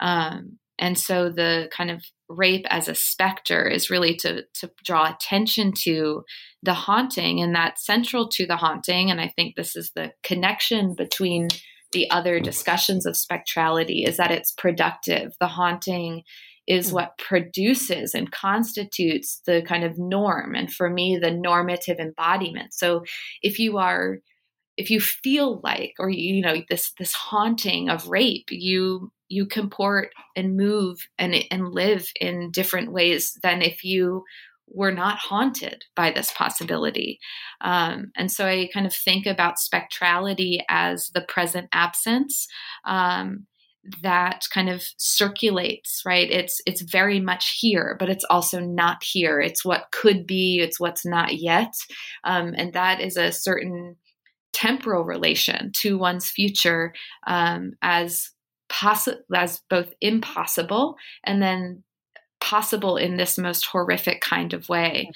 Um, 0.00 0.58
and 0.78 0.98
so 0.98 1.30
the 1.30 1.68
kind 1.72 1.90
of 1.90 2.04
rape 2.28 2.66
as 2.70 2.88
a 2.88 2.94
specter 2.94 3.68
is 3.68 3.90
really 3.90 4.14
to 4.16 4.42
to 4.54 4.70
draw 4.84 5.10
attention 5.10 5.72
to 5.84 6.24
the 6.62 6.74
haunting 6.74 7.40
and 7.40 7.54
that's 7.54 7.86
central 7.86 8.28
to 8.28 8.46
the 8.46 8.56
haunting. 8.56 9.10
And 9.10 9.20
i 9.20 9.28
think 9.28 9.54
this 9.54 9.76
is 9.76 9.92
the 9.94 10.12
connection 10.22 10.94
between 10.94 11.48
the 11.92 12.10
other 12.10 12.40
discussions 12.40 13.06
of 13.06 13.16
spectrality 13.16 14.06
is 14.06 14.16
that 14.16 14.32
it's 14.32 14.52
productive. 14.52 15.34
The 15.40 15.46
haunting 15.46 16.24
is 16.66 16.88
hmm. 16.88 16.96
what 16.96 17.18
produces 17.18 18.14
and 18.14 18.30
constitutes 18.30 19.40
the 19.46 19.62
kind 19.62 19.84
of 19.84 19.98
norm 19.98 20.54
and 20.54 20.72
for 20.72 20.90
me 20.90 21.16
the 21.16 21.30
normative 21.30 21.98
embodiment. 21.98 22.74
So 22.74 23.04
if 23.42 23.58
you 23.58 23.78
are 23.78 24.18
if 24.76 24.90
you 24.90 25.00
feel 25.00 25.60
like 25.64 25.94
or 25.98 26.10
you 26.10 26.42
know 26.42 26.56
this 26.68 26.92
this 26.98 27.14
haunting 27.14 27.88
of 27.88 28.08
rape 28.08 28.48
you 28.50 29.10
you 29.28 29.46
comport 29.46 30.10
and 30.34 30.56
move 30.56 30.98
and 31.18 31.34
and 31.50 31.72
live 31.72 32.08
in 32.20 32.50
different 32.50 32.92
ways 32.92 33.38
than 33.42 33.62
if 33.62 33.84
you 33.84 34.24
were 34.68 34.92
not 34.92 35.18
haunted 35.18 35.84
by 35.94 36.10
this 36.10 36.32
possibility. 36.32 37.18
Um, 37.60 38.10
and 38.16 38.30
so 38.30 38.46
I 38.46 38.68
kind 38.72 38.86
of 38.86 38.94
think 38.94 39.26
about 39.26 39.58
spectrality 39.58 40.58
as 40.68 41.10
the 41.14 41.20
present 41.20 41.68
absence. 41.72 42.46
Um, 42.84 43.46
that 44.02 44.42
kind 44.52 44.68
of 44.68 44.82
circulates 44.96 46.02
right 46.04 46.28
it's 46.28 46.60
it's 46.66 46.82
very 46.82 47.20
much 47.20 47.56
here 47.60 47.96
but 48.00 48.10
it's 48.10 48.24
also 48.28 48.58
not 48.58 48.96
here 49.02 49.40
it's 49.40 49.64
what 49.64 49.86
could 49.92 50.26
be 50.26 50.58
it's 50.60 50.80
what's 50.80 51.06
not 51.06 51.36
yet 51.36 51.72
um, 52.24 52.52
and 52.56 52.72
that 52.72 53.00
is 53.00 53.16
a 53.16 53.30
certain 53.30 53.94
temporal 54.52 55.04
relation 55.04 55.70
to 55.72 55.98
one's 55.98 56.28
future 56.28 56.92
um, 57.28 57.74
as 57.80 58.30
possi- 58.68 59.18
as 59.34 59.60
both 59.68 59.92
impossible 60.00 60.96
and 61.24 61.42
then 61.42 61.82
possible 62.40 62.96
in 62.96 63.16
this 63.16 63.38
most 63.38 63.66
horrific 63.66 64.20
kind 64.20 64.52
of 64.52 64.68
way. 64.68 65.10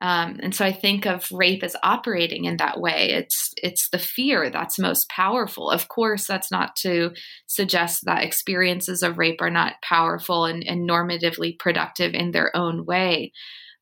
Um, 0.00 0.40
and 0.42 0.52
so 0.52 0.64
I 0.64 0.72
think 0.72 1.06
of 1.06 1.30
rape 1.30 1.62
as 1.62 1.76
operating 1.84 2.44
in 2.44 2.56
that 2.56 2.80
way. 2.80 3.10
It's 3.10 3.52
it's 3.56 3.88
the 3.90 4.00
fear 4.00 4.50
that's 4.50 4.78
most 4.78 5.08
powerful. 5.08 5.70
Of 5.70 5.86
course, 5.86 6.26
that's 6.26 6.50
not 6.50 6.74
to 6.76 7.12
suggest 7.46 8.04
that 8.06 8.24
experiences 8.24 9.04
of 9.04 9.18
rape 9.18 9.40
are 9.40 9.50
not 9.50 9.74
powerful 9.82 10.44
and, 10.44 10.64
and 10.66 10.88
normatively 10.88 11.56
productive 11.56 12.14
in 12.14 12.32
their 12.32 12.56
own 12.56 12.84
way 12.84 13.32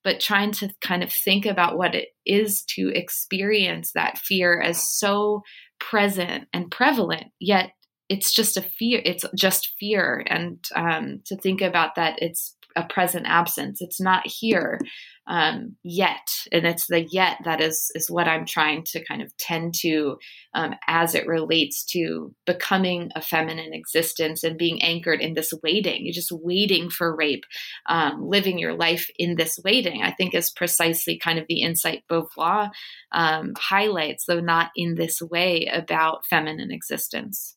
but 0.02 0.20
trying 0.20 0.52
to 0.52 0.70
kind 0.80 1.02
of 1.02 1.12
think 1.12 1.44
about 1.44 1.76
what 1.76 1.94
it 1.94 2.08
is 2.24 2.62
to 2.62 2.90
experience 2.94 3.92
that 3.92 4.18
fear 4.18 4.60
as 4.60 4.82
so 4.82 5.42
present 5.78 6.46
and 6.52 6.70
prevalent, 6.70 7.26
yet 7.38 7.72
it's 8.10 8.32
just 8.32 8.56
a 8.56 8.62
fear, 8.62 9.00
it's 9.04 9.24
just 9.36 9.72
fear. 9.78 10.24
And 10.26 10.58
um, 10.74 11.22
to 11.26 11.36
think 11.36 11.62
about 11.62 11.94
that, 11.94 12.20
it's 12.20 12.56
a 12.76 12.84
present 12.84 13.26
absence, 13.26 13.80
it's 13.80 14.00
not 14.00 14.22
here 14.26 14.78
um, 15.26 15.76
yet, 15.84 16.26
and 16.50 16.66
it's 16.66 16.86
the 16.88 17.06
yet 17.10 17.38
that 17.44 17.60
is 17.60 17.90
is 17.94 18.10
what 18.10 18.26
I'm 18.26 18.44
trying 18.46 18.82
to 18.86 19.04
kind 19.04 19.22
of 19.22 19.36
tend 19.36 19.74
to 19.82 20.16
um, 20.54 20.74
as 20.88 21.14
it 21.14 21.26
relates 21.26 21.84
to 21.92 22.34
becoming 22.46 23.10
a 23.14 23.22
feminine 23.22 23.72
existence 23.72 24.42
and 24.42 24.58
being 24.58 24.82
anchored 24.82 25.20
in 25.20 25.34
this 25.34 25.52
waiting. 25.62 26.04
You're 26.04 26.12
just 26.12 26.32
waiting 26.32 26.90
for 26.90 27.14
rape, 27.14 27.44
um, 27.88 28.28
living 28.28 28.58
your 28.58 28.74
life 28.74 29.08
in 29.18 29.36
this 29.36 29.56
waiting. 29.64 30.02
I 30.02 30.10
think 30.10 30.34
is 30.34 30.50
precisely 30.50 31.16
kind 31.16 31.38
of 31.38 31.46
the 31.48 31.62
insight 31.62 32.02
Beauvoir 32.10 32.70
um, 33.12 33.52
highlights, 33.56 34.24
though 34.26 34.40
not 34.40 34.70
in 34.74 34.96
this 34.96 35.20
way, 35.20 35.70
about 35.72 36.26
feminine 36.26 36.72
existence. 36.72 37.56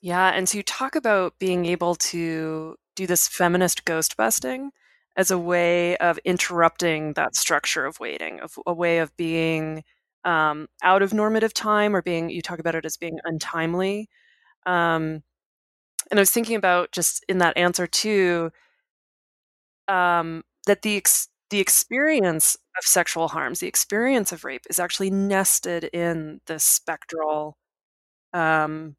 Yeah, 0.00 0.30
and 0.30 0.48
so 0.48 0.56
you 0.58 0.62
talk 0.62 0.94
about 0.96 1.38
being 1.38 1.64
able 1.66 1.94
to 1.96 2.76
do 2.96 3.06
this 3.06 3.28
feminist 3.28 3.84
ghost 3.84 4.16
busting 4.16 4.70
as 5.16 5.30
a 5.30 5.38
way 5.38 5.96
of 5.98 6.18
interrupting 6.24 7.12
that 7.14 7.36
structure 7.36 7.84
of 7.86 8.00
waiting, 8.00 8.40
of 8.40 8.58
a 8.66 8.72
way 8.74 8.98
of 8.98 9.14
being 9.16 9.84
um, 10.24 10.68
out 10.82 11.02
of 11.02 11.12
normative 11.12 11.54
time 11.54 11.94
or 11.94 12.02
being, 12.02 12.30
you 12.30 12.42
talk 12.42 12.58
about 12.58 12.74
it 12.74 12.84
as 12.86 12.96
being 12.96 13.18
untimely. 13.24 14.08
Um, 14.66 15.22
and 16.10 16.18
I 16.18 16.22
was 16.22 16.30
thinking 16.32 16.56
about 16.56 16.92
just 16.92 17.24
in 17.28 17.38
that 17.38 17.56
answer 17.58 17.86
too, 17.86 18.52
um, 19.88 20.42
that 20.66 20.82
the 20.82 20.96
ex- 20.96 21.28
the 21.50 21.60
experience 21.60 22.56
of 22.78 22.84
sexual 22.86 23.28
harms, 23.28 23.60
the 23.60 23.66
experience 23.68 24.32
of 24.32 24.44
rape, 24.44 24.62
is 24.70 24.78
actually 24.78 25.10
nested 25.10 25.84
in 25.92 26.40
this 26.46 26.64
spectral 26.64 27.56
um, 28.34 28.96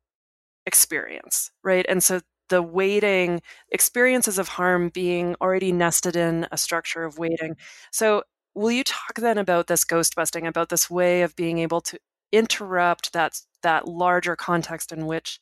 experience, 0.66 1.51
right? 1.64 1.86
And 1.89 2.03
so 2.03 2.22
the 2.49 2.61
waiting 2.61 3.41
experiences 3.72 4.38
of 4.38 4.47
harm 4.47 4.89
being 4.89 5.36
already 5.41 5.72
nested 5.72 6.16
in 6.16 6.47
a 6.51 6.57
structure 6.57 7.03
of 7.03 7.18
waiting. 7.18 7.55
So, 7.91 8.24
will 8.55 8.72
you 8.72 8.84
talk 8.84 9.16
then 9.16 9.38
about 9.38 9.68
this 9.68 9.84
ghost 9.84 10.16
busting, 10.16 10.45
about 10.45 10.70
this 10.70 10.89
way 10.89 11.24
of 11.24 11.36
being 11.36 11.57
able 11.59 11.82
to 11.82 11.99
interrupt 12.32 13.14
that 13.14 13.39
that 13.64 13.88
larger 13.88 14.36
context 14.36 14.91
in 14.91 15.05
which 15.05 15.39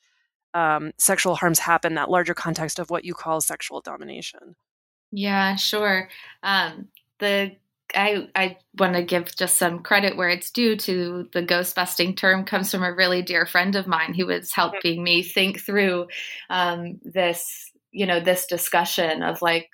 um, 0.54 0.92
sexual 0.98 1.34
harms 1.34 1.58
happen, 1.58 1.94
that 1.94 2.10
larger 2.10 2.34
context 2.34 2.78
of 2.78 2.90
what 2.90 3.04
you 3.04 3.14
call 3.14 3.40
sexual 3.40 3.80
domination? 3.80 4.54
Yeah, 5.10 5.56
sure. 5.56 6.08
Um, 6.42 6.88
the 7.18 7.56
I, 7.94 8.28
I 8.34 8.56
want 8.78 8.94
to 8.94 9.02
give 9.02 9.34
just 9.36 9.58
some 9.58 9.82
credit 9.82 10.16
where 10.16 10.28
it's 10.28 10.50
due 10.50 10.76
to 10.76 11.28
the 11.32 11.42
ghost 11.42 11.74
busting 11.74 12.14
term 12.16 12.44
comes 12.44 12.70
from 12.70 12.82
a 12.82 12.94
really 12.94 13.22
dear 13.22 13.46
friend 13.46 13.76
of 13.76 13.86
mine 13.86 14.14
who 14.14 14.26
was 14.26 14.52
helping 14.52 15.02
me 15.02 15.22
think 15.22 15.60
through 15.60 16.06
um, 16.50 17.00
this, 17.02 17.70
you 17.90 18.06
know, 18.06 18.20
this 18.20 18.46
discussion 18.46 19.22
of 19.22 19.42
like, 19.42 19.68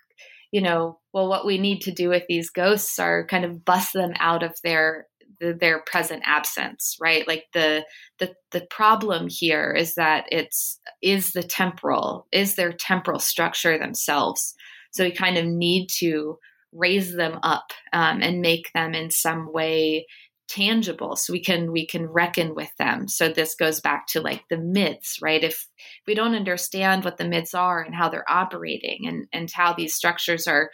you 0.51 0.61
know, 0.61 0.99
well, 1.13 1.29
what 1.29 1.47
we 1.47 1.59
need 1.59 1.83
to 1.83 1.93
do 1.93 2.09
with 2.09 2.25
these 2.29 2.51
ghosts 2.51 2.99
are 2.99 3.27
kind 3.27 3.45
of 3.45 3.65
bust 3.65 3.93
them 3.93 4.13
out 4.19 4.43
of 4.43 4.57
their 4.63 5.07
their 5.41 5.81
present 5.83 6.23
absence 6.27 6.97
right? 7.01 7.27
Like 7.29 7.45
the 7.53 7.85
the 8.19 8.35
the 8.51 8.67
problem 8.71 9.29
here 9.29 9.73
is 9.73 9.95
that 9.95 10.25
it's 10.33 10.81
is 11.01 11.33
the 11.33 11.43
temporal 11.43 12.27
is 12.33 12.55
their 12.55 12.73
temporal 12.73 13.21
structure 13.21 13.79
themselves. 13.79 14.55
So 14.91 15.05
we 15.05 15.13
kind 15.13 15.37
of 15.39 15.47
need 15.47 15.89
to 15.99 16.39
raise 16.73 17.15
them 17.15 17.39
up 17.43 17.73
um, 17.93 18.23
and 18.23 18.41
make 18.41 18.71
them 18.75 18.95
in 18.95 19.11
some 19.11 19.53
way 19.53 20.07
tangible 20.49 21.15
so 21.15 21.33
we 21.33 21.43
can 21.43 21.71
we 21.73 21.87
can 21.87 22.07
reckon 22.07 22.55
with 22.55 22.71
them. 22.79 23.07
So 23.07 23.29
this 23.29 23.55
goes 23.55 23.81
back 23.81 24.07
to 24.09 24.21
like 24.21 24.43
the 24.49 24.57
myths 24.57 25.19
right? 25.21 25.45
If 25.45 25.67
we 26.07 26.15
don't 26.15 26.35
understand 26.35 27.05
what 27.05 27.19
the 27.19 27.29
myths 27.29 27.55
are 27.55 27.83
and 27.83 27.95
how 27.95 28.09
they're 28.09 28.31
operating 28.31 29.07
and 29.07 29.27
and 29.33 29.51
how 29.53 29.75
these 29.75 29.95
structures 29.95 30.47
are 30.47 30.71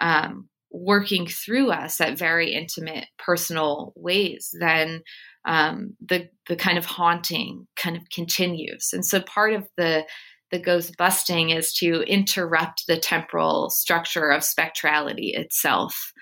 um, 0.00 0.48
working 0.70 1.26
through 1.26 1.70
us 1.70 2.00
at 2.00 2.18
very 2.18 2.52
intimate 2.52 3.06
personal 3.18 3.92
ways 3.96 4.54
then 4.58 5.02
um, 5.44 5.96
the 6.06 6.28
the 6.48 6.56
kind 6.56 6.78
of 6.78 6.84
haunting 6.84 7.66
kind 7.76 7.96
of 7.96 8.02
continues. 8.12 8.90
And 8.92 9.04
so 9.04 9.20
part 9.20 9.54
of 9.54 9.66
the 9.76 10.04
the 10.50 10.58
ghost 10.58 10.96
busting 10.96 11.50
is 11.50 11.72
to 11.74 12.02
interrupt 12.02 12.86
the 12.86 12.98
temporal 12.98 13.70
structure 13.70 14.30
of 14.30 14.42
spectrality 14.42 15.36
itself. 15.36 16.12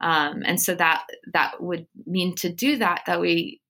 Um, 0.00 0.42
and 0.44 0.60
so 0.60 0.74
that 0.74 1.04
that 1.32 1.62
would 1.62 1.86
mean 2.06 2.34
to 2.36 2.52
do 2.52 2.76
that 2.78 3.02
that 3.06 3.20
we 3.20 3.60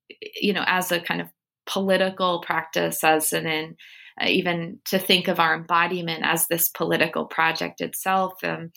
you 0.41 0.53
know 0.53 0.64
as 0.67 0.91
a 0.91 1.01
kind 1.01 1.21
of 1.21 1.29
political 1.67 2.41
practice 2.41 3.05
as 3.05 3.33
an 3.33 3.47
in 3.47 3.77
uh, 4.21 4.27
even 4.27 4.81
to 4.87 4.99
think 4.99 5.29
of 5.29 5.39
our 5.39 5.55
embodiment 5.55 6.25
as 6.25 6.47
this 6.47 6.69
political 6.71 7.27
project 7.27 7.81
itself 7.81 8.33
um, 8.43 8.71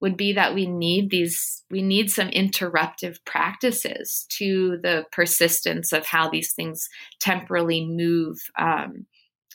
would 0.00 0.16
be 0.16 0.32
that 0.34 0.54
we 0.54 0.66
need 0.66 1.10
these 1.10 1.64
we 1.70 1.82
need 1.82 2.10
some 2.10 2.28
interruptive 2.28 3.16
practices 3.24 4.26
to 4.28 4.78
the 4.82 5.04
persistence 5.12 5.92
of 5.92 6.06
how 6.06 6.28
these 6.28 6.52
things 6.52 6.88
temporally 7.20 7.86
move 7.86 8.36
um, 8.58 9.06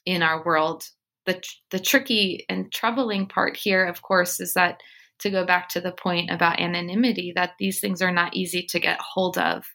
in 0.06 0.24
our 0.24 0.44
world 0.44 0.84
the 1.28 1.44
the 1.70 1.80
tricky 1.80 2.46
and 2.50 2.72
troubling 2.72 3.28
part 3.28 3.56
here, 3.56 3.86
of 3.86 4.02
course, 4.02 4.40
is 4.40 4.54
that 4.54 4.82
to 5.20 5.30
go 5.30 5.46
back 5.46 5.70
to 5.70 5.82
the 5.82 5.92
point 5.92 6.32
about 6.32 6.60
anonymity, 6.60 7.34
that 7.36 7.52
these 7.60 7.80
things 7.80 8.02
are 8.02 8.12
not 8.12 8.36
easy 8.36 8.64
to 8.64 8.80
get 8.80 9.00
hold 9.00 9.38
of, 9.38 9.66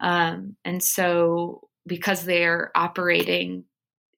um, 0.00 0.56
and 0.64 0.82
so 0.82 1.62
because 1.86 2.24
they're 2.24 2.70
operating 2.76 3.64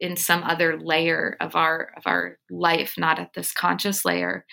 in 0.01 0.17
some 0.17 0.43
other 0.43 0.79
layer 0.79 1.37
of 1.41 1.57
our 1.57 1.91
of 1.97 2.03
our 2.07 2.39
life, 2.51 2.95
not 2.99 3.19
at 3.19 3.33
this 3.35 3.53
conscious 3.53 4.05
layer, 4.05 4.45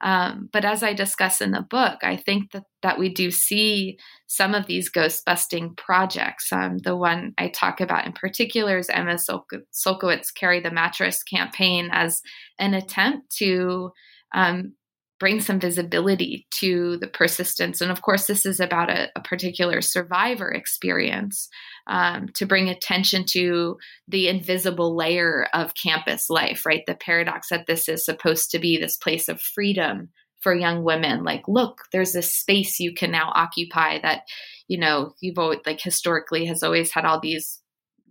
um, 0.00 0.48
but 0.52 0.64
as 0.64 0.82
I 0.82 0.92
discuss 0.92 1.40
in 1.40 1.50
the 1.50 1.62
book, 1.62 1.98
I 2.02 2.16
think 2.16 2.52
that, 2.52 2.64
that 2.82 2.98
we 2.98 3.08
do 3.08 3.30
see 3.30 3.98
some 4.26 4.54
of 4.54 4.66
these 4.66 4.88
ghost 4.88 5.24
busting 5.24 5.74
projects. 5.76 6.52
Um, 6.52 6.78
the 6.78 6.96
one 6.96 7.34
I 7.36 7.48
talk 7.48 7.80
about 7.80 8.06
in 8.06 8.12
particular 8.12 8.78
is 8.78 8.88
Emma 8.90 9.16
Sulkowicz 9.16 10.34
Carry 10.34 10.60
the 10.60 10.70
Mattress 10.70 11.22
campaign 11.22 11.88
as 11.92 12.20
an 12.58 12.74
attempt 12.74 13.34
to 13.38 13.90
um, 14.34 14.74
bring 15.18 15.40
some 15.40 15.58
visibility 15.58 16.46
to 16.60 16.96
the 16.98 17.08
persistence. 17.08 17.80
And 17.80 17.90
of 17.90 18.02
course, 18.02 18.26
this 18.26 18.46
is 18.46 18.60
about 18.60 18.90
a, 18.90 19.08
a 19.16 19.20
particular 19.20 19.80
survivor 19.80 20.50
experience 20.50 21.48
um, 21.86 22.28
to 22.34 22.46
bring 22.46 22.68
attention 22.68 23.24
to 23.30 23.78
the 24.06 24.28
invisible 24.28 24.94
layer 24.94 25.48
of 25.52 25.74
campus 25.74 26.30
life, 26.30 26.64
right? 26.64 26.82
The 26.86 26.94
paradox 26.94 27.48
that 27.48 27.66
this 27.66 27.88
is 27.88 28.04
supposed 28.04 28.50
to 28.52 28.58
be 28.58 28.78
this 28.78 28.96
place 28.96 29.28
of 29.28 29.40
freedom 29.40 30.10
for 30.40 30.54
young 30.54 30.84
women. 30.84 31.24
Like, 31.24 31.42
look, 31.48 31.82
there's 31.92 32.12
this 32.12 32.32
space 32.32 32.78
you 32.78 32.94
can 32.94 33.10
now 33.10 33.32
occupy 33.34 34.00
that, 34.00 34.22
you 34.68 34.78
know, 34.78 35.14
you've 35.20 35.38
always, 35.38 35.60
like 35.66 35.80
historically 35.80 36.46
has 36.46 36.62
always 36.62 36.92
had 36.92 37.04
all 37.04 37.20
these 37.20 37.60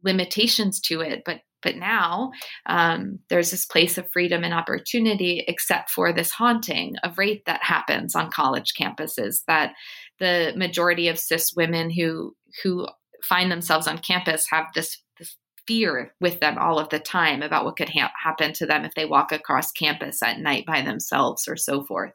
limitations 0.03 0.79
to 0.79 1.01
it 1.01 1.23
but 1.25 1.41
but 1.63 1.75
now 1.75 2.31
um, 2.65 3.19
there's 3.29 3.51
this 3.51 3.65
place 3.65 3.97
of 3.97 4.11
freedom 4.11 4.43
and 4.43 4.53
opportunity, 4.53 5.43
except 5.47 5.89
for 5.89 6.13
this 6.13 6.31
haunting 6.31 6.95
of 7.03 7.17
rape 7.17 7.43
that 7.45 7.63
happens 7.63 8.15
on 8.15 8.31
college 8.31 8.73
campuses. 8.79 9.43
That 9.47 9.73
the 10.19 10.53
majority 10.55 11.07
of 11.07 11.19
cis 11.19 11.53
women 11.55 11.89
who 11.89 12.35
who 12.63 12.87
find 13.23 13.51
themselves 13.51 13.87
on 13.87 13.97
campus 13.97 14.45
have 14.51 14.65
this, 14.75 15.01
this 15.19 15.35
fear 15.67 16.13
with 16.21 16.39
them 16.39 16.57
all 16.57 16.79
of 16.79 16.89
the 16.89 16.99
time 16.99 17.41
about 17.41 17.65
what 17.65 17.75
could 17.75 17.89
ha- 17.89 18.11
happen 18.23 18.53
to 18.53 18.65
them 18.65 18.85
if 18.85 18.93
they 18.95 19.05
walk 19.05 19.31
across 19.31 19.71
campus 19.71 20.21
at 20.21 20.39
night 20.39 20.65
by 20.65 20.81
themselves 20.81 21.47
or 21.47 21.55
so 21.55 21.83
forth. 21.83 22.13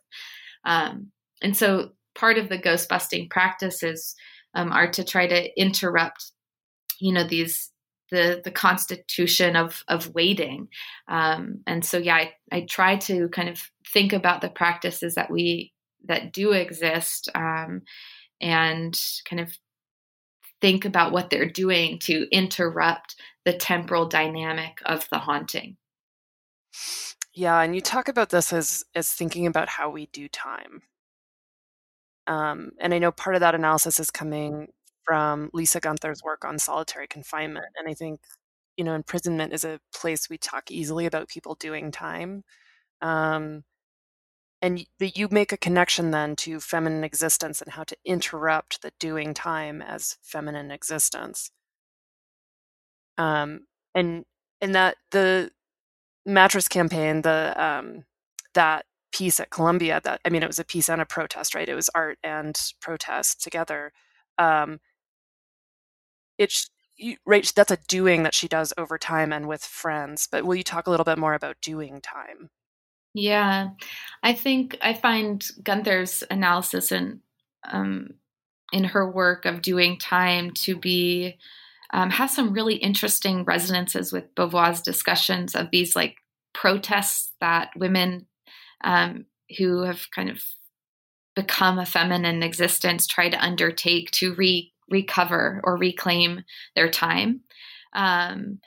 Um, 0.64 1.11
and 1.43 1.57
so 1.57 1.90
part 2.14 2.38
of 2.38 2.49
the 2.49 2.59
ghost 2.59 2.88
busting 2.88 3.28
practices 3.28 4.14
um, 4.55 4.70
are 4.70 4.90
to 4.93 5.05
try 5.05 5.26
to 5.26 5.61
interrupt, 5.61 6.32
you 7.01 7.12
know, 7.12 7.24
these 7.24 7.72
the 8.13 8.43
the 8.45 8.51
constitution 8.53 9.57
of 9.57 9.83
of 9.89 10.15
waiting. 10.15 10.69
Um, 11.09 11.63
and 11.67 11.85
so 11.85 11.99
yeah, 11.99 12.15
I, 12.17 12.33
I 12.53 12.67
try 12.69 12.97
to 12.97 13.29
kind 13.31 13.49
of 13.49 13.61
think 13.93 14.13
about 14.13 14.43
the 14.43 14.51
practices 14.51 15.17
that 15.17 15.31
we 15.31 15.73
that 16.05 16.33
do 16.33 16.53
exist 16.53 17.29
um, 17.35 17.83
and 18.41 18.99
kind 19.29 19.41
of 19.41 19.57
think 20.61 20.85
about 20.85 21.13
what 21.13 21.31
they're 21.31 21.51
doing 21.51 21.99
to 22.01 22.29
interrupt 22.31 23.17
the 23.45 23.53
temporal 23.53 24.07
dynamic 24.07 24.79
of 24.85 25.09
the 25.11 25.19
haunting. 25.19 25.77
Yeah, 27.35 27.61
and 27.61 27.75
you 27.75 27.81
talk 27.81 28.09
about 28.09 28.29
this 28.29 28.53
as 28.53 28.85
as 28.95 29.11
thinking 29.11 29.47
about 29.47 29.69
how 29.69 29.89
we 29.89 30.07
do 30.13 30.29
time. 30.29 30.83
Um, 32.27 32.73
and 32.79 32.93
I 32.93 32.99
know 32.99 33.11
part 33.11 33.35
of 33.37 33.41
that 33.41 33.55
analysis 33.55 33.99
is 33.99 34.11
coming 34.11 34.69
from 35.05 35.51
Lisa 35.53 35.81
Guenther's 35.81 36.23
work 36.23 36.45
on 36.45 36.59
solitary 36.59 37.07
confinement. 37.07 37.67
And 37.77 37.89
I 37.89 37.95
think, 37.95 38.21
you 38.77 38.85
know, 38.85 38.95
imprisonment 38.95 39.53
is 39.53 39.65
a 39.65 39.81
place 39.95 40.29
we 40.31 40.39
talk 40.39 40.71
easily 40.71 41.07
about 41.07 41.29
people 41.29 41.55
doing 41.57 41.91
time. 41.91 42.45
Um, 43.01 43.65
and 44.63 44.87
you 45.01 45.29
make 45.31 45.51
a 45.53 45.57
connection 45.57 46.13
then 46.13 46.37
to 46.37 46.61
feminine 46.61 47.03
existence 47.03 47.61
and 47.61 47.73
how 47.73 47.83
to 47.85 47.97
interrupt 48.05 48.81
the 48.83 48.93
doing 49.01 49.35
time 49.35 49.83
as 49.83 50.19
feminine 50.23 50.71
existence. 50.71 51.51
Um, 53.19 53.67
and 53.95 54.25
and 54.61 54.75
that 54.75 54.97
the 55.11 55.51
mattress 56.27 56.69
campaign, 56.69 57.23
the 57.23 57.55
um, 57.63 58.05
that 58.55 58.87
piece 59.13 59.41
at 59.41 59.51
Columbia, 59.51 60.01
that 60.05 60.21
I 60.25 60.31
mean, 60.31 60.43
it 60.43 60.49
was 60.49 60.59
a 60.61 60.65
piece 60.65 60.89
and 60.89 61.01
a 61.03 61.07
protest, 61.07 61.55
right? 61.55 61.69
It 61.69 61.75
was 61.75 61.91
art 61.95 62.19
and 62.25 62.59
protest 62.81 63.43
together. 63.43 63.93
Um, 64.39 64.81
it's 66.43 66.70
right. 67.24 67.51
That's 67.55 67.70
a 67.70 67.78
doing 67.88 68.22
that 68.24 68.34
she 68.34 68.49
does 68.49 68.72
over 68.76 68.99
time 68.99 69.32
and 69.32 69.47
with 69.47 69.64
friends. 69.64 70.28
But 70.30 70.45
will 70.45 70.55
you 70.55 70.64
talk 70.64 70.86
a 70.86 70.90
little 70.90 71.05
bit 71.05 71.18
more 71.18 71.34
about 71.34 71.61
doing 71.62 72.01
time? 72.01 72.51
Yeah, 73.14 73.70
I 74.22 74.32
think 74.32 74.78
I 74.80 74.95
find 74.95 75.40
Guenther's 75.62 76.24
analysis 76.30 76.93
and 76.93 77.20
um, 77.70 78.14
in 78.72 78.84
her 78.84 79.09
work 79.09 79.45
of 79.45 79.62
doing 79.62 79.99
time 79.99 80.51
to 80.51 80.76
be 80.76 81.36
um, 81.93 82.09
have 82.11 82.30
some 82.30 82.55
really 82.55 82.76
interesting 82.76 83.45
resonances 83.45 84.12
with 84.12 84.34
Beauvoir's 84.34 84.80
discussions 84.80 85.55
of 85.55 85.70
these 85.70 85.95
like 85.95 86.16
protests 86.55 87.32
that 87.40 87.70
women 87.76 88.26
um, 88.82 89.26
who 89.59 89.82
have 89.82 90.11
kind 90.14 90.30
of 90.30 90.43
become 91.36 91.78
a 91.78 91.86
feminine 91.86 92.43
existence 92.43 93.07
try 93.07 93.28
to 93.28 93.45
undertake 93.45 94.11
to 94.12 94.34
re- 94.34 94.72
recover 94.93 95.61
or 95.64 95.76
reclaim 95.76 96.45
their 96.76 96.88
time. 96.90 97.40
Um, 97.95 98.61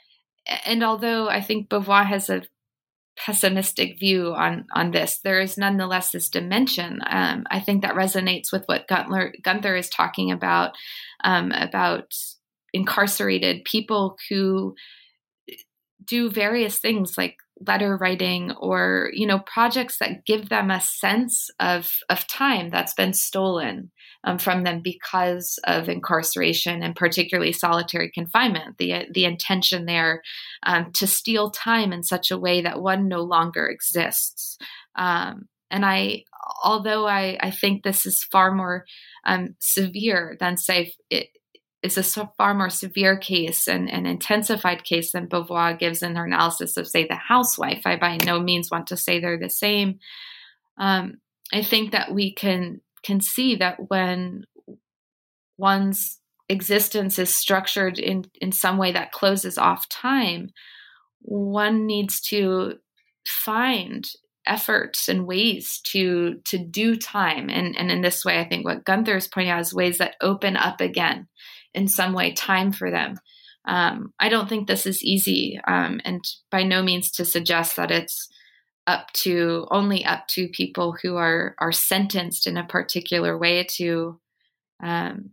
and 0.64 0.84
although 0.84 1.28
I 1.28 1.40
think 1.40 1.68
Beauvoir 1.68 2.04
has 2.04 2.28
a 2.28 2.42
pessimistic 3.16 3.98
view 3.98 4.34
on 4.34 4.66
on 4.74 4.90
this. 4.90 5.20
There 5.24 5.40
is 5.40 5.56
nonetheless 5.56 6.12
this 6.12 6.28
dimension. 6.28 7.00
Um, 7.08 7.44
I 7.50 7.60
think 7.60 7.82
that 7.82 7.94
resonates 7.94 8.52
with 8.52 8.64
what 8.66 8.86
Guenther, 8.88 9.32
Guenther 9.42 9.78
is 9.78 9.88
talking 9.88 10.30
about 10.30 10.72
um, 11.24 11.50
about 11.52 12.14
incarcerated 12.72 13.64
people 13.64 14.16
who 14.28 14.74
do 16.04 16.30
various 16.30 16.78
things 16.78 17.16
like 17.16 17.36
letter 17.60 17.96
writing 17.96 18.52
or 18.52 19.10
you 19.12 19.26
know 19.26 19.38
projects 19.40 19.98
that 19.98 20.24
give 20.26 20.48
them 20.48 20.70
a 20.70 20.80
sense 20.80 21.48
of 21.58 21.90
of 22.10 22.26
time 22.26 22.68
that's 22.70 22.94
been 22.94 23.12
stolen 23.12 23.90
um, 24.24 24.38
from 24.38 24.64
them 24.64 24.80
because 24.82 25.58
of 25.64 25.88
incarceration 25.88 26.82
and 26.82 26.96
particularly 26.96 27.52
solitary 27.52 28.10
confinement. 28.12 28.76
The 28.78 29.06
the 29.12 29.24
intention 29.24 29.86
there 29.86 30.22
um, 30.64 30.92
to 30.94 31.06
steal 31.06 31.50
time 31.50 31.92
in 31.92 32.02
such 32.02 32.30
a 32.30 32.38
way 32.38 32.62
that 32.62 32.82
one 32.82 33.08
no 33.08 33.22
longer 33.22 33.66
exists. 33.66 34.58
Um, 34.96 35.48
and 35.70 35.84
I, 35.84 36.24
although 36.62 37.06
I, 37.06 37.38
I 37.40 37.50
think 37.50 37.82
this 37.82 38.06
is 38.06 38.24
far 38.30 38.52
more 38.52 38.84
um, 39.24 39.56
severe 39.58 40.36
than 40.38 40.56
say 40.56 40.92
it 41.10 41.28
is 41.86 42.16
a 42.16 42.26
far 42.38 42.54
more 42.54 42.70
severe 42.70 43.16
case 43.16 43.68
and 43.68 43.90
an 43.90 44.06
intensified 44.06 44.84
case 44.84 45.12
than 45.12 45.28
Beauvoir 45.28 45.78
gives 45.78 46.02
in 46.02 46.16
her 46.16 46.24
analysis 46.24 46.76
of, 46.76 46.86
say, 46.86 47.06
the 47.06 47.14
housewife. 47.14 47.82
I 47.84 47.96
by 47.96 48.18
no 48.24 48.40
means 48.40 48.70
want 48.70 48.88
to 48.88 48.96
say 48.96 49.20
they're 49.20 49.38
the 49.38 49.50
same. 49.50 49.98
Um, 50.78 51.18
I 51.52 51.62
think 51.62 51.92
that 51.92 52.12
we 52.12 52.32
can 52.32 52.80
can 53.02 53.20
see 53.20 53.56
that 53.56 53.88
when 53.88 54.44
one's 55.56 56.18
existence 56.48 57.18
is 57.18 57.34
structured 57.34 57.98
in, 57.98 58.24
in 58.40 58.52
some 58.52 58.78
way 58.78 58.92
that 58.92 59.12
closes 59.12 59.58
off 59.58 59.88
time, 59.88 60.50
one 61.20 61.86
needs 61.86 62.20
to 62.20 62.74
find 63.26 64.08
efforts 64.46 65.08
and 65.08 65.26
ways 65.26 65.80
to 65.80 66.36
to 66.44 66.56
do 66.56 66.94
time 66.96 67.50
and 67.50 67.76
and 67.76 67.90
in 67.90 68.00
this 68.00 68.24
way 68.24 68.38
i 68.38 68.48
think 68.48 68.64
what 68.64 68.84
guenther 68.84 69.16
is 69.16 69.26
pointing 69.26 69.50
out 69.50 69.60
is 69.60 69.74
ways 69.74 69.98
that 69.98 70.14
open 70.20 70.56
up 70.56 70.80
again 70.80 71.26
in 71.76 71.86
some 71.86 72.12
way 72.12 72.32
time 72.32 72.72
for 72.72 72.90
them 72.90 73.18
um, 73.66 74.12
i 74.18 74.28
don't 74.28 74.48
think 74.48 74.66
this 74.66 74.86
is 74.86 75.04
easy 75.04 75.60
um, 75.68 76.00
and 76.04 76.24
by 76.50 76.62
no 76.62 76.82
means 76.82 77.10
to 77.10 77.24
suggest 77.24 77.76
that 77.76 77.90
it's 77.92 78.28
up 78.86 79.12
to 79.12 79.66
only 79.70 80.04
up 80.04 80.26
to 80.28 80.48
people 80.48 80.96
who 81.02 81.16
are 81.16 81.54
are 81.58 81.72
sentenced 81.72 82.46
in 82.46 82.56
a 82.56 82.66
particular 82.66 83.36
way 83.36 83.64
to 83.64 84.20
um, 84.82 85.30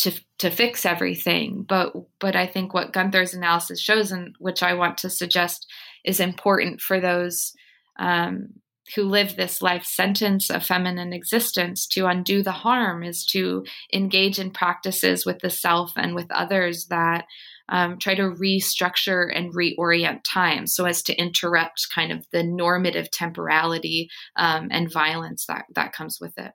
to 0.00 0.12
to 0.38 0.50
fix 0.50 0.84
everything. 0.84 1.64
But 1.68 1.92
but 2.18 2.34
I 2.34 2.46
think 2.46 2.72
what 2.72 2.92
Guenther's 2.92 3.34
analysis 3.34 3.80
shows, 3.80 4.12
and 4.12 4.34
which 4.38 4.62
I 4.62 4.74
want 4.74 4.98
to 4.98 5.10
suggest, 5.10 5.66
is 6.04 6.20
important 6.20 6.80
for 6.80 7.00
those 7.00 7.52
um, 7.98 8.48
who 8.94 9.04
live 9.04 9.36
this 9.36 9.62
life 9.62 9.84
sentence 9.84 10.50
of 10.50 10.64
feminine 10.64 11.12
existence. 11.12 11.86
To 11.88 12.06
undo 12.06 12.42
the 12.42 12.52
harm 12.52 13.02
is 13.02 13.24
to 13.26 13.64
engage 13.92 14.38
in 14.38 14.50
practices 14.50 15.24
with 15.24 15.40
the 15.40 15.50
self 15.50 15.92
and 15.96 16.14
with 16.14 16.30
others 16.30 16.86
that 16.86 17.24
um, 17.68 17.98
try 17.98 18.14
to 18.14 18.22
restructure 18.22 19.30
and 19.34 19.54
reorient 19.54 20.20
time 20.24 20.66
so 20.66 20.84
as 20.84 21.02
to 21.04 21.16
interrupt 21.16 21.88
kind 21.94 22.10
of 22.10 22.26
the 22.32 22.42
normative 22.42 23.10
temporality 23.10 24.10
um, 24.36 24.68
and 24.70 24.92
violence 24.92 25.46
that, 25.46 25.64
that 25.74 25.92
comes 25.92 26.18
with 26.20 26.36
it. 26.36 26.52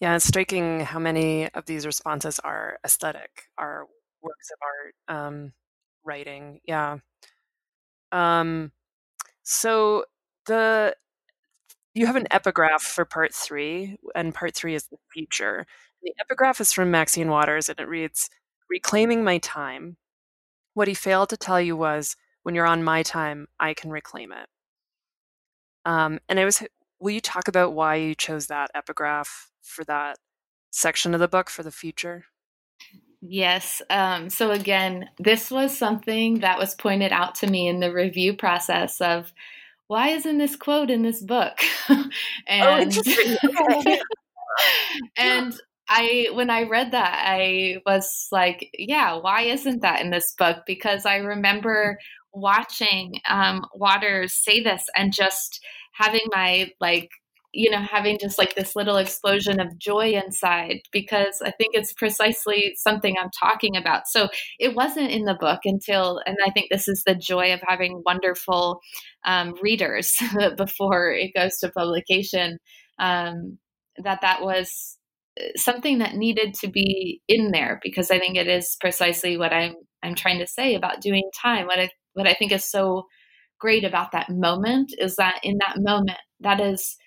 Yeah, 0.00 0.16
it's 0.16 0.26
striking 0.26 0.80
how 0.80 0.98
many 0.98 1.48
of 1.54 1.64
these 1.64 1.86
responses 1.86 2.38
are 2.40 2.78
aesthetic, 2.84 3.30
are 3.56 3.86
works 4.22 4.50
of 4.50 4.58
art, 4.62 5.26
um, 5.26 5.52
writing. 6.04 6.60
Yeah. 6.66 6.98
Um, 8.12 8.72
so 9.42 10.04
the 10.46 10.96
you 11.94 12.06
have 12.06 12.16
an 12.16 12.26
epigraph 12.30 12.82
for 12.82 13.04
part 13.04 13.34
three, 13.34 13.96
and 14.14 14.34
part 14.34 14.54
three 14.54 14.74
is 14.74 14.86
the 14.88 14.98
future. 15.12 15.66
The 16.02 16.12
epigraph 16.20 16.60
is 16.60 16.72
from 16.72 16.90
Maxine 16.90 17.30
Waters, 17.30 17.70
and 17.70 17.80
it 17.80 17.88
reads 17.88 18.28
reclaiming 18.68 19.24
my 19.24 19.38
time. 19.38 19.96
What 20.74 20.88
he 20.88 20.94
failed 20.94 21.30
to 21.30 21.38
tell 21.38 21.60
you 21.60 21.74
was, 21.74 22.14
when 22.42 22.54
you're 22.54 22.66
on 22.66 22.84
my 22.84 23.02
time, 23.02 23.46
I 23.58 23.72
can 23.72 23.90
reclaim 23.90 24.30
it. 24.30 24.46
Um, 25.86 26.18
and 26.28 26.38
I 26.38 26.44
was, 26.44 26.62
will 27.00 27.12
you 27.12 27.20
talk 27.20 27.48
about 27.48 27.72
why 27.72 27.94
you 27.94 28.14
chose 28.14 28.48
that 28.48 28.70
epigraph 28.74 29.50
for 29.62 29.82
that 29.84 30.18
section 30.70 31.14
of 31.14 31.20
the 31.20 31.28
book 31.28 31.48
for 31.48 31.62
the 31.62 31.72
future? 31.72 32.26
Yes. 33.22 33.80
Um, 33.88 34.28
so 34.28 34.50
again, 34.50 35.08
this 35.18 35.50
was 35.50 35.76
something 35.76 36.40
that 36.40 36.58
was 36.58 36.74
pointed 36.74 37.12
out 37.12 37.36
to 37.36 37.46
me 37.46 37.68
in 37.68 37.80
the 37.80 37.92
review 37.92 38.34
process 38.34 39.00
of 39.00 39.32
why 39.88 40.08
isn't 40.08 40.38
this 40.38 40.56
quote 40.56 40.90
in 40.90 41.02
this 41.02 41.22
book? 41.22 41.58
Oh, 41.88 42.10
and 42.48 42.98
oh, 43.44 43.96
and 45.16 45.54
I 45.88 46.28
when 46.32 46.48
I 46.48 46.62
read 46.62 46.92
that, 46.92 47.22
I 47.26 47.78
was 47.84 48.28
like, 48.32 48.70
yeah, 48.78 49.16
why 49.16 49.42
isn't 49.42 49.82
that 49.82 50.00
in 50.00 50.10
this 50.10 50.34
book? 50.38 50.58
Because 50.66 51.04
I 51.04 51.16
remember 51.16 51.98
watching 52.32 53.14
um, 53.28 53.64
Waters 53.74 54.34
say 54.34 54.62
this 54.62 54.84
and 54.96 55.12
just 55.12 55.60
having 55.92 56.26
my 56.30 56.70
like 56.80 57.10
you 57.56 57.70
know, 57.70 57.80
having 57.80 58.18
just 58.20 58.36
like 58.36 58.54
this 58.54 58.76
little 58.76 58.98
explosion 58.98 59.60
of 59.60 59.78
joy 59.78 60.10
inside 60.10 60.80
because 60.92 61.40
I 61.42 61.52
think 61.52 61.70
it's 61.72 61.94
precisely 61.94 62.74
something 62.76 63.16
I'm 63.18 63.30
talking 63.40 63.76
about. 63.76 64.08
So 64.08 64.28
it 64.58 64.74
wasn't 64.74 65.10
in 65.10 65.24
the 65.24 65.38
book 65.40 65.60
until, 65.64 66.20
and 66.26 66.36
I 66.46 66.50
think 66.50 66.66
this 66.70 66.86
is 66.86 67.02
the 67.06 67.14
joy 67.14 67.54
of 67.54 67.60
having 67.66 68.02
wonderful 68.04 68.80
um, 69.24 69.54
readers 69.62 70.18
before 70.58 71.10
it 71.10 71.32
goes 71.34 71.56
to 71.60 71.70
publication, 71.70 72.58
um, 72.98 73.56
that 74.04 74.20
that 74.20 74.42
was 74.42 74.98
uh, 75.40 75.44
something 75.56 75.98
that 75.98 76.14
needed 76.14 76.52
to 76.60 76.68
be 76.68 77.22
in 77.26 77.52
there 77.52 77.80
because 77.82 78.10
I 78.10 78.18
think 78.18 78.36
it 78.36 78.48
is 78.48 78.76
precisely 78.80 79.38
what 79.38 79.54
I'm 79.54 79.74
I'm 80.02 80.14
trying 80.14 80.40
to 80.40 80.46
say 80.46 80.74
about 80.74 81.00
doing 81.00 81.30
time. 81.40 81.64
What 81.64 81.78
I 81.78 81.88
what 82.12 82.26
I 82.26 82.34
think 82.34 82.52
is 82.52 82.70
so 82.70 83.06
great 83.58 83.84
about 83.84 84.12
that 84.12 84.28
moment 84.28 84.92
is 84.98 85.16
that 85.16 85.40
in 85.42 85.56
that 85.66 85.76
moment, 85.78 86.18
that 86.40 86.60
is 86.60 86.98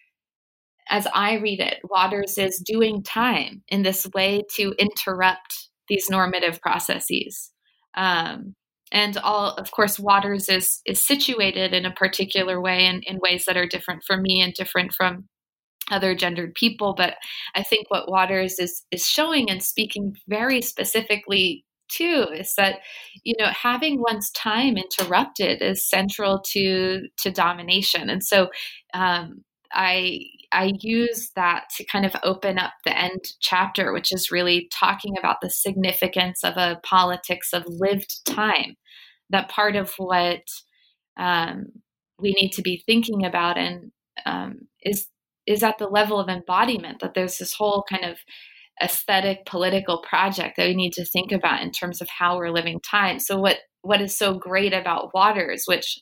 as 0.89 1.07
I 1.13 1.35
read 1.35 1.59
it, 1.59 1.79
Waters 1.83 2.37
is 2.37 2.61
doing 2.65 3.03
time 3.03 3.63
in 3.67 3.83
this 3.83 4.07
way 4.13 4.43
to 4.55 4.73
interrupt 4.77 5.69
these 5.87 6.09
normative 6.09 6.61
processes. 6.61 7.51
Um, 7.95 8.55
and 8.91 9.17
all, 9.17 9.51
of 9.51 9.71
course, 9.71 9.99
Waters 9.99 10.49
is 10.49 10.81
is 10.85 11.05
situated 11.05 11.73
in 11.73 11.85
a 11.85 11.93
particular 11.93 12.59
way 12.59 12.85
and 12.85 13.03
in 13.05 13.19
ways 13.21 13.45
that 13.45 13.57
are 13.57 13.67
different 13.67 14.03
from 14.05 14.21
me 14.23 14.41
and 14.41 14.53
different 14.53 14.93
from 14.93 15.25
other 15.91 16.15
gendered 16.15 16.55
people. 16.55 16.95
But 16.95 17.15
I 17.55 17.63
think 17.63 17.89
what 17.89 18.09
Waters 18.09 18.57
is 18.59 18.83
is 18.91 19.07
showing 19.07 19.49
and 19.49 19.61
speaking 19.61 20.15
very 20.27 20.61
specifically 20.61 21.65
to 21.97 22.27
is 22.33 22.53
that 22.55 22.79
you 23.23 23.33
know 23.39 23.47
having 23.47 23.99
one's 23.99 24.31
time 24.31 24.75
interrupted 24.77 25.61
is 25.61 25.87
central 25.87 26.39
to 26.51 27.01
to 27.17 27.31
domination 27.31 28.09
and 28.09 28.23
so 28.23 28.49
um, 28.93 29.43
i 29.73 30.19
I 30.51 30.73
use 30.79 31.31
that 31.35 31.65
to 31.77 31.85
kind 31.85 32.05
of 32.05 32.15
open 32.23 32.57
up 32.57 32.73
the 32.83 32.97
end 32.97 33.23
chapter, 33.39 33.93
which 33.93 34.11
is 34.11 34.31
really 34.31 34.67
talking 34.73 35.15
about 35.17 35.37
the 35.41 35.49
significance 35.49 36.43
of 36.43 36.57
a 36.57 36.79
politics 36.83 37.53
of 37.53 37.63
lived 37.67 38.25
time. 38.25 38.75
That 39.29 39.49
part 39.49 39.75
of 39.75 39.93
what 39.97 40.41
um, 41.17 41.67
we 42.19 42.31
need 42.31 42.51
to 42.53 42.61
be 42.61 42.83
thinking 42.85 43.25
about 43.25 43.57
and 43.57 43.91
um, 44.25 44.67
is 44.83 45.07
is 45.45 45.63
at 45.63 45.77
the 45.77 45.87
level 45.87 46.19
of 46.19 46.29
embodiment. 46.29 46.99
That 46.99 47.13
there's 47.13 47.37
this 47.37 47.53
whole 47.53 47.83
kind 47.89 48.05
of 48.05 48.17
aesthetic 48.81 49.45
political 49.45 50.01
project 50.01 50.55
that 50.57 50.67
we 50.67 50.75
need 50.75 50.93
to 50.93 51.05
think 51.05 51.31
about 51.31 51.61
in 51.61 51.71
terms 51.71 52.01
of 52.01 52.07
how 52.09 52.37
we're 52.37 52.51
living 52.51 52.79
time. 52.81 53.19
So 53.19 53.39
what 53.39 53.57
what 53.81 54.01
is 54.01 54.17
so 54.17 54.33
great 54.33 54.73
about 54.73 55.13
Waters, 55.13 55.63
which 55.65 55.99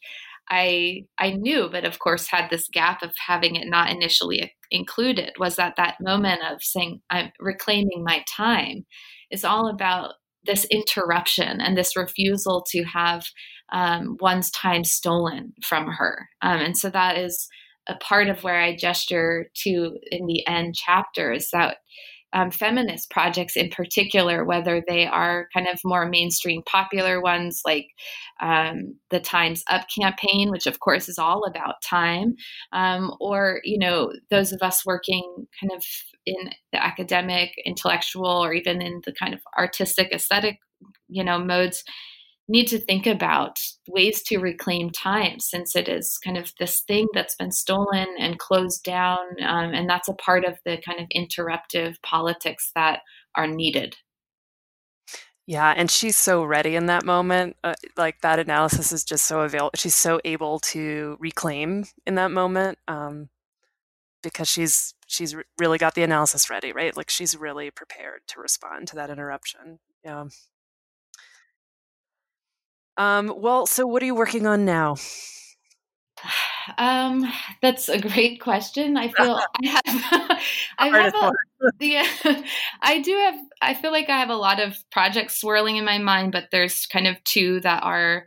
I 0.50 1.06
I 1.20 1.32
knew, 1.32 1.70
but 1.72 1.86
of 1.86 2.00
course 2.00 2.28
had 2.28 2.50
this 2.50 2.68
gap 2.72 3.04
of 3.04 3.14
having 3.28 3.56
it 3.56 3.68
not 3.68 3.90
initially 3.90 4.54
included, 4.72 5.32
was 5.40 5.56
that 5.56 5.76
that 5.78 5.98
moment 6.02 6.42
of 6.50 6.64
saying 6.64 7.02
I'm 7.10 7.32
reclaiming 7.40 8.04
my 8.04 8.24
time 8.30 8.86
is 9.32 9.44
all 9.44 9.68
about 9.70 10.14
this 10.46 10.66
interruption 10.66 11.60
and 11.62 11.78
this 11.78 11.96
refusal 11.96 12.66
to 12.72 12.84
have 12.84 13.26
um, 13.72 14.18
one's 14.22 14.50
time 14.52 14.84
stolen 14.84 15.54
from 15.64 15.88
her, 15.88 16.30
um, 16.42 16.60
and 16.60 16.78
so 16.78 16.90
that 16.90 17.18
is 17.18 17.48
a 17.90 17.96
part 17.96 18.28
of 18.30 18.44
where 18.44 18.62
I 18.62 18.76
gesture 18.76 19.48
to 19.64 19.98
in 20.12 20.26
the 20.26 20.46
end 20.48 20.76
chapter 20.76 21.32
is 21.32 21.50
that 21.52 21.78
um, 22.38 22.52
feminist 22.52 23.10
projects 23.10 23.56
in 23.56 23.70
particular, 23.70 24.46
whether 24.46 24.84
they 24.88 25.08
are 25.08 25.48
kind 25.54 25.68
of 25.68 25.80
more 25.84 26.08
mainstream 26.08 26.62
popular 26.64 27.20
ones 27.20 27.62
like 27.66 27.88
um, 28.40 28.96
the 29.10 29.20
Time's 29.20 29.64
Up 29.72 29.88
campaign, 30.00 30.52
which 30.52 30.68
of 30.68 30.80
course 30.80 31.10
is 31.10 31.18
all 31.18 31.46
about 31.46 31.82
time, 31.82 32.36
um, 32.74 33.12
or, 33.20 33.60
you 33.64 33.80
know, 33.80 34.14
those 34.30 34.52
of 34.52 34.62
us 34.62 34.86
working 34.86 35.48
kind 35.60 35.72
of 35.76 35.84
in 36.28 36.52
the 36.72 36.84
academic, 36.84 37.54
intellectual, 37.66 38.28
or 38.28 38.54
even 38.54 38.84
in 38.84 39.02
the 39.06 39.14
kind 39.14 39.34
of 39.34 39.40
artistic, 39.58 40.12
aesthetic, 40.12 40.60
you 41.08 41.24
know, 41.24 41.40
modes 41.40 41.84
need 42.48 42.68
to 42.68 42.80
think 42.80 43.06
about 43.06 43.60
ways 43.88 44.22
to 44.24 44.38
reclaim 44.38 44.90
time 44.90 45.40
since 45.40 45.76
it 45.76 45.90
is 45.90 46.18
kind 46.24 46.38
of 46.38 46.54
this 46.60 46.82
thing 46.82 47.08
that's 47.14 47.36
been 47.36 47.52
stolen 47.52 48.08
and 48.20 48.40
closed 48.40 48.84
down. 48.84 49.20
Um, 49.42 49.74
and 49.74 49.90
that's 49.90 50.08
a 50.08 50.14
part 50.14 50.46
of 50.46 50.58
the 50.66 50.78
kind 50.86 51.00
of 51.00 51.08
interruptive 51.16 51.96
politics 52.04 52.72
that 52.76 53.02
are 53.36 53.48
needed. 53.48 53.98
Yeah, 55.46 55.74
and 55.76 55.90
she's 55.90 56.18
so 56.18 56.44
ready 56.44 56.76
in 56.76 56.88
that 56.88 57.06
moment. 57.06 57.56
Uh, 57.64 57.76
like 57.96 58.20
that 58.22 58.38
analysis 58.38 58.92
is 58.92 59.06
just 59.06 59.26
so 59.26 59.42
available. 59.42 59.72
She's 59.76 59.96
so 59.96 60.20
able 60.26 60.60
to 60.60 61.16
reclaim 61.22 61.86
in 62.06 62.16
that 62.16 62.32
moment 62.32 62.80
um, 62.90 63.30
because 64.22 64.50
she's 64.50 64.94
she's 65.08 65.36
really 65.58 65.78
got 65.78 65.96
the 65.96 66.04
analysis 66.04 66.50
ready, 66.50 66.74
right? 66.74 66.96
Like 66.96 67.10
she's 67.10 67.38
really 67.38 67.72
prepared 67.72 68.22
to 68.28 68.42
respond 68.42 68.90
to 68.90 68.96
that 68.98 69.10
interruption. 69.10 69.80
Yeah. 70.04 70.26
Um, 72.98 73.34
well, 73.38 73.66
so 73.66 73.86
what 73.86 74.02
are 74.02 74.06
you 74.06 74.16
working 74.16 74.48
on 74.48 74.66
now? 74.66 74.96
Um, 76.78 77.32
that's 77.62 77.90
a 77.90 78.00
great 78.00 78.42
question. 78.42 78.98
I 78.98 79.10
feel 79.10 79.40
I 79.64 79.68
have, 79.68 80.42
I 80.80 80.88
have 80.88 81.16
a, 81.16 81.32
yeah, 81.80 82.08
I 82.82 83.02
do 83.02 83.12
have. 83.12 83.36
I 83.62 83.74
feel 83.74 83.92
like 83.92 84.10
I 84.10 84.20
have 84.20 84.30
a 84.30 84.36
lot 84.36 84.60
of 84.60 84.76
projects 84.92 85.40
swirling 85.40 85.78
in 85.78 85.86
my 85.86 86.00
mind, 86.00 86.32
but 86.32 86.46
there's 86.52 86.86
kind 86.88 87.08
of 87.08 87.24
two 87.24 87.60
that 87.62 87.84
are 87.84 88.26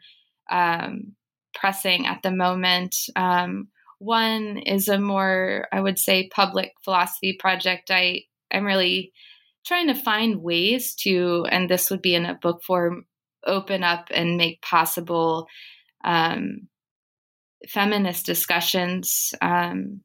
um, 0.50 1.14
pressing 1.54 2.06
at 2.06 2.22
the 2.22 2.30
moment. 2.30 2.96
Um, 3.16 3.68
one 3.98 4.58
is 4.58 4.88
a 4.88 4.98
more, 4.98 5.66
I 5.72 5.80
would 5.80 5.98
say, 5.98 6.30
public 6.32 6.72
philosophy 6.84 7.36
project. 7.38 7.90
I 7.90 8.22
I'm 8.50 8.64
really 8.64 9.12
trying 9.66 9.88
to 9.88 9.94
find 9.94 10.42
ways 10.42 10.94
to, 10.94 11.46
and 11.50 11.68
this 11.68 11.90
would 11.90 12.02
be 12.02 12.14
in 12.14 12.24
a 12.24 12.34
book 12.34 12.62
form, 12.62 13.04
open 13.47 13.82
up 13.82 14.07
and 14.11 14.36
make 14.36 14.62
possible 14.62 15.47
um, 16.05 16.68
feminist 17.68 18.26
discussions 18.26 19.34
um, 19.41 20.01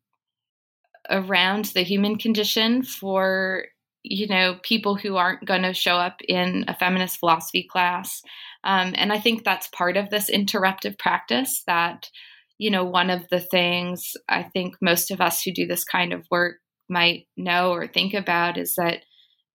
around 1.09 1.65
the 1.65 1.83
human 1.83 2.17
condition 2.17 2.83
for 2.83 3.65
you 4.03 4.27
know 4.27 4.59
people 4.61 4.95
who 4.95 5.15
aren't 5.15 5.45
going 5.45 5.63
to 5.63 5.73
show 5.73 5.95
up 5.95 6.21
in 6.27 6.65
a 6.67 6.75
feminist 6.75 7.17
philosophy 7.17 7.67
class. 7.69 8.21
Um, 8.63 8.93
and 8.95 9.13
i 9.13 9.19
think 9.19 9.43
that's 9.43 9.67
part 9.67 9.95
of 9.95 10.09
this 10.09 10.29
interruptive 10.29 10.97
practice 10.97 11.61
that 11.67 12.09
you 12.57 12.71
know 12.71 12.83
one 12.83 13.09
of 13.11 13.21
the 13.29 13.39
things 13.39 14.13
i 14.27 14.41
think 14.41 14.75
most 14.81 15.11
of 15.11 15.21
us 15.21 15.43
who 15.43 15.51
do 15.51 15.67
this 15.67 15.83
kind 15.83 16.13
of 16.13 16.25
work 16.31 16.57
might 16.89 17.27
know 17.37 17.71
or 17.71 17.87
think 17.87 18.13
about 18.13 18.57
is 18.57 18.75
that 18.75 18.99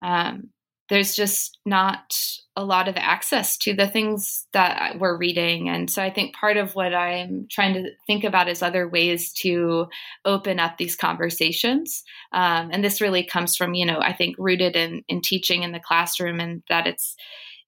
um, 0.03 0.51
there's 0.89 1.15
just 1.15 1.59
not 1.67 2.15
a 2.57 2.65
lot 2.65 2.89
of 2.89 2.97
access 2.97 3.57
to 3.59 3.75
the 3.75 3.87
things 3.87 4.47
that 4.53 4.99
we're 4.99 5.17
reading. 5.17 5.69
And 5.69 5.91
so 5.91 6.03
I 6.03 6.11
think 6.11 6.35
part 6.35 6.57
of 6.57 6.75
what 6.75 6.95
I'm 6.95 7.47
trying 7.51 7.75
to 7.75 7.91
think 8.07 8.25
about 8.25 8.49
is 8.49 8.63
other 8.63 8.89
ways 8.89 9.33
to 9.43 9.87
open 10.25 10.59
up 10.59 10.77
these 10.77 10.97
conversations. 10.97 12.03
Um, 12.33 12.71
and 12.73 12.83
this 12.83 13.01
really 13.01 13.23
comes 13.23 13.55
from, 13.55 13.75
you 13.75 13.87
know, 13.87 14.01
I 14.01 14.13
think 14.13 14.37
rooted 14.39 14.77
in, 14.77 15.03
in 15.09 15.21
teaching 15.21 15.63
in 15.63 15.73
the 15.73 15.81
classroom 15.81 16.41
and 16.41 16.63
that 16.69 16.87
it's, 16.87 17.15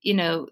you 0.03 0.14
know, 0.14 0.49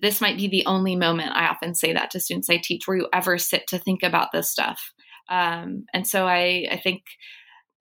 this 0.00 0.20
might 0.20 0.36
be 0.36 0.48
the 0.48 0.66
only 0.66 0.96
moment 0.96 1.32
I 1.32 1.46
often 1.46 1.74
say 1.74 1.92
that 1.92 2.10
to 2.12 2.20
students 2.20 2.50
I 2.50 2.56
teach 2.56 2.86
where 2.86 2.96
you 2.96 3.08
ever 3.12 3.36
sit 3.38 3.66
to 3.68 3.78
think 3.78 4.02
about 4.02 4.32
this 4.32 4.50
stuff. 4.50 4.92
Um, 5.28 5.86
and 5.92 6.06
so 6.06 6.26
I, 6.26 6.66
I 6.70 6.80
think 6.82 7.02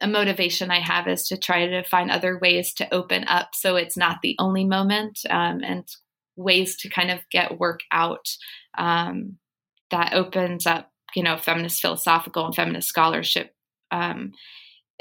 a 0.01 0.07
motivation 0.07 0.71
I 0.71 0.79
have 0.79 1.07
is 1.07 1.27
to 1.29 1.37
try 1.37 1.67
to 1.67 1.83
find 1.83 2.11
other 2.11 2.37
ways 2.37 2.73
to 2.75 2.93
open 2.93 3.23
up 3.27 3.49
so 3.53 3.75
it's 3.75 3.95
not 3.95 4.21
the 4.21 4.35
only 4.39 4.65
moment 4.65 5.21
um, 5.29 5.61
and 5.63 5.85
ways 6.35 6.75
to 6.77 6.89
kind 6.89 7.11
of 7.11 7.19
get 7.31 7.59
work 7.59 7.81
out 7.91 8.27
um, 8.77 9.37
that 9.91 10.13
opens 10.13 10.65
up, 10.65 10.91
you 11.15 11.23
know, 11.23 11.37
feminist 11.37 11.81
philosophical 11.81 12.45
and 12.45 12.55
feminist 12.55 12.89
scholarship 12.89 13.55
um, 13.91 14.33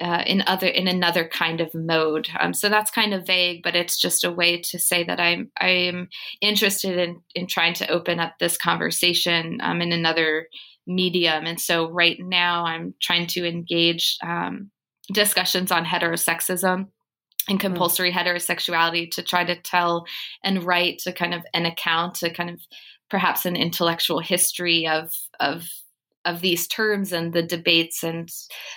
uh, 0.00 0.22
in 0.26 0.42
other 0.46 0.66
in 0.66 0.88
another 0.88 1.26
kind 1.26 1.60
of 1.60 1.74
mode. 1.74 2.28
Um, 2.38 2.52
so 2.52 2.68
that's 2.68 2.90
kind 2.90 3.14
of 3.14 3.26
vague, 3.26 3.62
but 3.62 3.76
it's 3.76 4.00
just 4.00 4.24
a 4.24 4.32
way 4.32 4.60
to 4.60 4.78
say 4.78 5.04
that 5.04 5.20
I'm 5.20 5.50
I'm 5.60 6.08
interested 6.40 6.98
in 6.98 7.20
in 7.34 7.46
trying 7.46 7.74
to 7.74 7.88
open 7.88 8.20
up 8.20 8.34
this 8.38 8.56
conversation 8.56 9.58
um, 9.62 9.80
in 9.80 9.92
another 9.92 10.48
medium. 10.86 11.46
And 11.46 11.60
so 11.60 11.90
right 11.90 12.18
now 12.20 12.64
I'm 12.66 12.94
trying 13.00 13.26
to 13.28 13.48
engage 13.48 14.18
um, 14.22 14.70
discussions 15.12 15.70
on 15.70 15.84
heterosexism 15.84 16.88
and 17.48 17.58
hmm. 17.60 17.66
compulsory 17.66 18.12
mm. 18.12 18.14
heterosexuality 18.14 19.10
to 19.10 19.22
try 19.22 19.44
to 19.44 19.60
tell 19.60 20.06
and 20.42 20.64
write 20.64 21.02
a 21.06 21.12
kind 21.12 21.34
of 21.34 21.44
an 21.52 21.66
account, 21.66 22.22
a 22.22 22.30
kind 22.30 22.50
of 22.50 22.60
perhaps 23.10 23.44
an 23.44 23.56
intellectual 23.56 24.20
history 24.20 24.86
of 24.86 25.10
of 25.40 25.68
of 26.24 26.40
these 26.40 26.66
terms 26.66 27.12
and 27.12 27.34
the 27.34 27.42
debates 27.42 28.02
and 28.02 28.30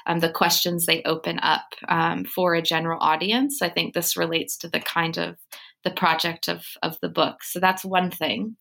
um, 0.05 0.19
the 0.19 0.29
questions 0.29 0.85
they 0.85 1.01
open 1.03 1.39
up 1.39 1.63
um, 1.87 2.25
for 2.25 2.53
a 2.53 2.61
general 2.61 2.99
audience. 3.01 3.61
I 3.61 3.69
think 3.69 3.93
this 3.93 4.17
relates 4.17 4.57
to 4.57 4.67
the 4.67 4.81
kind 4.81 5.17
of 5.17 5.37
the 5.83 5.91
project 5.91 6.49
of 6.49 6.65
of 6.83 6.99
the 7.01 7.09
book. 7.09 7.43
So 7.43 7.59
that's 7.59 7.85
one 7.85 8.11
thing. 8.11 8.57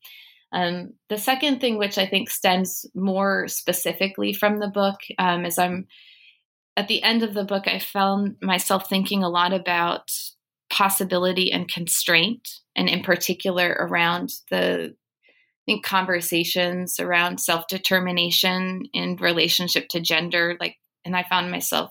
Um, 0.53 0.93
the 1.09 1.19
second 1.19 1.61
thing, 1.61 1.77
which 1.77 1.99
I 1.99 2.07
think 2.07 2.31
stems 2.31 2.87
more 2.95 3.49
specifically 3.49 4.33
from 4.33 4.61
the 4.61 4.69
book, 4.69 5.01
um, 5.19 5.45
is 5.45 5.59
I'm 5.59 5.89
at 6.77 6.89
the 6.89 7.03
end 7.03 7.23
of 7.23 7.35
the 7.35 7.45
book, 7.45 7.67
I 7.67 7.79
found 7.79 8.37
myself 8.43 8.89
thinking 8.89 9.23
a 9.23 9.29
lot 9.29 9.53
about 9.53 10.11
possibility 10.69 11.51
and 11.51 11.69
constraint, 11.69 12.49
and 12.75 12.89
in 12.89 13.03
particular 13.03 13.77
around 13.79 14.31
the 14.51 14.95
I 15.25 15.73
think 15.73 15.85
conversations 15.85 17.01
around 17.01 17.41
self 17.41 17.67
determination 17.67 18.85
in 18.93 19.17
relationship 19.17 19.89
to 19.91 20.01
gender. 20.01 20.57
Like, 20.61 20.77
and 21.05 21.17
I 21.17 21.25
found 21.25 21.51
myself 21.51 21.91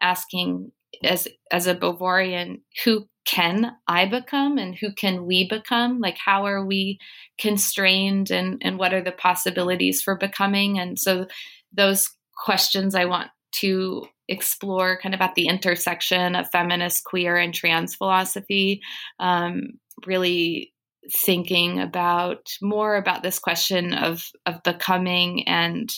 asking 0.00 0.72
as 1.04 1.28
as 1.50 1.66
a 1.66 1.74
Beauvoirian, 1.74 2.62
who 2.84 3.06
can 3.26 3.76
I 3.86 4.06
become 4.06 4.58
and 4.58 4.74
who 4.74 4.92
can 4.94 5.26
we 5.26 5.46
become? 5.48 6.00
Like, 6.00 6.16
how 6.24 6.46
are 6.46 6.64
we 6.64 6.98
constrained 7.38 8.30
and, 8.30 8.60
and 8.62 8.78
what 8.78 8.94
are 8.94 9.02
the 9.02 9.12
possibilities 9.12 10.02
for 10.02 10.16
becoming? 10.16 10.78
And 10.78 10.98
so, 10.98 11.26
those 11.72 12.08
questions 12.44 12.94
I 12.94 13.04
want 13.04 13.30
to 13.56 14.06
explore 14.30 14.98
kind 15.02 15.14
of 15.14 15.20
at 15.20 15.34
the 15.34 15.48
intersection 15.48 16.34
of 16.34 16.50
feminist, 16.50 17.04
queer, 17.04 17.36
and 17.36 17.52
trans 17.52 17.94
philosophy. 17.94 18.80
Um, 19.18 19.72
really 20.06 20.72
thinking 21.12 21.80
about 21.80 22.46
more 22.62 22.96
about 22.96 23.22
this 23.22 23.38
question 23.38 23.94
of 23.94 24.24
of 24.46 24.62
becoming 24.62 25.46
and 25.48 25.92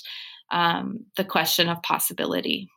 um, 0.51 1.07
the 1.17 1.25
question 1.25 1.69
of 1.69 1.83
possibility. 1.83 2.69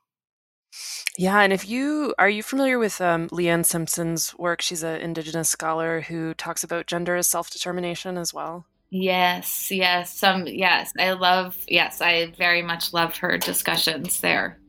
Yeah, 1.18 1.40
and 1.42 1.54
if 1.54 1.70
you 1.70 2.14
are 2.20 2.30
you 2.30 2.44
familiar 2.44 2.78
with 2.78 3.00
um, 3.00 3.30
Leanne 3.30 3.66
Simpson's 3.66 4.38
work? 4.38 4.62
She's 4.62 4.84
an 4.84 5.00
Indigenous 5.00 5.50
scholar 5.50 6.02
who 6.02 6.34
talks 6.34 6.64
about 6.64 6.88
gender 6.88 7.16
as 7.16 7.28
self 7.28 7.50
determination 7.50 8.18
as 8.18 8.34
well. 8.34 8.66
Yes, 8.90 9.72
yes, 9.72 10.18
some 10.18 10.48
yes. 10.48 10.92
I 11.00 11.14
love 11.14 11.58
yes, 11.68 12.02
I 12.02 12.34
very 12.38 12.62
much 12.62 12.94
love 12.94 13.18
her 13.18 13.38
discussions 13.38 14.20
there. 14.20 14.60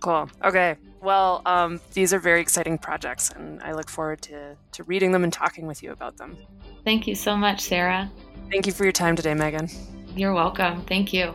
Cool. 0.00 0.30
Okay. 0.44 0.76
Well, 1.00 1.42
um, 1.46 1.80
these 1.92 2.12
are 2.12 2.18
very 2.18 2.40
exciting 2.40 2.78
projects, 2.78 3.30
and 3.30 3.62
I 3.62 3.72
look 3.72 3.88
forward 3.88 4.20
to 4.22 4.56
to 4.72 4.82
reading 4.84 5.12
them 5.12 5.24
and 5.24 5.32
talking 5.32 5.66
with 5.66 5.82
you 5.82 5.92
about 5.92 6.16
them. 6.16 6.36
Thank 6.84 7.06
you 7.06 7.14
so 7.14 7.36
much, 7.36 7.60
Sarah. 7.60 8.10
Thank 8.50 8.66
you 8.66 8.72
for 8.72 8.84
your 8.84 8.92
time 8.92 9.14
today, 9.14 9.34
Megan. 9.34 9.68
You're 10.16 10.32
welcome. 10.32 10.82
Thank 10.86 11.12
you. 11.12 11.34